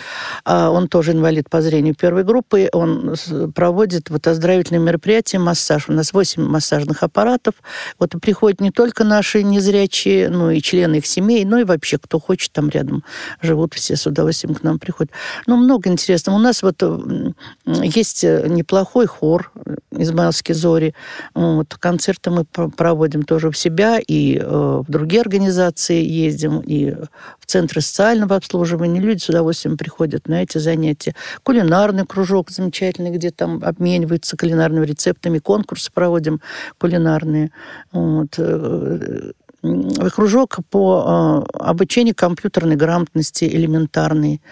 А, 0.44 0.70
он 0.70 0.88
тоже 0.88 1.12
инвалид 1.12 1.48
по 1.50 1.60
зрению 1.62 1.94
первой 1.94 2.24
группы. 2.24 2.68
Он 2.72 3.14
проводит 3.54 4.10
вот 4.10 4.26
оздоровительные 4.26 4.80
мероприятия, 4.80 5.38
массаж. 5.38 5.88
У 5.88 5.92
нас 5.92 6.12
8 6.12 6.42
массажных 6.42 7.02
аппаратов. 7.02 7.54
Вот 7.98 8.14
и 8.14 8.18
приходят 8.18 8.60
не 8.60 8.70
только 8.70 9.04
наши 9.04 9.42
незрячие, 9.42 10.28
но 10.28 10.50
и 10.50 10.60
члены 10.60 10.96
их 10.96 11.06
семей, 11.06 11.44
но 11.44 11.58
и 11.58 11.64
вообще 11.64 11.98
кто 11.98 12.20
хочет 12.20 12.52
там 12.52 12.68
рядом 12.68 13.04
живут, 13.40 13.74
все 13.74 13.96
с 13.96 14.06
удовольствием 14.06 14.54
к 14.54 14.62
нам 14.62 14.78
приходят. 14.78 15.12
Ну, 15.46 15.56
много 15.56 15.90
интересного. 15.90 16.36
У 16.36 16.38
нас 16.38 16.62
вот 16.62 16.82
есть 17.64 18.22
неплохой 18.24 19.06
хор 19.06 19.52
Измайловские 19.90 20.54
зори. 20.54 20.94
Вот, 21.34 21.74
концерты 21.74 22.30
мы 22.30 22.44
проводим 22.44 23.22
тоже 23.22 23.50
в 23.50 23.58
себя 23.58 23.98
и 23.98 24.38
э, 24.38 24.44
в 24.44 24.84
другие 24.88 25.20
организации 25.20 26.01
ездим, 26.04 26.60
и 26.60 26.92
в 27.38 27.46
центры 27.46 27.80
социального 27.80 28.36
обслуживания. 28.36 29.00
Люди 29.00 29.20
с 29.20 29.28
удовольствием 29.28 29.76
приходят 29.76 30.28
на 30.28 30.42
эти 30.42 30.58
занятия. 30.58 31.14
Кулинарный 31.42 32.06
кружок 32.06 32.50
замечательный, 32.50 33.10
где 33.10 33.30
там 33.30 33.60
обмениваются 33.62 34.36
кулинарными 34.36 34.86
рецептами, 34.86 35.38
конкурсы 35.38 35.90
проводим 35.92 36.40
кулинарные. 36.78 37.50
Вот 37.92 38.34
э, 38.38 39.32
кружок 39.62 40.58
по 40.70 41.44
э, 41.54 41.58
обучению 41.58 42.14
компьютерной 42.14 42.76
грамотности 42.76 43.44
элементарной, 43.44 44.42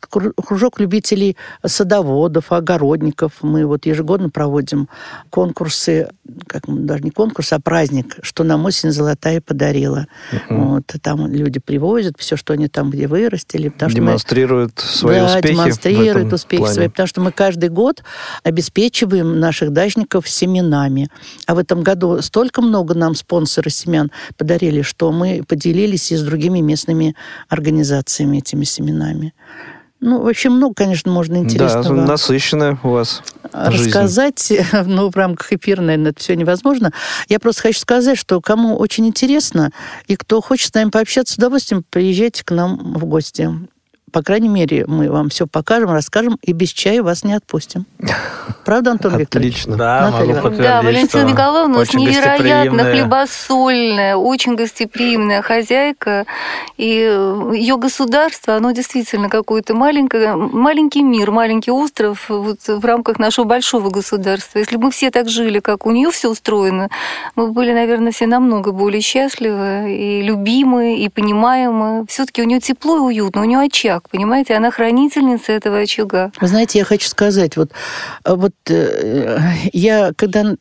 кружок 0.00 0.80
любителей 0.80 1.36
садоводов, 1.64 2.52
огородников. 2.52 3.32
Мы 3.42 3.66
вот 3.66 3.86
ежегодно 3.86 4.30
проводим 4.30 4.88
конкурсы, 5.30 6.08
как 6.46 6.62
даже 6.66 7.02
не 7.02 7.10
конкурс, 7.10 7.52
а 7.52 7.60
праздник, 7.60 8.16
что 8.22 8.44
нам 8.44 8.64
осень 8.64 8.90
золотая 8.90 9.40
подарила. 9.40 10.06
Угу. 10.32 10.60
Вот, 10.60 10.84
там 11.02 11.26
люди 11.26 11.60
привозят 11.60 12.14
все, 12.18 12.36
что 12.36 12.52
они 12.52 12.68
там 12.68 12.90
где 12.90 13.06
вырастили. 13.06 13.72
Демонстрируют 13.78 14.72
мы, 14.76 14.82
свои 14.82 15.20
да, 15.20 15.26
успехи. 15.26 15.54
демонстрируют 15.54 16.32
успехи 16.32 16.60
плане. 16.60 16.74
свои, 16.74 16.88
потому 16.88 17.06
что 17.06 17.20
мы 17.20 17.32
каждый 17.32 17.68
год 17.68 18.02
обеспечиваем 18.42 19.40
наших 19.40 19.72
дачников 19.72 20.28
семенами. 20.28 21.08
А 21.46 21.54
в 21.54 21.58
этом 21.58 21.82
году 21.82 22.22
столько 22.22 22.62
много 22.62 22.94
нам 22.94 23.14
спонсоры 23.14 23.70
семян 23.70 24.10
подарили, 24.36 24.82
что 24.82 25.12
мы 25.12 25.42
поделились 25.46 26.12
и 26.12 26.16
с 26.16 26.22
другими 26.22 26.60
местными 26.60 27.14
организациями 27.48 28.38
этими 28.38 28.64
семенами. 28.64 29.34
Ну, 30.00 30.22
вообще 30.22 30.48
много, 30.48 30.74
конечно, 30.74 31.12
можно 31.12 31.36
интересного. 31.36 31.96
Да, 31.96 32.06
насыщенная 32.06 32.78
у 32.82 32.90
вас 32.90 33.22
Рассказать, 33.52 34.38
жизнь. 34.48 34.64
ну, 34.86 35.10
в 35.10 35.16
рамках 35.16 35.52
эфира, 35.52 35.82
наверное, 35.82 36.12
это 36.12 36.20
все 36.20 36.36
невозможно. 36.36 36.92
Я 37.28 37.38
просто 37.38 37.62
хочу 37.62 37.80
сказать, 37.80 38.18
что 38.18 38.40
кому 38.40 38.76
очень 38.76 39.06
интересно, 39.06 39.70
и 40.06 40.16
кто 40.16 40.40
хочет 40.40 40.70
с 40.70 40.74
нами 40.74 40.90
пообщаться, 40.90 41.34
с 41.34 41.36
удовольствием 41.36 41.84
приезжайте 41.88 42.44
к 42.44 42.50
нам 42.52 42.94
в 42.94 43.04
гости 43.04 43.50
по 44.10 44.22
крайней 44.22 44.48
мере, 44.48 44.84
мы 44.86 45.10
вам 45.10 45.28
все 45.28 45.46
покажем, 45.46 45.90
расскажем, 45.90 46.38
и 46.42 46.52
без 46.52 46.70
чая 46.70 47.02
вас 47.02 47.24
не 47.24 47.34
отпустим. 47.34 47.86
Правда, 48.64 48.92
Антон 48.92 49.16
Викторович? 49.16 49.62
Отлично. 49.62 49.76
Да, 49.76 50.10
могу 50.10 50.34
подтвердить, 50.34 50.60
Да, 50.60 50.82
Валентина 50.82 51.24
Николаевна 51.24 51.76
у 51.76 51.78
нас 51.80 51.94
невероятно 51.94 52.84
хлебосольная, 52.84 54.16
очень 54.16 54.54
гостеприимная 54.54 55.42
хозяйка. 55.42 56.26
И 56.76 56.86
ее 56.86 57.76
государство, 57.76 58.56
оно 58.56 58.72
действительно 58.72 59.28
какой-то 59.28 59.74
маленький, 59.74 60.34
маленький 60.34 61.02
мир, 61.02 61.30
маленький 61.30 61.70
остров 61.70 62.26
вот 62.28 62.60
в 62.66 62.84
рамках 62.84 63.18
нашего 63.18 63.44
большого 63.44 63.90
государства. 63.90 64.58
Если 64.58 64.76
бы 64.76 64.84
мы 64.84 64.90
все 64.90 65.10
так 65.10 65.28
жили, 65.28 65.60
как 65.60 65.86
у 65.86 65.90
нее 65.90 66.10
все 66.10 66.30
устроено, 66.30 66.88
мы 67.36 67.48
были, 67.48 67.72
наверное, 67.72 68.12
все 68.12 68.26
намного 68.26 68.72
более 68.72 69.00
счастливы 69.00 69.94
и 69.96 70.22
любимы, 70.22 70.98
и 70.98 71.08
понимаемы. 71.08 72.06
Все-таки 72.08 72.42
у 72.42 72.44
нее 72.44 72.60
тепло 72.60 72.96
и 72.96 73.00
уютно, 73.00 73.42
у 73.42 73.44
нее 73.44 73.60
очаг 73.60 73.99
очаг, 74.00 74.10
понимаете? 74.10 74.54
Она 74.54 74.70
хранительница 74.70 75.52
этого 75.52 75.78
очага. 75.78 76.32
Вы 76.40 76.48
знаете, 76.48 76.78
я 76.78 76.84
хочу 76.84 77.08
сказать, 77.08 77.56
вот, 77.56 77.70
а 78.24 78.36
вот 78.36 78.54
э, 78.68 79.38
я 79.72 80.12
когда 80.16 80.56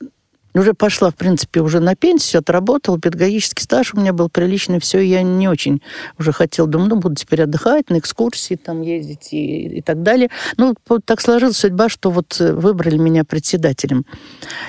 уже 0.55 0.73
пошла, 0.73 1.11
в 1.11 1.15
принципе, 1.15 1.61
уже 1.61 1.79
на 1.79 1.95
пенсию, 1.95 2.39
отработала, 2.39 2.99
педагогический 2.99 3.63
стаж 3.63 3.93
у 3.93 3.99
меня 3.99 4.13
был 4.13 4.29
приличный, 4.29 4.79
все, 4.79 4.99
я 4.99 5.21
не 5.21 5.47
очень 5.47 5.81
уже 6.17 6.31
хотела, 6.31 6.67
думаю, 6.67 6.89
ну, 6.89 6.95
буду 6.95 7.15
теперь 7.15 7.43
отдыхать, 7.43 7.89
на 7.89 7.99
экскурсии 7.99 8.55
там 8.55 8.81
ездить 8.81 9.31
и, 9.31 9.77
и 9.77 9.81
так 9.81 10.01
далее. 10.01 10.29
Ну, 10.57 10.73
вот 10.87 11.05
так 11.05 11.21
сложилась 11.21 11.57
судьба, 11.57 11.87
что 11.87 12.09
вот 12.09 12.37
э, 12.41 12.53
выбрали 12.53 12.97
меня 12.97 13.23
председателем. 13.23 14.05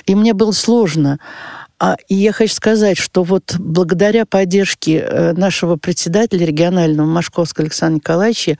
И 0.06 0.14
мне 0.14 0.34
было 0.34 0.52
сложно. 0.52 1.18
А, 1.82 1.96
и 2.08 2.14
я 2.14 2.32
хочу 2.32 2.52
сказать, 2.54 2.98
что 2.98 3.22
вот 3.22 3.56
благодаря 3.58 4.26
поддержке 4.26 4.98
э, 4.98 5.32
нашего 5.32 5.76
председателя 5.76 6.44
регионального 6.44 7.06
Машковского 7.06 7.64
Александра 7.64 7.96
Николаевича 7.96 8.58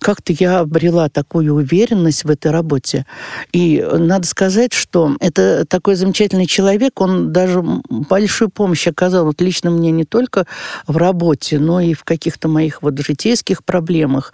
как-то 0.00 0.32
я 0.32 0.60
обрела 0.60 1.08
такую 1.08 1.54
уверенность 1.54 2.24
в 2.24 2.30
этой 2.30 2.50
работе. 2.50 3.06
И 3.52 3.86
надо 3.92 4.26
сказать, 4.26 4.72
что 4.72 5.16
это 5.20 5.64
такой 5.66 5.94
замечательный 5.94 6.46
человек, 6.46 7.00
он 7.00 7.32
даже 7.32 7.62
большую 7.88 8.48
помощь 8.48 8.86
оказал 8.86 9.26
вот 9.26 9.40
лично 9.40 9.70
мне 9.70 9.90
не 9.90 10.04
только 10.04 10.46
в 10.86 10.96
работе, 10.96 11.58
но 11.58 11.80
и 11.80 11.94
в 11.94 12.04
каких-то 12.04 12.48
моих 12.48 12.82
вот 12.82 12.98
житейских 12.98 13.62
проблемах. 13.64 14.32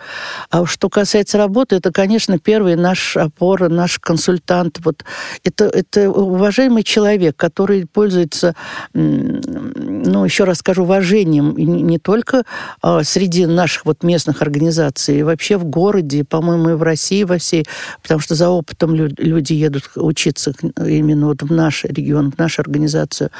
А 0.51 0.65
что 0.65 0.89
касается 0.89 1.39
работы, 1.39 1.77
это, 1.77 1.93
конечно, 1.93 2.39
первый 2.39 2.77
наш 2.77 3.17
опора, 3.17 3.69
наш 3.69 3.99
консультант. 3.99 4.79
Вот 4.85 5.05
это, 5.45 5.65
это 5.65 6.11
уважаемый 6.11 6.85
человек, 6.85 7.37
который 7.37 7.87
пользуется, 7.87 8.55
ну, 8.95 10.25
еще 10.25 10.45
раз 10.45 10.59
скажу, 10.59 10.85
уважением 10.85 11.55
не 11.57 11.99
только 11.99 12.45
а, 12.83 13.03
среди 13.03 13.47
наших 13.47 13.85
вот 13.85 14.03
местных 14.03 14.43
организаций, 14.43 15.23
вообще 15.23 15.56
в 15.59 15.65
городе, 15.65 16.25
по-моему, 16.25 16.71
и 16.71 16.75
в 16.75 16.83
России 16.83 17.25
во 17.25 17.39
всей, 17.39 17.65
потому 18.03 18.21
что 18.21 18.35
за 18.35 18.49
опытом 18.49 18.95
люди 18.95 19.53
едут 19.53 19.91
учиться 19.97 20.53
именно 20.79 21.27
вот 21.27 21.43
в 21.43 21.53
наш 21.53 21.85
регион, 21.85 22.33
в 22.33 22.39
нашу 22.39 22.63
организацию. 22.63 23.31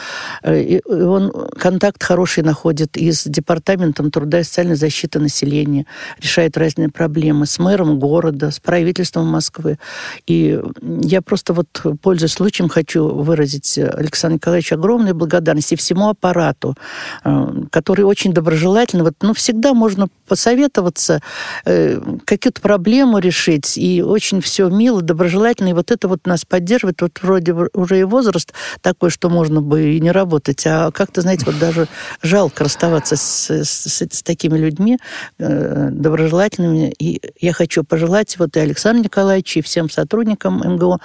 Э, 0.43 0.61
и 0.61 0.83
он 0.93 1.33
контакт 1.59 2.03
хороший 2.03 2.43
находит 2.43 2.97
и 2.97 3.13
с 3.13 3.25
Департаментом 3.25 4.11
труда 4.11 4.41
и 4.41 4.45
социальной 4.45 4.77
защиты 4.77 5.19
населения, 5.19 5.87
решает 6.21 6.57
разные 6.57 6.89
проблемы, 6.89 7.47
с 7.47 7.59
мэром 7.59 7.99
города, 7.99 8.51
с 8.51 8.61
правительством 8.61 9.27
Москвы. 9.27 9.79
И 10.27 10.61
я 10.83 11.23
просто 11.23 11.53
вот, 11.53 11.69
пользуясь 12.03 12.33
случаем, 12.33 12.69
хочу 12.69 13.09
выразить 13.09 13.79
Александру 13.79 14.37
Николаевичу 14.37 14.75
огромную 14.75 15.15
благодарность 15.15 15.73
и 15.73 15.77
всему 15.77 16.09
аппарату, 16.09 16.77
э, 17.25 17.47
который 17.71 18.05
очень 18.05 18.33
доброжелательно, 18.33 19.05
вот, 19.05 19.15
ну, 19.23 19.35
всегда 19.35 19.75
можно 19.75 20.09
посоветоваться, 20.29 21.21
э, 21.65 22.01
какую-то 22.25 22.61
проблему 22.61 23.19
решить, 23.19 23.77
и 23.79 24.03
очень 24.03 24.41
все 24.41 24.69
мило, 24.69 25.03
доброжелательно, 25.03 25.69
и 25.69 25.73
вот 25.73 25.91
это 25.91 26.09
вот 26.09 26.27
нас 26.27 26.45
поддерживает. 26.45 27.03
Вот 27.03 27.19
вроде 27.23 27.53
уже 27.73 28.01
и 28.01 28.05
возраст 28.05 28.53
такой, 28.81 29.11
что 29.11 29.29
можно 29.29 29.61
бы 29.61 29.95
и 29.95 30.01
не 30.01 30.11
работать, 30.11 30.67
а 30.67 30.91
как-то, 30.91 31.21
знаете, 31.21 31.45
вот 31.47 31.59
даже 31.59 31.89
жалко 32.23 32.65
расставаться 32.65 33.17
с, 33.17 33.51
с, 33.51 33.87
с 33.87 34.23
такими 34.23 34.59
людьми 34.59 34.99
э, 35.39 35.89
доброжелательными. 35.91 36.95
И 36.99 37.21
я 37.41 37.53
хочу 37.53 37.85
пожелать 37.85 38.39
вот 38.39 38.57
и 38.57 38.61
Александру 38.61 39.05
Николаевичу, 39.05 39.61
и 39.61 39.63
всем 39.63 39.91
сотрудникам 39.91 40.59
МГО 40.59 40.99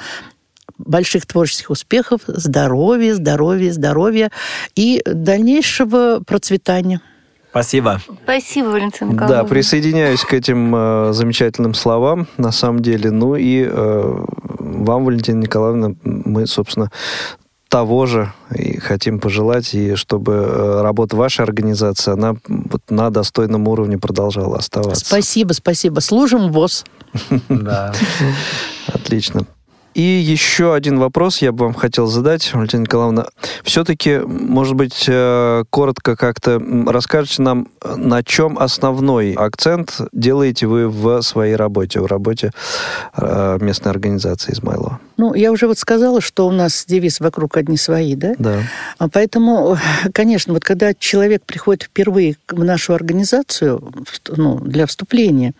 больших 0.78 1.26
творческих 1.26 1.70
успехов, 1.70 2.22
здоровья, 2.28 3.14
здоровья, 3.14 3.72
здоровья 3.72 4.32
и 4.76 5.02
дальнейшего 5.06 6.22
процветания. 6.26 7.02
Спасибо. 7.52 8.00
Спасибо, 8.24 8.68
Валентин 8.68 9.10
Николаевна. 9.10 9.44
Да, 9.44 9.48
присоединяюсь 9.48 10.22
к 10.22 10.34
этим 10.34 10.74
э, 10.74 11.14
замечательным 11.14 11.74
словам, 11.74 12.28
на 12.38 12.52
самом 12.52 12.82
деле. 12.82 13.12
Ну 13.12 13.36
и 13.36 13.68
э, 13.70 14.26
вам, 14.60 15.06
Валентина 15.06 15.42
Николаевна, 15.42 15.96
мы, 16.04 16.48
собственно, 16.48 16.90
того 17.68 18.06
же 18.06 18.32
и 18.56 18.80
хотим 18.80 19.20
пожелать, 19.20 19.74
и 19.74 19.96
чтобы 19.96 20.34
э, 20.34 20.82
работа 20.82 21.18
вашей 21.18 21.44
организации, 21.44 22.14
она 22.14 22.36
вот 22.48 22.82
на 22.90 23.10
достойном 23.10 23.68
уровне 23.68 23.98
продолжала 23.98 24.58
оставаться. 24.58 25.06
Спасибо, 25.06 25.52
спасибо. 25.52 26.00
Служим 26.00 26.52
ВОЗ. 26.52 26.86
Да. 27.50 27.94
Отлично. 28.88 29.46
И 29.94 30.02
еще 30.02 30.74
один 30.74 31.00
вопрос 31.00 31.42
я 31.42 31.52
бы 31.52 31.66
вам 31.66 31.74
хотел 31.74 32.08
задать, 32.08 32.54
Валентина 32.54 32.82
Николаевна. 32.82 33.26
Все-таки, 33.64 34.20
может 34.20 34.76
быть, 34.76 35.06
э, 35.08 35.64
коротко 35.70 36.16
как-то 36.16 36.62
расскажете 36.88 37.42
нам, 37.42 37.68
на 37.84 38.24
чем 38.24 38.58
основной 38.58 39.34
акцент 39.34 40.00
делаете 40.14 40.68
вы 40.68 40.88
в 40.88 41.22
своей 41.22 41.56
работе, 41.56 42.00
в 42.00 42.06
работе 42.06 42.52
э, 43.18 43.58
местной 43.60 43.92
организации 43.92 44.54
Измайлова? 44.54 45.00
Ну, 45.18 45.34
я 45.34 45.52
уже 45.52 45.68
вот 45.68 45.78
сказала, 45.78 46.22
что 46.22 46.48
у 46.48 46.52
нас 46.52 46.86
девиз 46.88 47.20
«Вокруг 47.20 47.58
одни 47.58 47.78
свои», 47.78 48.16
да? 48.16 48.34
Да. 48.40 48.64
А 48.98 49.10
Поэтому, 49.10 49.78
конечно, 50.14 50.54
вот 50.54 50.64
когда 50.64 50.94
человек 50.94 51.44
приходит 51.46 51.84
впервые 51.84 52.38
в 52.50 52.64
нашу 52.64 52.94
организацию 52.94 53.84
ну, 54.30 54.58
для 54.60 54.86
вступления, 54.86 55.54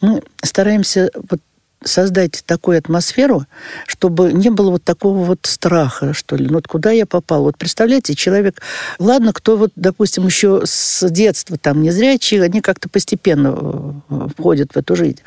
мы 0.00 0.22
стараемся 0.42 1.10
вот 1.30 1.40
создать 1.84 2.42
такую 2.44 2.78
атмосферу, 2.78 3.44
чтобы 3.86 4.32
не 4.32 4.50
было 4.50 4.70
вот 4.70 4.84
такого 4.84 5.24
вот 5.24 5.40
страха, 5.42 6.12
что 6.12 6.36
ли. 6.36 6.46
Ну, 6.46 6.54
вот 6.54 6.66
куда 6.66 6.90
я 6.90 7.06
попал? 7.06 7.44
Вот 7.44 7.56
представляете, 7.56 8.14
человек... 8.14 8.60
Ладно, 8.98 9.32
кто 9.32 9.56
вот, 9.56 9.70
допустим, 9.76 10.26
еще 10.26 10.62
с 10.64 11.08
детства 11.08 11.56
там 11.56 11.82
незрячие, 11.82 12.42
они 12.42 12.60
как-то 12.60 12.88
постепенно 12.88 14.02
э, 14.08 14.28
входят 14.36 14.72
в 14.72 14.76
эту 14.76 14.96
жизнь. 14.96 15.20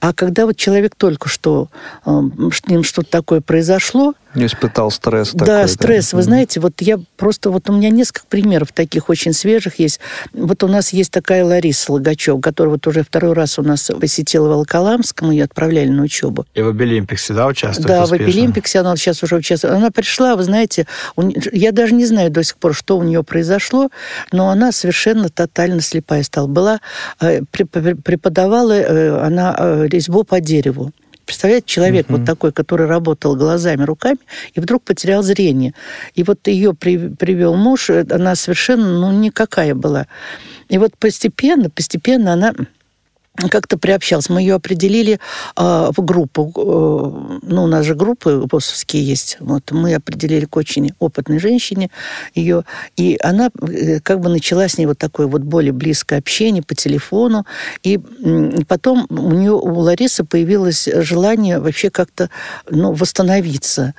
А 0.00 0.12
когда 0.12 0.46
вот 0.46 0.56
человек 0.56 0.94
только 0.94 1.28
что, 1.28 1.68
э, 2.04 2.20
с 2.52 2.66
ним 2.66 2.82
что-то 2.82 3.10
такое 3.10 3.40
произошло, 3.40 4.14
не 4.34 4.46
испытал 4.46 4.90
стресс 4.90 5.32
да, 5.32 5.44
такой. 5.44 5.68
стресс. 5.68 6.12
Вы 6.12 6.22
знаете, 6.22 6.60
вот 6.60 6.74
я 6.80 6.98
просто... 7.16 7.50
Вот 7.50 7.68
у 7.70 7.72
меня 7.72 7.90
несколько 7.90 8.26
примеров 8.28 8.72
таких 8.72 9.08
очень 9.08 9.32
свежих 9.32 9.78
есть. 9.78 10.00
Вот 10.32 10.62
у 10.62 10.68
нас 10.68 10.92
есть 10.92 11.10
такая 11.10 11.44
Лариса 11.44 11.92
Логачев, 11.92 12.40
которая 12.40 12.72
вот 12.72 12.86
уже 12.86 13.02
второй 13.02 13.32
раз 13.32 13.58
у 13.58 13.62
нас 13.62 13.90
посетила 14.00 14.48
Волоколамск, 14.48 15.22
мы 15.22 15.34
ее 15.34 15.44
отправляли 15.44 15.88
на 15.88 16.02
учебу. 16.02 16.46
И 16.54 16.62
в 16.62 16.68
Обилимпиксе, 16.68 17.34
да, 17.34 17.46
участвует 17.46 17.86
Да, 17.88 18.02
успешно? 18.04 18.24
в 18.24 18.28
Эпилимпиксе 18.28 18.80
она 18.80 18.96
сейчас 18.96 19.22
уже 19.22 19.36
участвует. 19.36 19.74
Она 19.74 19.90
пришла, 19.90 20.36
вы 20.36 20.42
знаете, 20.42 20.86
я 21.52 21.72
даже 21.72 21.94
не 21.94 22.06
знаю 22.06 22.30
до 22.30 22.42
сих 22.42 22.56
пор, 22.56 22.74
что 22.74 22.98
у 22.98 23.02
нее 23.02 23.22
произошло, 23.22 23.90
но 24.32 24.50
она 24.50 24.72
совершенно 24.72 25.28
тотально 25.28 25.80
слепая 25.80 26.22
стала. 26.22 26.46
Была, 26.46 26.80
э, 27.20 27.40
преп- 27.40 28.02
преподавала 28.02 28.72
э, 28.72 29.18
она 29.24 29.54
э, 29.58 29.86
резьбу 29.88 30.24
по 30.24 30.40
дереву. 30.40 30.92
Представляете, 31.26 31.66
человек 31.66 32.06
вот 32.08 32.24
такой, 32.24 32.52
который 32.52 32.86
работал 32.86 33.36
глазами, 33.36 33.82
руками, 33.84 34.18
и 34.52 34.60
вдруг 34.60 34.82
потерял 34.82 35.22
зрение. 35.22 35.74
И 36.14 36.22
вот 36.22 36.46
ее 36.46 36.74
при- 36.74 37.08
привел 37.08 37.54
муж, 37.56 37.90
э, 37.90 38.04
она 38.10 38.34
совершенно, 38.34 39.00
ну, 39.00 39.12
никакая 39.12 39.74
была. 39.74 40.06
И 40.68 40.78
вот 40.78 40.96
постепенно, 40.98 41.70
постепенно 41.70 42.32
она 42.34 42.54
как-то 43.36 43.76
приобщалась. 43.78 44.28
Мы 44.28 44.40
ее 44.40 44.54
определили 44.54 45.18
э, 45.56 45.90
в 45.96 46.04
группу. 46.04 46.52
Э, 46.56 47.38
ну, 47.42 47.64
у 47.64 47.66
нас 47.66 47.84
же 47.84 47.94
группы 47.94 48.46
ВОСовские 48.50 49.04
есть. 49.04 49.36
Вот 49.40 49.72
мы 49.72 49.94
определили 49.94 50.44
к 50.44 50.56
очень 50.56 50.92
опытной 50.98 51.38
женщине 51.38 51.90
ее. 52.34 52.64
И 52.96 53.18
она 53.20 53.50
э, 53.60 54.00
как 54.00 54.20
бы 54.20 54.28
начала 54.28 54.68
с 54.68 54.78
ней 54.78 54.86
вот 54.86 54.98
такое 54.98 55.26
вот 55.26 55.42
более 55.42 55.72
близкое 55.72 56.18
общение 56.18 56.62
по 56.62 56.74
телефону. 56.74 57.44
И 57.82 57.98
м, 58.22 58.64
потом 58.66 59.06
у 59.10 59.32
нее, 59.32 59.52
у 59.52 59.78
Ларисы 59.80 60.24
появилось 60.24 60.88
желание 61.00 61.58
вообще 61.58 61.90
как-то 61.90 62.30
ну, 62.70 62.92
восстановиться. 62.92 63.94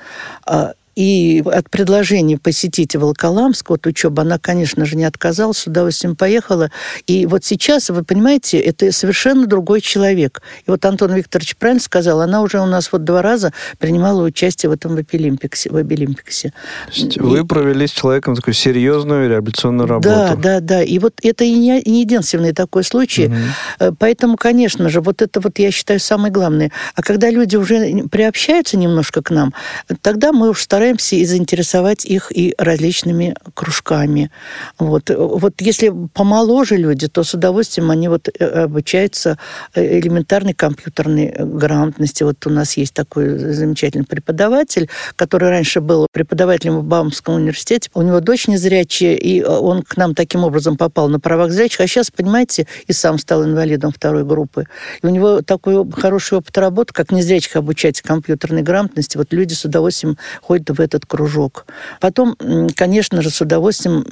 А, 0.45 0.73
и 0.95 1.43
от 1.45 1.69
предложения 1.69 2.37
посетить 2.37 2.95
Волоколамск, 2.95 3.69
вот 3.69 3.85
учеба, 3.85 4.21
она, 4.23 4.39
конечно 4.39 4.85
же, 4.85 4.95
не 4.95 5.03
отказалась, 5.03 5.57
с 5.57 5.67
удовольствием 5.67 6.15
поехала. 6.15 6.71
И 7.05 7.25
вот 7.25 7.43
сейчас, 7.43 7.89
вы 7.89 8.03
понимаете, 8.03 8.59
это 8.59 8.91
совершенно 8.91 9.45
другой 9.45 9.81
человек. 9.81 10.41
И 10.65 10.71
вот 10.71 10.85
Антон 10.85 11.13
Викторович 11.13 11.57
правильно 11.57 11.81
сказал, 11.81 12.21
она 12.21 12.41
уже 12.41 12.61
у 12.61 12.65
нас 12.65 12.91
вот 12.91 13.03
два 13.03 13.21
раза 13.21 13.51
принимала 13.77 14.23
участие 14.23 14.69
в 14.69 14.73
этом 14.73 14.95
в 14.95 14.97
Обилимпиксе. 14.97 15.69
В 15.69 15.75
Обилимпиксе. 15.75 16.53
Есть 16.91 17.17
вы 17.17 17.45
провели 17.45 17.87
с 17.87 17.91
человеком 17.91 18.35
такую 18.35 18.53
серьезную 18.53 19.29
реабилитационную 19.29 19.87
работу. 19.87 20.09
Да, 20.09 20.35
да, 20.35 20.59
да. 20.61 20.83
И 20.83 20.97
вот 20.99 21.15
это 21.21 21.43
и 21.43 21.53
не, 21.55 21.81
не 21.85 22.01
единственный 22.01 22.53
такой 22.53 22.83
случай. 22.83 23.31
Э, 23.79 23.91
Поэтому, 23.99 24.37
конечно 24.37 24.87
же, 24.89 25.01
вот 25.01 25.21
это 25.21 25.41
вот 25.41 25.59
я 25.59 25.71
считаю 25.71 25.99
самое 25.99 26.31
главное. 26.31 26.71
А 26.95 27.01
когда 27.01 27.29
люди 27.29 27.55
уже 27.55 28.03
приобщаются 28.09 28.77
немножко 28.77 29.21
к 29.21 29.29
нам, 29.29 29.53
тогда 30.01 30.31
мы 30.31 30.49
уж 30.49 30.61
стараемся 30.61 30.84
и 30.93 31.25
заинтересовать 31.25 32.05
их 32.05 32.31
и 32.35 32.53
различными 32.57 33.35
кружками. 33.53 34.31
Вот, 34.79 35.09
вот 35.09 35.53
если 35.59 35.91
помоложе 36.13 36.77
люди, 36.77 37.07
то 37.07 37.23
с 37.23 37.33
удовольствием 37.33 37.91
они 37.91 38.07
вот 38.07 38.27
э, 38.27 38.45
обучаются 38.45 39.37
э, 39.73 39.99
элементарной 39.99 40.53
компьютерной 40.53 41.33
грамотности. 41.37 42.23
Вот 42.23 42.45
у 42.45 42.49
нас 42.49 42.77
есть 42.77 42.93
такой 42.93 43.37
замечательный 43.37 44.05
преподаватель, 44.05 44.89
который 45.15 45.49
раньше 45.49 45.81
был 45.81 46.07
преподавателем 46.11 46.79
в 46.79 46.83
Баумском 46.83 47.35
университете. 47.35 47.89
У 47.93 48.01
него 48.01 48.19
дочь 48.19 48.47
незрячая, 48.47 49.15
и 49.15 49.41
э, 49.41 49.45
он 49.45 49.81
к 49.81 49.97
нам 49.97 50.15
таким 50.15 50.43
образом 50.43 50.77
попал 50.77 51.09
на 51.09 51.19
правах 51.19 51.51
зрячих. 51.51 51.81
А 51.81 51.87
сейчас, 51.87 52.11
понимаете, 52.11 52.67
и 52.87 52.93
сам 52.93 53.17
стал 53.17 53.43
инвалидом 53.43 53.91
второй 53.91 54.23
группы. 54.23 54.65
И 55.01 55.07
у 55.07 55.09
него 55.09 55.41
такой 55.41 55.89
хороший 55.91 56.37
опыт 56.37 56.57
работы, 56.57 56.93
как 56.93 57.11
незрячих 57.11 57.55
обучать 57.55 58.01
компьютерной 58.01 58.61
грамотности. 58.61 59.17
Вот 59.17 59.33
люди 59.33 59.53
с 59.53 59.65
удовольствием 59.65 60.17
ходят 60.41 60.65
в 60.75 60.79
этот 60.79 61.05
кружок. 61.05 61.65
Потом, 61.99 62.35
конечно 62.75 63.21
же, 63.21 63.29
с 63.29 63.41
удовольствием 63.41 64.05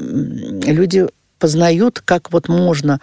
люди 0.66 1.08
познают, 1.40 2.00
как 2.00 2.32
вот 2.32 2.48
можно, 2.48 3.00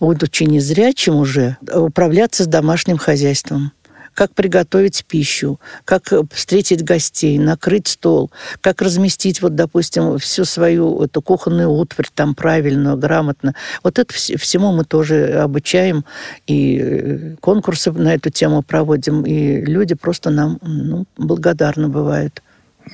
будучи 0.00 0.42
незрячим 0.44 1.16
уже, 1.16 1.56
управляться 1.72 2.44
с 2.44 2.46
домашним 2.46 2.98
хозяйством 2.98 3.72
как 4.16 4.34
приготовить 4.34 5.04
пищу, 5.04 5.60
как 5.84 6.10
встретить 6.32 6.82
гостей, 6.82 7.38
накрыть 7.38 7.86
стол, 7.86 8.30
как 8.62 8.80
разместить, 8.80 9.42
вот, 9.42 9.54
допустим, 9.54 10.18
всю 10.18 10.46
свою 10.46 11.02
эту 11.02 11.20
кухонную 11.20 11.70
утварь 11.70 12.08
там 12.14 12.34
правильно, 12.34 12.96
грамотно. 12.96 13.54
Вот 13.82 13.98
это 13.98 14.12
вс- 14.14 14.38
всему 14.38 14.72
мы 14.72 14.84
тоже 14.84 15.34
обучаем, 15.34 16.06
и 16.46 16.80
э, 16.82 17.36
конкурсы 17.40 17.92
на 17.92 18.14
эту 18.14 18.30
тему 18.30 18.62
проводим, 18.62 19.22
и 19.26 19.60
люди 19.60 19.94
просто 19.94 20.30
нам 20.30 20.58
ну, 20.62 21.04
благодарны 21.18 21.88
бывают. 21.88 22.42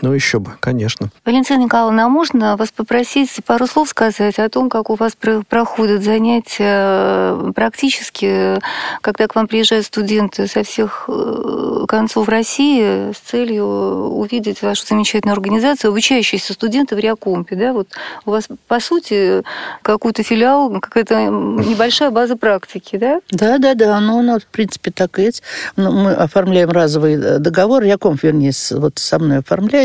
Ну, 0.01 0.13
еще 0.13 0.39
бы, 0.39 0.53
конечно. 0.59 1.11
Валентина 1.27 1.59
Николаевна, 1.65 2.07
а 2.07 2.09
можно 2.09 2.57
вас 2.57 2.71
попросить 2.73 3.31
пару 3.45 3.67
слов 3.67 3.89
сказать 3.91 4.39
о 4.39 4.49
том, 4.49 4.71
как 4.71 4.89
у 4.89 4.95
вас 4.95 5.13
про- 5.15 5.43
проходят 5.47 6.03
занятия 6.03 6.65
э, 6.67 7.53
практически, 7.55 8.59
когда 9.03 9.27
к 9.29 9.35
вам 9.35 9.47
приезжают 9.49 9.85
студенты 9.85 10.47
со 10.47 10.63
всех 10.65 11.05
э, 11.09 11.85
концов 11.87 12.29
России 12.29 13.13
с 13.13 13.19
целью 13.19 13.67
увидеть 13.67 14.63
вашу 14.63 14.87
замечательную 14.87 15.35
организацию, 15.35 15.91
обучающиеся 15.91 16.55
студенты 16.55 16.97
в 16.97 16.99
Реакомпе, 16.99 17.55
да? 17.57 17.73
Вот 17.75 17.89
у 18.25 18.31
вас, 18.31 18.49
по 18.69 18.81
сути, 18.81 19.43
какой-то 19.83 20.23
филиал, 20.23 20.71
какая-то 20.81 21.27
небольшая 21.27 22.11
база 22.11 22.37
практики, 22.37 22.97
да? 22.97 23.21
Да, 23.31 23.59
да, 23.59 23.75
да, 23.75 24.01
ну, 24.01 24.19
у 24.19 24.23
нас, 24.23 24.43
в 24.43 24.47
принципе, 24.47 24.91
так 24.91 25.19
и 25.19 25.25
есть. 25.25 25.43
Ну, 25.77 25.93
мы 25.93 26.13
оформляем 26.15 26.71
разовый 26.71 27.15
э, 27.15 27.39
договор, 27.39 27.83
Якомф, 27.83 28.23
вернее, 28.23 28.53
с- 28.53 28.73
вот 28.73 28.99
со 28.99 29.19
мной 29.19 29.39
оформляет, 29.39 29.82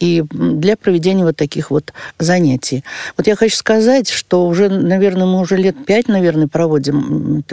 и 0.00 0.20
м, 0.20 0.60
для 0.60 0.76
проведения 0.76 1.24
вот 1.24 1.36
таких 1.36 1.70
вот 1.70 1.92
занятий. 2.18 2.84
Вот 3.16 3.26
я 3.26 3.36
хочу 3.36 3.56
сказать, 3.56 4.08
что 4.08 4.46
уже, 4.46 4.68
наверное, 4.68 5.26
мы 5.26 5.40
уже 5.40 5.56
лет 5.56 5.76
пять, 5.86 6.08
наверное, 6.08 6.48
проводим 6.48 7.44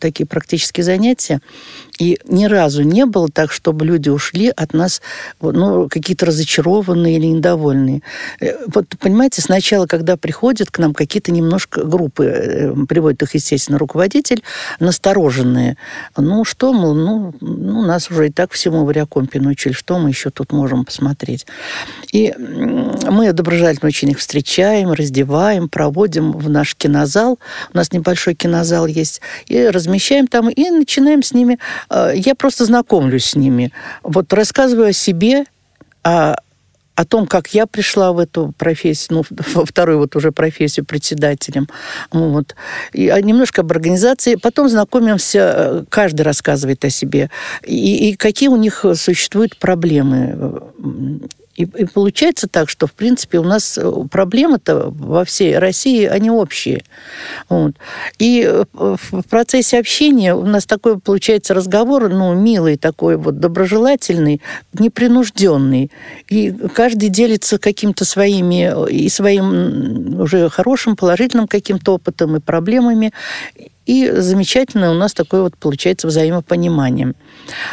такие 0.00 0.26
практические 0.26 0.84
занятия, 0.84 1.40
и 1.98 2.18
ни 2.28 2.46
разу 2.46 2.82
не 2.82 3.06
было 3.06 3.28
так, 3.28 3.52
чтобы 3.52 3.84
люди 3.86 4.08
ушли 4.08 4.52
от 4.54 4.74
нас 4.74 5.00
ну, 5.40 5.88
какие-то 5.88 6.26
разочарованные 6.26 7.16
или 7.16 7.26
недовольные. 7.26 8.02
Э, 8.40 8.66
Вот, 8.74 8.86
понимаете, 9.00 9.42
сначала, 9.42 9.86
когда 9.86 10.16
приходят 10.16 10.70
к 10.70 10.78
нам 10.78 10.94
какие-то 10.94 11.32
немножко 11.32 11.84
группы, 11.84 12.24
э, 12.24 12.74
приводит 12.88 13.22
их, 13.22 13.34
естественно, 13.34 13.78
руководитель, 13.78 14.42
настороженные. 14.80 15.76
Ну, 16.16 16.44
что, 16.44 16.72
мол, 16.72 16.94
ну, 16.94 17.34
ну, 17.40 17.82
нас 17.82 18.10
уже 18.10 18.28
и 18.28 18.30
так 18.30 18.52
всему 18.52 18.84
в 18.84 18.88
Ариакомпе 18.88 19.40
научили, 19.40 19.72
что 19.72 19.98
мы 19.98 20.10
еще 20.10 20.30
тут 20.30 20.52
можем 20.52 20.84
посмотреть. 20.84 21.23
И 22.12 22.30
м, 22.36 22.94
мы 23.10 23.32
доброжелательно 23.32 23.88
очень 23.88 24.10
их 24.10 24.18
встречаем, 24.18 24.92
раздеваем, 24.92 25.68
проводим 25.68 26.32
в 26.32 26.48
наш 26.48 26.74
кинозал. 26.74 27.38
У 27.72 27.76
нас 27.76 27.92
небольшой 27.92 28.34
кинозал 28.34 28.86
есть. 28.86 29.20
И 29.46 29.66
размещаем 29.68 30.26
там, 30.26 30.48
и 30.48 30.70
начинаем 30.70 31.22
с 31.22 31.32
ними... 31.32 31.58
э, 31.90 32.12
Я 32.14 32.34
просто 32.34 32.64
знакомлюсь 32.64 33.26
с 33.26 33.36
ними. 33.36 33.72
Вот 34.02 34.32
рассказываю 34.32 34.88
о 34.88 34.92
себе, 34.92 35.44
о 36.02 36.36
о 36.94 37.04
том, 37.04 37.26
как 37.26 37.48
я 37.54 37.66
пришла 37.66 38.12
в 38.12 38.18
эту 38.18 38.54
профессию, 38.56 39.18
ну, 39.18 39.36
во 39.54 39.64
вторую 39.64 39.98
вот 39.98 40.16
уже 40.16 40.32
профессию 40.32 40.86
председателем. 40.86 41.68
Вот. 42.10 42.54
И 42.92 43.08
а, 43.08 43.20
немножко 43.20 43.62
об 43.62 43.70
организации. 43.72 44.36
Потом 44.36 44.68
знакомимся, 44.68 45.38
э, 45.38 45.84
каждый 45.88 46.22
рассказывает 46.22 46.84
о 46.84 46.90
себе. 46.90 47.30
И, 47.64 48.10
и 48.10 48.16
какие 48.16 48.48
у 48.48 48.56
них 48.56 48.84
существуют 48.94 49.56
проблемы. 49.58 50.62
И, 51.56 51.62
и 51.62 51.84
получается 51.84 52.48
так, 52.48 52.68
что, 52.68 52.86
в 52.86 52.92
принципе, 52.92 53.38
у 53.38 53.44
нас 53.44 53.78
э, 53.78 53.92
проблемы-то 54.10 54.90
во 54.90 55.24
всей 55.24 55.56
России, 55.56 56.04
они 56.04 56.30
общие. 56.30 56.82
Вот. 57.48 57.74
И 58.18 58.44
э, 58.44 58.64
в 58.72 59.22
процессе 59.28 59.78
общения 59.78 60.34
у 60.34 60.44
нас 60.44 60.66
такой 60.66 60.98
получается 60.98 61.54
разговор, 61.54 62.08
ну, 62.08 62.34
милый 62.34 62.76
такой 62.76 63.16
вот, 63.16 63.38
доброжелательный, 63.38 64.40
непринужденный. 64.72 65.90
И 66.28 66.52
каждый 66.74 67.08
делится 67.08 67.58
каким-то 67.58 68.04
своими 68.04 68.72
э, 68.74 68.90
и 68.90 69.08
своим 69.08 70.20
уже 70.20 70.48
хорошим, 70.48 70.96
положительным 70.96 71.46
каким-то 71.46 71.94
опытом 71.94 72.36
и 72.36 72.40
проблемами. 72.40 73.12
И 73.86 74.10
замечательно 74.10 74.90
у 74.90 74.94
нас 74.94 75.12
такое 75.12 75.42
вот 75.42 75.56
получается 75.56 76.06
взаимопонимание. 76.06 77.14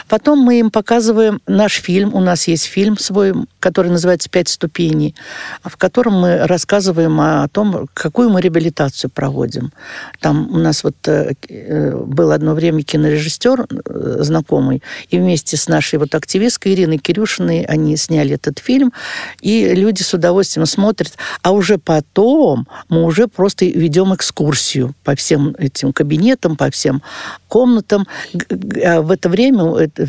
Потом 0.07 0.39
мы 0.39 0.59
им 0.59 0.72
показываем 0.72 1.41
наш 1.47 1.82
фильм. 1.82 2.14
У 2.14 2.20
нас 2.20 2.47
есть 2.47 2.66
фильм 2.66 2.97
свой, 2.97 3.34
который 3.59 3.91
называется 3.91 4.30
«Пять 4.30 4.49
ступеней», 4.49 5.16
в 5.64 5.78
котором 5.78 6.20
мы 6.20 6.47
рассказываем 6.47 7.20
о 7.20 7.47
том, 7.47 7.88
какую 7.93 8.30
мы 8.30 8.41
реабилитацию 8.41 9.09
проводим. 9.09 9.72
Там 10.20 10.49
у 10.53 10.57
нас 10.57 10.84
вот 10.84 10.95
э, 11.07 11.34
э, 11.47 11.95
был 11.95 12.32
одно 12.32 12.53
время 12.53 12.84
кинорежиссер 12.84 13.68
э, 13.70 14.18
знакомый, 14.20 14.82
и 15.09 15.20
вместе 15.20 15.57
с 15.57 15.68
нашей 15.68 15.99
вот 15.99 16.16
активисткой 16.16 16.74
Ириной 16.74 16.97
Кирюшиной 16.97 17.64
они 17.64 17.97
сняли 17.97 18.36
этот 18.36 18.59
фильм, 18.59 18.91
и 19.41 19.74
люди 19.74 20.01
с 20.01 20.14
удовольствием 20.14 20.66
смотрят. 20.66 21.14
А 21.41 21.51
уже 21.51 21.78
потом 21.78 22.68
мы 22.89 23.03
уже 23.03 23.28
просто 23.28 23.66
ведем 23.66 24.14
экскурсию 24.14 24.93
по 25.03 25.16
всем 25.16 25.55
этим 25.57 25.93
кабинетам, 25.93 26.55
по 26.55 26.70
всем 26.72 27.01
комнатам. 27.47 28.07
А 28.84 29.01
в 29.01 29.12
это 29.12 29.30
время 29.30 29.51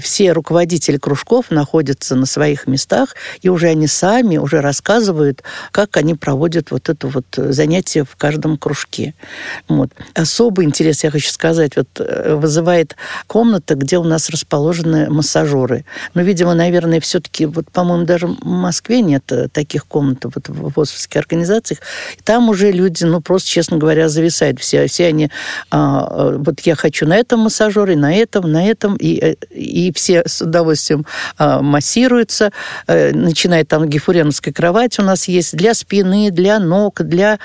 все 0.00 0.32
руководители 0.32 0.96
кружков 0.96 1.50
находятся 1.50 2.16
на 2.16 2.26
своих 2.26 2.66
местах, 2.66 3.14
и 3.40 3.48
уже 3.48 3.68
они 3.68 3.86
сами 3.86 4.36
уже 4.36 4.60
рассказывают, 4.60 5.42
как 5.70 5.96
они 5.96 6.14
проводят 6.14 6.70
вот 6.70 6.88
это 6.88 7.08
вот 7.08 7.26
занятие 7.36 8.04
в 8.04 8.16
каждом 8.16 8.56
кружке. 8.56 9.14
Вот. 9.68 9.90
Особый 10.14 10.66
интерес, 10.66 11.04
я 11.04 11.10
хочу 11.10 11.30
сказать, 11.30 11.76
вот 11.76 11.88
э, 11.98 12.34
вызывает 12.34 12.96
комната, 13.26 13.74
где 13.74 13.98
у 13.98 14.04
нас 14.04 14.30
расположены 14.30 15.10
массажеры. 15.10 15.84
Но, 16.14 16.22
видимо, 16.22 16.54
наверное, 16.54 17.00
все-таки, 17.00 17.46
вот, 17.46 17.70
по-моему, 17.70 18.04
даже 18.04 18.26
в 18.26 18.44
Москве 18.44 19.00
нет 19.00 19.30
э, 19.32 19.48
таких 19.48 19.86
комнат 19.86 20.24
вот, 20.24 20.48
в 20.48 20.72
ВОЗовских 20.74 21.16
организациях. 21.20 21.80
Там 22.24 22.48
уже 22.48 22.70
люди, 22.70 23.04
ну, 23.04 23.20
просто, 23.20 23.48
честно 23.48 23.76
говоря, 23.76 24.08
зависают. 24.08 24.60
Все, 24.60 24.86
все 24.86 25.06
они, 25.06 25.30
а, 25.70 26.08
э, 26.10 26.36
вот 26.38 26.60
я 26.60 26.74
хочу 26.74 27.06
на 27.06 27.16
этом 27.16 27.40
массажере, 27.40 27.96
на 27.96 28.14
этом, 28.14 28.50
на 28.50 28.66
этом, 28.66 28.96
и, 28.96 29.31
и 29.50 29.92
все 29.94 30.22
с 30.26 30.42
удовольствием 30.42 31.06
а, 31.38 31.60
массируются, 31.62 32.50
начиная 32.88 33.64
там 33.64 33.88
гифуреновская 33.88 34.52
кровать 34.52 34.98
у 34.98 35.02
нас 35.02 35.28
есть 35.28 35.56
для 35.56 35.74
спины, 35.74 36.30
для 36.30 36.58
ног, 36.58 37.02
для 37.02 37.38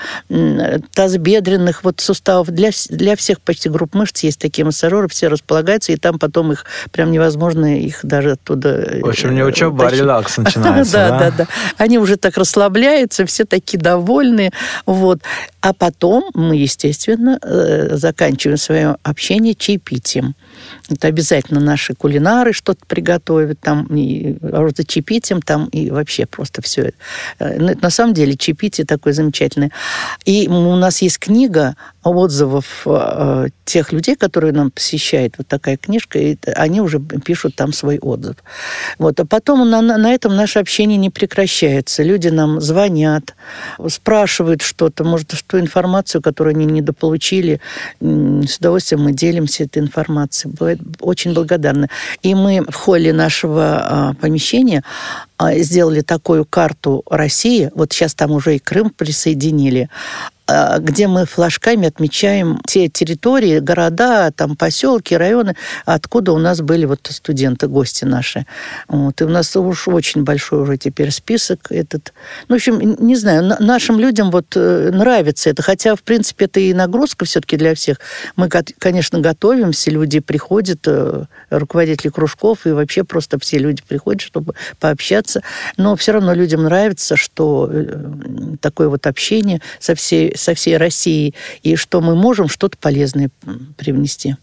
тазобедренных 0.94 1.84
вот 1.84 2.00
суставов, 2.00 2.48
для, 2.48 2.70
для 2.88 3.16
всех 3.16 3.40
почти 3.40 3.68
групп 3.68 3.94
мышц 3.94 4.22
есть 4.22 4.38
такие 4.38 4.64
массажеры, 4.64 5.08
все 5.08 5.28
располагаются, 5.28 5.92
и 5.92 5.96
там 5.96 6.18
потом 6.18 6.52
их 6.52 6.64
прям 6.90 7.10
невозможно 7.10 7.78
их 7.78 8.00
даже 8.02 8.32
оттуда... 8.32 8.98
В 9.02 9.08
общем, 9.08 9.34
не 9.34 9.42
учеба, 9.42 9.86
а 9.86 9.90
релакс 9.90 10.36
начинается, 10.38 10.92
да? 10.92 11.18
Да, 11.18 11.30
да, 11.30 11.46
Они 11.76 11.98
уже 11.98 12.16
так 12.16 12.36
расслабляются, 12.36 13.26
все 13.26 13.44
такие 13.44 13.78
довольные, 13.78 14.52
вот. 14.86 15.20
А 15.60 15.72
потом 15.72 16.30
мы, 16.34 16.56
естественно, 16.56 17.38
э, 17.42 17.96
заканчиваем 17.96 18.58
свое 18.58 18.96
общение 19.02 19.54
чаепитием. 19.54 20.34
Это 20.88 21.08
обязательно 21.08 21.60
наши 21.60 21.94
кулинары 21.94 22.52
что-то 22.52 22.80
приготовят, 22.86 23.60
там 23.60 23.86
и 23.86 24.36
за 24.40 24.84
чаепитием, 24.84 25.42
там 25.42 25.66
и 25.66 25.90
вообще 25.90 26.26
просто 26.26 26.62
все. 26.62 26.92
Э, 27.38 27.58
ну, 27.58 27.74
на 27.80 27.90
самом 27.90 28.14
деле 28.14 28.36
чаепитие 28.36 28.86
такое 28.86 29.12
замечательное. 29.12 29.70
И 30.24 30.48
у 30.48 30.76
нас 30.76 31.02
есть 31.02 31.18
книга 31.18 31.76
отзывов 32.02 32.82
э, 32.86 33.48
тех 33.64 33.92
людей, 33.92 34.16
которые 34.16 34.52
нам 34.52 34.70
посещают, 34.70 35.34
вот 35.38 35.46
такая 35.46 35.76
книжка, 35.76 36.18
и 36.18 36.36
они 36.54 36.80
уже 36.80 37.00
пишут 37.00 37.56
там 37.56 37.72
свой 37.72 37.98
отзыв. 37.98 38.36
Вот. 38.98 39.20
А 39.20 39.26
потом 39.26 39.68
на, 39.68 39.82
на 39.82 40.12
этом 40.12 40.34
наше 40.36 40.58
общение 40.58 40.96
не 40.96 41.10
прекращается. 41.10 42.02
Люди 42.02 42.28
нам 42.28 42.60
звонят, 42.60 43.34
спрашивают 43.88 44.62
что-то, 44.62 45.04
может, 45.04 45.32
что 45.32 45.60
информацию, 45.60 46.22
которую 46.22 46.54
они 46.54 46.66
недополучили, 46.66 47.60
с 48.00 48.56
удовольствием 48.58 49.02
мы 49.02 49.12
делимся 49.12 49.64
этой 49.64 49.82
информацией. 49.82 50.54
Бывает 50.58 50.80
очень 51.00 51.34
благодарны. 51.34 51.88
И 52.22 52.34
мы 52.34 52.64
в 52.68 52.74
холле 52.74 53.12
нашего 53.12 53.78
а, 53.80 54.14
помещения 54.14 54.82
а, 55.36 55.54
сделали 55.58 56.00
такую 56.00 56.44
карту 56.44 57.02
России, 57.08 57.70
вот 57.74 57.92
сейчас 57.92 58.14
там 58.14 58.32
уже 58.32 58.56
и 58.56 58.58
Крым 58.58 58.90
присоединили, 58.90 59.88
где 60.48 61.08
мы 61.08 61.26
флажками 61.26 61.88
отмечаем 61.88 62.58
те 62.66 62.88
территории, 62.88 63.58
города, 63.58 64.30
там 64.30 64.56
поселки, 64.56 65.14
районы, 65.14 65.56
откуда 65.84 66.32
у 66.32 66.38
нас 66.38 66.62
были 66.62 66.86
вот 66.86 67.06
студенты, 67.10 67.68
гости 67.68 68.04
наши. 68.04 68.46
Вот. 68.88 69.20
И 69.20 69.24
у 69.24 69.28
нас 69.28 69.54
уж 69.56 69.88
очень 69.88 70.24
большой 70.24 70.62
уже 70.62 70.78
теперь 70.78 71.10
список 71.10 71.70
этот. 71.70 72.14
Ну, 72.48 72.54
в 72.54 72.56
общем, 72.56 72.96
не 72.98 73.16
знаю, 73.16 73.56
нашим 73.60 73.98
людям 73.98 74.30
вот 74.30 74.56
э, 74.56 74.90
нравится 74.92 75.50
это, 75.50 75.62
хотя, 75.62 75.94
в 75.94 76.02
принципе, 76.02 76.46
это 76.46 76.60
и 76.60 76.72
нагрузка 76.72 77.26
все-таки 77.26 77.56
для 77.56 77.74
всех. 77.74 77.98
Мы, 78.36 78.48
конечно, 78.48 79.20
готовимся, 79.20 79.90
люди 79.90 80.20
приходят, 80.20 80.80
э, 80.86 81.24
руководители 81.50 82.08
кружков, 82.08 82.66
и 82.66 82.70
вообще 82.70 83.04
просто 83.04 83.38
все 83.38 83.58
люди 83.58 83.82
приходят, 83.86 84.22
чтобы 84.22 84.54
пообщаться. 84.80 85.42
Но 85.76 85.94
все 85.96 86.12
равно 86.12 86.32
людям 86.32 86.62
нравится, 86.62 87.16
что 87.16 87.68
э, 87.70 88.56
такое 88.62 88.88
вот 88.88 89.06
общение 89.06 89.60
со 89.78 89.94
всей 89.94 90.37
со 90.38 90.54
всей 90.54 90.76
России, 90.76 91.34
и 91.62 91.76
что 91.76 92.00
мы 92.00 92.14
можем 92.14 92.48
что-то 92.48 92.76
полезное 92.78 93.30
привнести. 93.76 94.36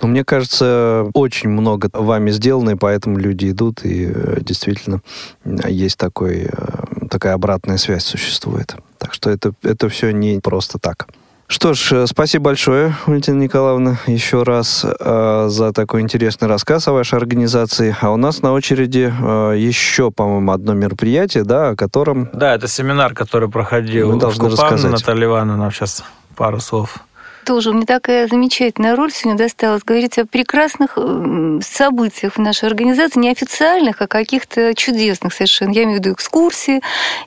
Ну, 0.00 0.08
мне 0.08 0.24
кажется, 0.24 1.08
очень 1.14 1.48
много 1.48 1.88
вами 1.92 2.32
сделано, 2.32 2.70
и 2.70 2.74
поэтому 2.74 3.18
люди 3.18 3.50
идут, 3.50 3.84
и 3.84 4.10
э, 4.12 4.38
действительно 4.40 5.00
есть 5.44 5.96
такой, 5.96 6.48
э, 6.50 7.06
такая 7.08 7.34
обратная 7.34 7.76
связь 7.76 8.04
существует. 8.04 8.74
Так 8.98 9.14
что 9.14 9.30
это, 9.30 9.52
это 9.62 9.88
все 9.88 10.10
не 10.10 10.40
просто 10.40 10.80
так. 10.80 11.06
Что 11.52 11.74
ж, 11.74 11.92
э, 11.92 12.06
спасибо 12.06 12.44
большое, 12.44 12.96
Валентина 13.04 13.42
Николаевна, 13.42 13.98
еще 14.06 14.42
раз 14.42 14.86
э, 14.86 15.46
за 15.50 15.72
такой 15.74 16.00
интересный 16.00 16.48
рассказ 16.48 16.88
о 16.88 16.92
вашей 16.92 17.18
организации. 17.18 17.94
А 18.00 18.10
у 18.10 18.16
нас 18.16 18.40
на 18.40 18.54
очереди 18.54 19.12
э, 19.12 19.54
еще, 19.58 20.10
по-моему, 20.10 20.50
одно 20.50 20.72
мероприятие, 20.72 21.44
да, 21.44 21.68
о 21.68 21.76
котором... 21.76 22.30
Да, 22.32 22.54
это 22.54 22.68
семинар, 22.68 23.12
который 23.12 23.50
проходил 23.50 24.14
Мы 24.14 24.18
должны 24.18 24.48
в 24.48 24.50
Купавне. 24.52 24.76
рассказать. 24.76 24.92
Наталья 24.92 25.26
Ивановна 25.26 25.58
нам 25.58 25.70
сейчас 25.70 26.02
пару 26.36 26.58
слов 26.58 27.00
тоже 27.44 27.72
мне 27.72 27.86
такая 27.86 28.28
замечательная 28.28 28.96
роль 28.96 29.12
сегодня 29.12 29.38
досталась. 29.38 29.82
Говорить 29.84 30.18
о 30.18 30.26
прекрасных 30.26 30.92
э, 30.96 31.60
событиях 31.62 32.34
в 32.34 32.38
нашей 32.38 32.68
организации, 32.68 33.20
не 33.20 33.30
официальных, 33.30 34.00
а 34.00 34.06
каких-то 34.06 34.74
чудесных 34.74 35.34
совершенно. 35.34 35.72
Я 35.72 35.84
имею 35.84 35.98
в 35.98 36.04
виду 36.04 36.14
экскурсии, 36.14 36.80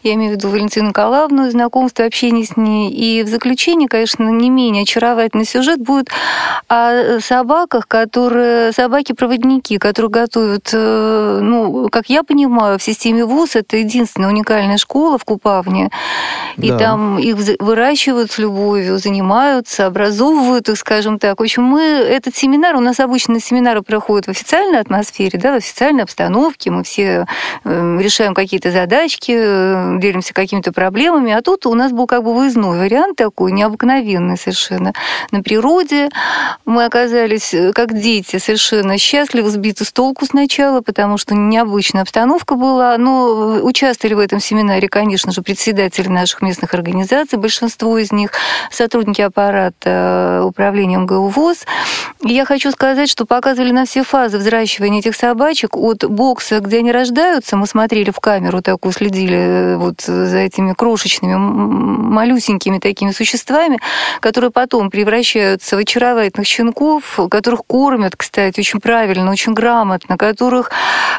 я 0.03 0.13
имею 0.13 0.33
в 0.33 0.35
виду 0.35 0.49
Валентину 0.49 0.89
Николаевну, 0.89 1.49
знакомство, 1.51 2.05
общение 2.05 2.45
с 2.45 2.57
ней. 2.57 2.91
И 2.91 3.23
в 3.23 3.27
заключение, 3.27 3.87
конечно, 3.87 4.29
не 4.29 4.49
менее 4.49 4.83
очаровательный 4.83 5.45
сюжет 5.45 5.79
будет 5.79 6.09
о 6.67 7.19
собаках, 7.19 7.87
которые 7.87 8.71
собаки-проводники, 8.71 9.77
которые 9.77 10.11
готовят, 10.11 10.69
э, 10.73 11.39
ну, 11.41 11.89
как 11.91 12.09
я 12.09 12.23
понимаю, 12.23 12.79
в 12.79 12.83
системе 12.83 13.25
ВУЗ 13.25 13.57
это 13.57 13.77
единственная 13.77 14.29
уникальная 14.29 14.77
школа 14.77 15.17
в 15.17 15.25
Купавне. 15.25 15.89
И 16.57 16.69
да. 16.69 16.77
там 16.77 17.19
их 17.19 17.35
выращивают 17.59 18.31
с 18.31 18.37
любовью, 18.37 18.97
занимаются, 18.97 19.85
образуют 19.85 20.04
образовывают 20.05 20.69
их, 20.69 20.77
скажем 20.77 21.17
так. 21.17 21.39
В 21.39 21.43
общем, 21.43 21.63
мы 21.63 21.81
этот 21.81 22.35
семинар, 22.35 22.75
у 22.75 22.79
нас 22.79 22.99
обычно 22.99 23.39
семинары 23.39 23.81
проходят 23.81 24.27
в 24.27 24.29
официальной 24.29 24.79
атмосфере, 24.79 25.39
да, 25.39 25.53
в 25.53 25.55
официальной 25.55 26.03
обстановке, 26.03 26.69
мы 26.69 26.83
все 26.83 27.25
э, 27.63 27.97
решаем 27.99 28.35
какие-то 28.35 28.71
задачки, 28.71 29.33
э, 29.35 29.99
делимся 29.99 30.33
какими-то 30.33 30.71
проблемами, 30.71 31.33
а 31.33 31.41
тут 31.41 31.65
у 31.65 31.73
нас 31.73 31.91
был 31.91 32.05
как 32.05 32.23
бы 32.23 32.35
выездной 32.35 32.77
вариант 32.77 33.17
такой, 33.17 33.51
необыкновенный 33.51 34.37
совершенно. 34.37 34.93
На 35.31 35.41
природе 35.41 36.09
мы 36.65 36.85
оказались, 36.85 37.53
э, 37.53 37.73
как 37.73 37.93
дети, 37.93 38.37
совершенно 38.37 38.97
счастливы, 38.99 39.49
сбиты 39.49 39.85
с 39.85 39.91
толку 39.91 40.25
сначала, 40.25 40.81
потому 40.81 41.17
что 41.17 41.33
необычная 41.33 42.03
обстановка 42.03 42.55
была, 42.55 42.95
но 42.97 43.59
участвовали 43.63 44.13
в 44.13 44.19
этом 44.19 44.39
семинаре, 44.39 44.87
конечно 44.87 45.31
же, 45.31 45.41
председатели 45.41 46.07
наших 46.09 46.43
местных 46.43 46.75
организаций, 46.75 47.39
большинство 47.39 47.97
из 47.97 48.11
них, 48.11 48.31
сотрудники 48.69 49.21
аппарата 49.21 49.94
это 49.95 50.45
управление 50.45 50.99
МГУ 50.99 51.27
ВОЗ. 51.29 51.65
И 52.23 52.33
я 52.33 52.45
хочу 52.45 52.71
сказать, 52.71 53.09
что 53.09 53.25
показывали 53.25 53.71
на 53.71 53.85
все 53.85 54.03
фазы 54.03 54.37
взращивания 54.37 54.99
этих 54.99 55.15
собачек. 55.15 55.75
От 55.75 56.05
бокса, 56.05 56.59
где 56.59 56.79
они 56.79 56.91
рождаются, 56.91 57.55
мы 57.55 57.67
смотрели 57.67 58.11
в 58.11 58.19
камеру 58.19 58.61
такую, 58.61 58.93
следили 58.93 59.37
э, 59.37 59.77
вот 59.77 60.01
за 60.01 60.37
этими 60.37 60.73
крошечными, 60.73 61.35
малюсенькими 61.35 62.79
такими 62.79 63.11
существами, 63.11 63.79
которые 64.19 64.51
потом 64.51 64.89
превращаются 64.89 65.75
в 65.75 65.79
очаровательных 65.79 66.47
щенков, 66.47 67.19
которых 67.29 67.61
кормят, 67.67 68.15
кстати, 68.15 68.59
очень 68.59 68.79
правильно, 68.79 69.31
очень 69.31 69.53
грамотно, 69.53 70.17
которых 70.17 70.71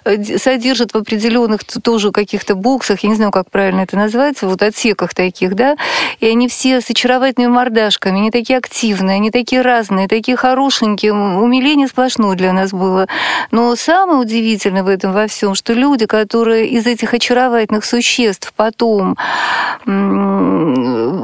э, 0.05 0.39
содержат 0.39 0.93
в 0.93 0.97
определенных 0.97 1.65
тоже 1.65 2.11
каких-то 2.11 2.55
боксах, 2.55 3.01
я 3.01 3.11
не 3.11 3.15
знаю, 3.15 3.31
как 3.31 3.51
правильно 3.51 3.81
это 3.81 3.97
называется, 3.97 4.47
вот 4.47 4.63
отсеках 4.63 5.15
таких, 5.15 5.55
да, 5.55 5.77
и 6.21 6.27
они 6.27 6.49
все 6.49 6.81
с 6.81 6.91
очаровательными 6.91 7.53
мордашками, 7.53 8.19
они 8.19 8.31
такие 8.31 8.59
активные, 8.67 9.17
они 9.17 9.31
такие 9.31 9.63
разные, 9.63 10.09
такие 10.09 10.37
хорошенькие, 10.37 11.13
умиление 11.13 11.89
сплошное 11.89 12.37
для 12.37 12.53
нас 12.53 12.73
было. 12.73 13.07
Но 13.51 13.77
самое 13.77 14.19
удивительное 14.19 14.83
в 14.83 14.89
этом 14.89 15.13
во 15.13 15.27
всем, 15.29 15.55
что 15.55 15.73
люди, 15.73 16.07
которые 16.07 16.67
из 16.67 16.87
этих 16.87 17.15
очаровательных 17.15 17.85
существ 17.85 18.53
потом 18.57 19.17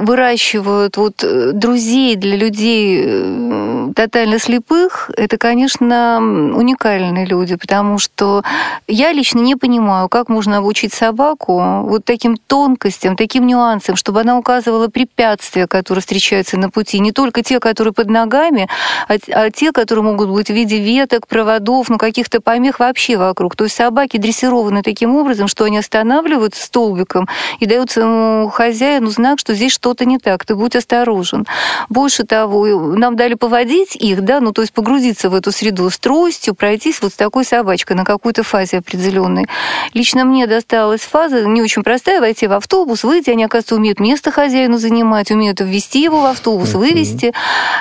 выращивают 0.03 0.97
вот 0.97 1.25
э, 1.25 1.51
друзей 1.53 2.17
для 2.17 2.37
людей 2.37 3.03
э, 3.05 3.93
тотально 3.97 4.39
слепых, 4.39 5.11
это, 5.17 5.37
конечно, 5.37 6.19
уникальные 6.19 7.27
люди, 7.27 7.57
потому 7.57 7.99
что 7.99 8.43
я 8.87 9.13
лично 9.13 9.41
не 9.41 9.57
понимаю, 9.57 10.09
как 10.09 10.29
можно 10.29 10.59
обучить 10.59 10.95
собаку 10.95 11.83
вот 11.83 12.05
таким 12.05 12.37
тонкостям, 12.37 13.17
таким 13.17 13.47
нюансам, 13.47 13.97
чтобы 13.97 14.21
она 14.21 14.39
указывала 14.39 14.89
препятствия, 14.89 15.67
которые 15.67 16.03
встречаются 16.03 16.57
на 16.57 16.71
пути, 16.71 17.01
не 17.01 17.13
только 17.13 17.32
те, 17.41 17.61
которые 17.61 17.95
под 17.95 18.11
ногами, 18.11 18.69
а, 19.09 19.15
а 19.33 19.51
те, 19.51 19.73
которые 19.73 20.05
могут 20.05 20.29
быть 20.29 20.49
в 20.49 20.53
виде 20.53 20.79
веток, 20.79 21.27
проводов, 21.27 21.89
ну 21.89 21.97
каких-то 21.97 22.41
помех 22.41 22.81
вообще 22.81 23.17
вокруг. 23.17 23.57
То 23.57 23.65
есть 23.65 23.77
собаки 23.77 24.19
дрессированы 24.19 24.83
таким 24.83 25.17
образом, 25.17 25.49
что 25.49 25.65
они 25.65 25.79
останавливаются 25.79 26.63
столбиком 26.63 27.29
и 27.61 27.67
дают 27.67 27.91
своему 27.91 28.49
хозяину 28.49 29.11
знак, 29.11 29.39
что 29.39 29.55
здесь 29.55 29.73
что-то 29.73 30.05
не 30.05 30.19
так, 30.19 30.45
ты 30.45 30.55
будь 30.55 30.77
осторожен. 30.77 31.47
Больше 31.89 32.25
того, 32.25 32.67
нам 32.97 33.17
дали 33.17 33.35
поводить 33.35 33.97
их, 33.97 34.23
да, 34.23 34.41
ну 34.41 34.53
то 34.53 34.63
есть 34.63 34.73
погрузиться 34.73 35.31
в 35.31 35.35
эту 35.35 35.53
среду 35.53 35.89
с 35.89 35.99
тростью, 35.99 36.55
пройтись 36.55 37.01
вот 37.01 37.13
с 37.13 37.17
такой 37.17 37.45
собачкой 37.45 37.97
на 37.97 38.05
какой-то 38.05 38.43
фазе 38.43 38.79
определенной. 38.79 39.47
Лично 39.95 40.25
мне 40.25 40.47
досталась 40.47 41.03
фаза 41.03 41.45
не 41.47 41.63
очень 41.63 41.83
простая, 41.83 42.21
войти 42.21 42.47
в 42.47 42.53
автобус, 42.53 43.05
выйти, 43.05 43.31
они, 43.31 43.45
оказывается, 43.45 43.77
умеют 43.77 44.01
место 44.01 44.31
хозяину 44.31 44.79
занимать, 44.79 45.31
умеют 45.31 45.61
ввести 45.61 46.03
его 46.03 46.23
в 46.23 46.27
автобус, 46.27 46.75
вывести. 46.75 47.22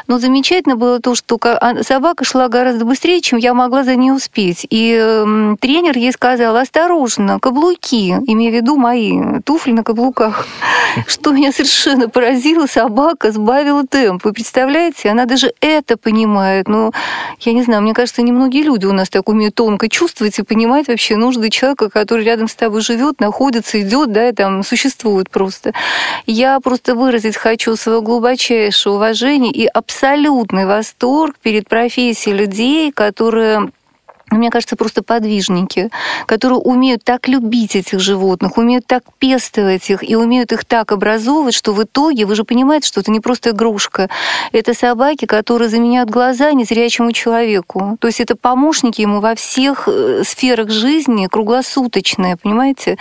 Но 0.08 0.20
замечательно 0.20 0.76
было 0.76 1.00
то, 1.00 1.16
что 1.16 1.39
а, 1.42 1.84
собака 1.84 2.24
шла 2.24 2.48
гораздо 2.48 2.86
быстрее, 2.86 3.22
чем 3.22 3.39
я 3.39 3.54
могла 3.54 3.84
за 3.84 3.96
ней 3.96 4.12
успеть. 4.12 4.66
И 4.70 4.98
э, 5.00 5.56
тренер 5.60 5.98
ей 5.98 6.12
сказал, 6.12 6.56
осторожно, 6.58 7.39
каблуки, 7.39 8.12
имея 8.28 8.52
в 8.52 8.56
виду 8.56 8.78
мои 8.78 9.39
туфли 9.46 9.72
на 9.72 9.84
каблуках. 9.84 10.48
Что 11.08 11.32
меня 11.32 11.52
совершенно 11.52 12.10
поразило, 12.10 12.68
собака 12.68 13.32
сбавила 13.32 13.86
темп. 13.86 14.26
Вы 14.26 14.34
представляете, 14.34 15.10
она 15.10 15.26
даже 15.26 15.54
это 15.62 15.98
понимает. 15.98 16.68
Ну, 16.68 16.92
я 17.39 17.54
не 17.54 17.64
знаю, 17.64 17.82
мне 17.82 17.94
кажется, 17.94 18.22
немногие 18.22 18.64
люди 18.64 18.86
у 18.86 18.94
нас 18.94 19.10
так 19.10 19.30
умеют 19.30 19.56
тонко 19.56 19.89
чувствовать 19.89 20.38
и 20.39 20.44
понимать 20.44 20.88
вообще 20.88 21.16
нужды 21.16 21.50
человека, 21.50 21.89
который 21.89 22.26
рядом 22.26 22.48
с 22.48 22.56
тобой 22.56 22.82
живет, 22.82 23.20
находится, 23.20 23.82
идет, 23.82 24.12
да, 24.12 24.30
и 24.30 24.34
там 24.34 24.64
существует 24.64 25.30
просто. 25.30 25.74
Я 26.26 26.60
просто 26.60 26.96
выразить 26.96 27.38
хочу 27.38 27.76
свое 27.76 28.02
глубочайшее 28.02 28.94
уважение 28.94 29.30
и 29.38 29.65
абсолютный 29.65 30.65
восторг 30.65 31.38
перед 31.41 31.67
профессией 31.67 32.36
людей, 32.36 32.91
которые 32.91 33.71
мне 34.32 34.49
кажется, 34.49 34.75
просто 34.75 35.03
подвижники, 35.03 35.89
которые 36.25 36.59
умеют 36.59 37.03
так 37.03 37.27
любить 37.27 37.75
этих 37.75 37.99
животных, 37.99 38.57
умеют 38.57 38.88
так 38.88 39.03
пестовать 39.19 39.89
их 39.89 40.09
и 40.09 40.15
умеют 40.15 40.51
их 40.51 40.65
так 40.65 40.91
образовывать, 40.91 41.53
что 41.53 41.73
в 41.73 41.84
итоге 41.84 42.25
вы 42.25 42.36
же 42.36 42.43
понимаете, 42.43 42.88
что 42.88 43.01
это 43.01 43.11
не 43.11 43.19
просто 43.19 43.51
игрушка. 43.51 44.09
Это 44.51 44.73
собаки, 44.73 45.25
которые 45.25 45.69
заменяют 45.69 46.09
глаза 46.09 46.51
незрячему 46.53 47.11
человеку. 47.11 47.97
То 47.99 48.07
есть 48.07 48.19
это 48.19 48.36
помощники 48.36 49.01
ему 49.01 49.19
во 49.19 49.36
всех 49.36 49.88
э, 49.88 50.23
сферах 50.25 50.69
жизни, 50.69 51.27
круглосуточные, 51.27 52.38
понимаете? 52.38 52.97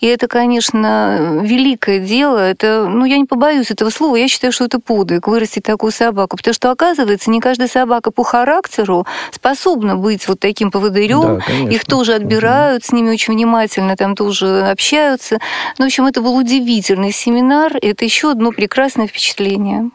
И 0.00 0.06
это, 0.06 0.28
конечно, 0.28 1.40
великое 1.42 2.00
дело. 2.00 2.38
Это, 2.38 2.86
ну, 2.86 3.04
я 3.04 3.16
не 3.16 3.24
побоюсь 3.24 3.70
этого 3.70 3.90
слова, 3.90 4.16
я 4.16 4.28
считаю, 4.28 4.52
что 4.52 4.64
это 4.64 4.78
подвиг 4.78 5.26
вырастить 5.26 5.64
такую 5.64 5.92
собаку. 5.92 6.36
Потому 6.36 6.54
что, 6.54 6.70
оказывается, 6.70 7.30
не 7.30 7.40
каждая 7.40 7.68
собака 7.68 8.10
по 8.10 8.24
характеру 8.24 9.06
способна 9.32 9.96
быть 9.96 10.28
вот 10.28 10.40
таким 10.40 10.65
таким 10.66 10.70
поводырем. 10.70 11.40
Да, 11.46 11.70
Их 11.70 11.84
тоже 11.84 12.14
отбирают, 12.14 12.82
угу. 12.82 12.88
с 12.88 12.92
ними 12.92 13.10
очень 13.10 13.34
внимательно 13.34 13.96
там 13.96 14.14
тоже 14.14 14.62
общаются. 14.62 15.38
Ну, 15.78 15.84
в 15.84 15.86
общем, 15.86 16.06
это 16.06 16.20
был 16.20 16.36
удивительный 16.36 17.12
семинар. 17.12 17.72
Это 17.80 18.04
еще 18.04 18.30
одно 18.30 18.52
прекрасное 18.52 19.06
впечатление. 19.06 19.90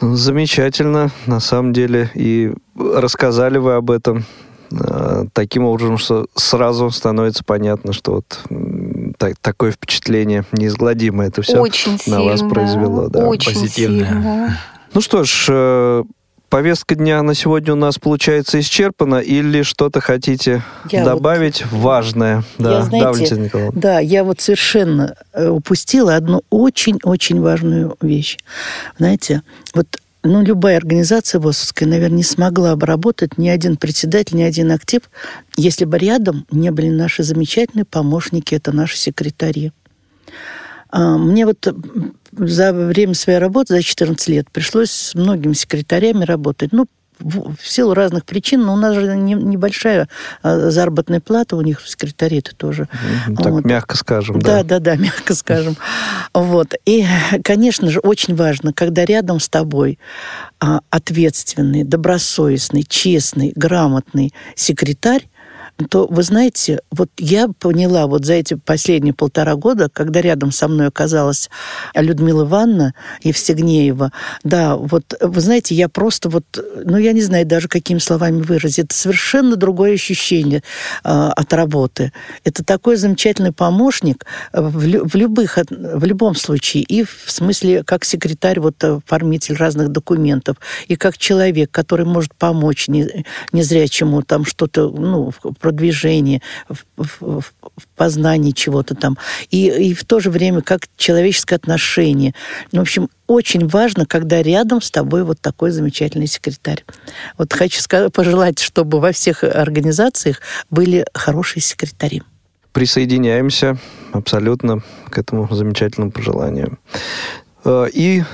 Замечательно, 0.00 1.10
на 1.26 1.40
самом 1.40 1.72
деле. 1.72 2.10
И 2.14 2.52
рассказали 2.76 3.58
вы 3.58 3.74
об 3.74 3.90
этом 3.90 4.24
э, 4.72 5.26
таким 5.32 5.64
образом, 5.64 5.98
что 5.98 6.26
сразу 6.34 6.90
становится 6.90 7.44
понятно, 7.44 7.92
что 7.92 8.14
вот 8.14 8.40
так, 9.18 9.34
такое 9.40 9.70
впечатление 9.70 10.44
неизгладимое 10.50 11.28
это 11.28 11.42
все 11.42 11.58
Очень 11.58 11.92
на 11.92 11.98
сильно, 11.98 12.22
вас 12.24 12.40
произвело. 12.40 13.08
Да. 13.08 13.28
Очень 13.28 13.52
Позитивное. 13.52 14.08
Сильно. 14.08 14.58
Ну 14.94 15.00
что 15.00 15.22
ж, 15.24 15.46
э, 15.48 16.04
повестка 16.52 16.96
дня 16.96 17.22
на 17.22 17.34
сегодня 17.34 17.72
у 17.72 17.76
нас 17.76 17.98
получается 17.98 18.60
исчерпана 18.60 19.20
или 19.20 19.62
что-то 19.62 20.02
хотите 20.02 20.62
я 20.90 21.02
добавить 21.02 21.64
вот, 21.64 21.80
важное? 21.80 22.44
Да, 22.58 22.80
я, 22.92 23.14
знаете, 23.14 23.50
да, 23.50 23.70
Да, 23.72 24.00
я 24.00 24.22
вот 24.22 24.42
совершенно 24.42 25.16
э, 25.32 25.48
упустила 25.48 26.14
одну 26.14 26.42
очень-очень 26.50 27.40
важную 27.40 27.96
вещь. 28.02 28.36
Знаете, 28.98 29.40
вот 29.74 29.86
ну, 30.22 30.42
любая 30.42 30.76
организация 30.76 31.40
ВОСовская, 31.40 31.88
наверное, 31.88 32.18
не 32.18 32.22
смогла 32.22 32.76
бы 32.76 32.84
работать 32.84 33.38
ни 33.38 33.48
один 33.48 33.78
председатель, 33.78 34.36
ни 34.36 34.42
один 34.42 34.72
актив, 34.72 35.00
если 35.56 35.86
бы 35.86 35.96
рядом 35.96 36.44
не 36.50 36.70
были 36.70 36.90
наши 36.90 37.22
замечательные 37.22 37.86
помощники, 37.86 38.54
это 38.54 38.72
наши 38.72 38.98
секретари. 38.98 39.72
А, 40.92 41.16
мне 41.16 41.46
вот 41.46 41.66
за 42.32 42.72
время 42.72 43.14
своей 43.14 43.38
работы, 43.38 43.74
за 43.74 43.82
14 43.82 44.28
лет, 44.28 44.50
пришлось 44.50 44.90
с 44.90 45.14
многими 45.14 45.54
секретарями 45.54 46.24
работать. 46.24 46.72
Ну, 46.72 46.86
в 47.24 47.56
силу 47.62 47.94
разных 47.94 48.24
причин, 48.24 48.62
но 48.62 48.74
у 48.74 48.76
нас 48.76 48.94
же 48.94 49.16
не, 49.16 49.34
небольшая 49.34 50.08
а, 50.42 50.70
заработная 50.70 51.20
плата 51.20 51.56
у 51.56 51.60
них 51.60 51.80
в 51.80 51.88
секретариате 51.88 52.52
тоже. 52.56 52.88
Так 53.36 53.50
вот. 53.50 53.64
мягко 53.64 53.96
скажем, 53.96 54.40
да. 54.40 54.62
Да, 54.62 54.64
да, 54.64 54.78
да, 54.80 54.96
мягко 54.96 55.34
скажем. 55.34 55.76
Вот. 56.34 56.74
И, 56.84 57.06
конечно 57.44 57.88
же, 57.90 58.00
очень 58.00 58.34
важно, 58.34 58.72
когда 58.72 59.04
рядом 59.04 59.40
с 59.40 59.48
тобой 59.48 59.98
а, 60.60 60.80
ответственный, 60.90 61.84
добросовестный, 61.84 62.82
честный, 62.82 63.52
грамотный 63.54 64.32
секретарь, 64.54 65.28
то, 65.88 66.06
вы 66.06 66.22
знаете, 66.22 66.80
вот 66.90 67.10
я 67.18 67.48
поняла 67.48 68.06
вот 68.06 68.24
за 68.24 68.34
эти 68.34 68.54
последние 68.54 69.14
полтора 69.14 69.56
года, 69.56 69.88
когда 69.92 70.20
рядом 70.20 70.52
со 70.52 70.68
мной 70.68 70.88
оказалась 70.88 71.50
Людмила 71.94 72.44
Ивановна 72.44 72.94
Евстигнеева, 73.22 74.12
да, 74.44 74.76
вот, 74.76 75.14
вы 75.20 75.40
знаете, 75.40 75.74
я 75.74 75.88
просто 75.88 76.28
вот, 76.28 76.44
ну, 76.84 76.98
я 76.98 77.12
не 77.12 77.22
знаю 77.22 77.46
даже, 77.46 77.68
какими 77.68 77.98
словами 77.98 78.42
выразить, 78.42 78.86
это 78.86 78.94
совершенно 78.94 79.56
другое 79.56 79.94
ощущение 79.94 80.62
э, 81.04 81.08
от 81.08 81.52
работы. 81.52 82.12
Это 82.44 82.64
такой 82.64 82.96
замечательный 82.96 83.52
помощник 83.52 84.26
в, 84.52 84.84
лю- 84.84 85.08
в 85.08 85.14
любых, 85.14 85.58
в 85.70 86.04
любом 86.04 86.34
случае, 86.34 86.82
и 86.84 87.04
в 87.04 87.24
смысле 87.26 87.82
как 87.84 88.04
секретарь, 88.04 88.60
вот, 88.60 88.82
оформитель 88.84 89.56
разных 89.56 89.88
документов, 89.88 90.56
и 90.86 90.96
как 90.96 91.18
человек, 91.18 91.70
который 91.70 92.06
может 92.06 92.34
помочь 92.34 92.88
не, 92.88 93.24
незрячему 93.52 94.22
там 94.22 94.44
что-то, 94.44 94.88
ну, 94.88 95.32
продвижении, 95.62 96.42
в, 96.68 96.84
в, 96.96 97.40
в 97.40 97.86
познании 97.96 98.50
чего-то 98.50 98.94
там. 98.94 99.16
И, 99.50 99.68
и 99.68 99.94
в 99.94 100.04
то 100.04 100.20
же 100.20 100.30
время 100.30 100.60
как 100.60 100.88
человеческое 100.96 101.56
отношение. 101.56 102.34
В 102.70 102.80
общем, 102.80 103.08
очень 103.26 103.66
важно, 103.66 104.04
когда 104.04 104.42
рядом 104.42 104.82
с 104.82 104.90
тобой 104.90 105.24
вот 105.24 105.40
такой 105.40 105.70
замечательный 105.70 106.26
секретарь. 106.26 106.84
Вот 107.38 107.52
хочу 107.52 107.80
сказать, 107.80 108.12
пожелать, 108.12 108.58
чтобы 108.58 109.00
во 109.00 109.12
всех 109.12 109.44
организациях 109.44 110.40
были 110.68 111.06
хорошие 111.14 111.62
секретари. 111.62 112.22
Присоединяемся 112.72 113.78
абсолютно 114.12 114.82
к 115.08 115.18
этому 115.18 115.48
замечательному 115.54 116.10
пожеланию. 116.10 116.78
Э, 117.64 117.86
и 117.92 118.24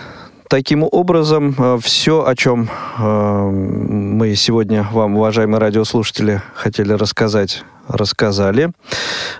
Таким 0.48 0.82
образом, 0.90 1.54
э, 1.58 1.78
все, 1.82 2.24
о 2.24 2.34
чем 2.34 2.70
э, 2.98 3.50
мы 3.50 4.34
сегодня 4.34 4.88
вам, 4.92 5.16
уважаемые 5.16 5.60
радиослушатели, 5.60 6.40
хотели 6.54 6.94
рассказать, 6.94 7.64
рассказали. 7.86 8.70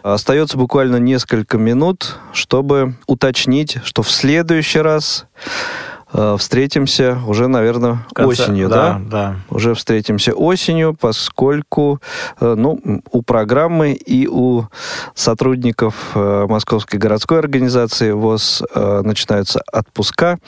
Остается 0.02 0.58
буквально 0.58 0.96
несколько 0.96 1.56
минут, 1.56 2.18
чтобы 2.34 2.96
уточнить, 3.06 3.78
что 3.84 4.02
в 4.02 4.10
следующий 4.10 4.80
раз 4.80 5.24
встретимся 6.38 7.18
уже, 7.26 7.48
наверное, 7.48 8.06
конце- 8.14 8.44
осенью, 8.44 8.68
да? 8.68 8.98
Да, 8.98 9.00
да. 9.10 9.36
Уже 9.50 9.74
встретимся 9.74 10.32
осенью, 10.32 10.96
поскольку 10.98 12.00
э, 12.40 12.54
ну, 12.56 12.80
у 13.10 13.22
программы 13.22 13.92
и 13.92 14.26
у 14.26 14.66
сотрудников 15.14 15.94
э, 16.14 16.46
Московской 16.48 16.98
городской 16.98 17.38
организации 17.38 18.12
ВОЗ 18.12 18.62
э, 18.74 19.02
начинаются 19.04 19.62
отпуска 19.72 20.38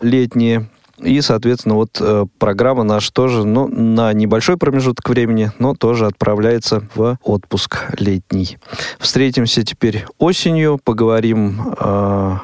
летние. 0.00 0.68
И, 0.98 1.20
соответственно, 1.20 1.74
вот 1.74 1.98
э, 2.00 2.24
программа 2.38 2.82
наша 2.82 3.12
тоже 3.12 3.44
ну, 3.44 3.68
на 3.68 4.12
небольшой 4.14 4.56
промежуток 4.56 5.08
времени, 5.08 5.52
но 5.58 5.74
тоже 5.74 6.06
отправляется 6.06 6.82
в 6.94 7.18
отпуск 7.22 7.84
летний. 7.98 8.56
Встретимся 8.98 9.62
теперь 9.62 10.06
осенью, 10.18 10.80
поговорим 10.82 11.74
э, 11.78 12.36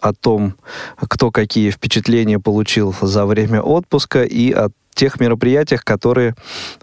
о 0.00 0.12
том, 0.12 0.54
кто 0.96 1.30
какие 1.30 1.70
впечатления 1.70 2.38
получил 2.38 2.94
за 3.00 3.26
время 3.26 3.60
отпуска 3.62 4.22
и 4.24 4.52
о 4.52 4.68
тех 4.94 5.20
мероприятиях, 5.20 5.84
которые 5.84 6.34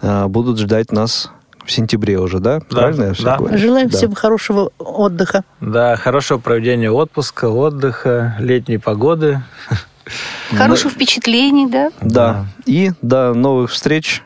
э, 0.01 0.25
будут 0.27 0.57
ждать 0.59 0.91
нас 0.91 1.31
в 1.65 1.71
сентябре 1.71 2.19
уже, 2.19 2.39
да? 2.39 2.59
Да, 2.59 2.65
Правильно 2.69 3.03
я 3.05 3.13
все 3.13 3.23
да. 3.23 3.37
говорю? 3.37 3.57
Желаем 3.57 3.89
Да. 3.89 3.97
всем 3.97 4.13
хорошего 4.13 4.71
отдыха. 4.77 5.43
Да, 5.61 5.95
хорошего 5.97 6.37
проведения 6.37 6.91
отпуска, 6.91 7.49
отдыха, 7.49 8.35
летней 8.39 8.77
погоды. 8.77 9.41
Хороших 10.55 10.93
впечатлений, 10.93 11.67
да? 11.67 11.91
Да. 11.99 12.45
И 12.67 12.91
до 13.01 13.33
новых 13.33 13.71
встреч 13.71 14.23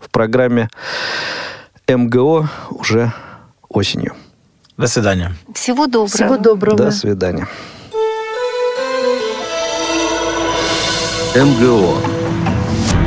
в 0.00 0.10
программе 0.10 0.68
МГО 1.88 2.48
уже 2.70 3.12
осенью. 3.68 4.14
До 4.76 4.88
свидания. 4.88 5.34
Всего 5.54 5.86
доброго. 5.86 6.08
Всего 6.08 6.36
доброго. 6.38 6.76
До 6.76 6.90
свидания. 6.90 7.46
МГО. 11.34 11.96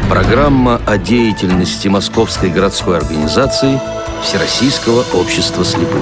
Программа 0.09 0.81
о 0.87 0.97
деятельности 0.97 1.87
Московской 1.89 2.49
городской 2.49 2.97
организации 2.97 3.79
Всероссийского 4.23 5.05
общества 5.13 5.63
слепых. 5.63 6.01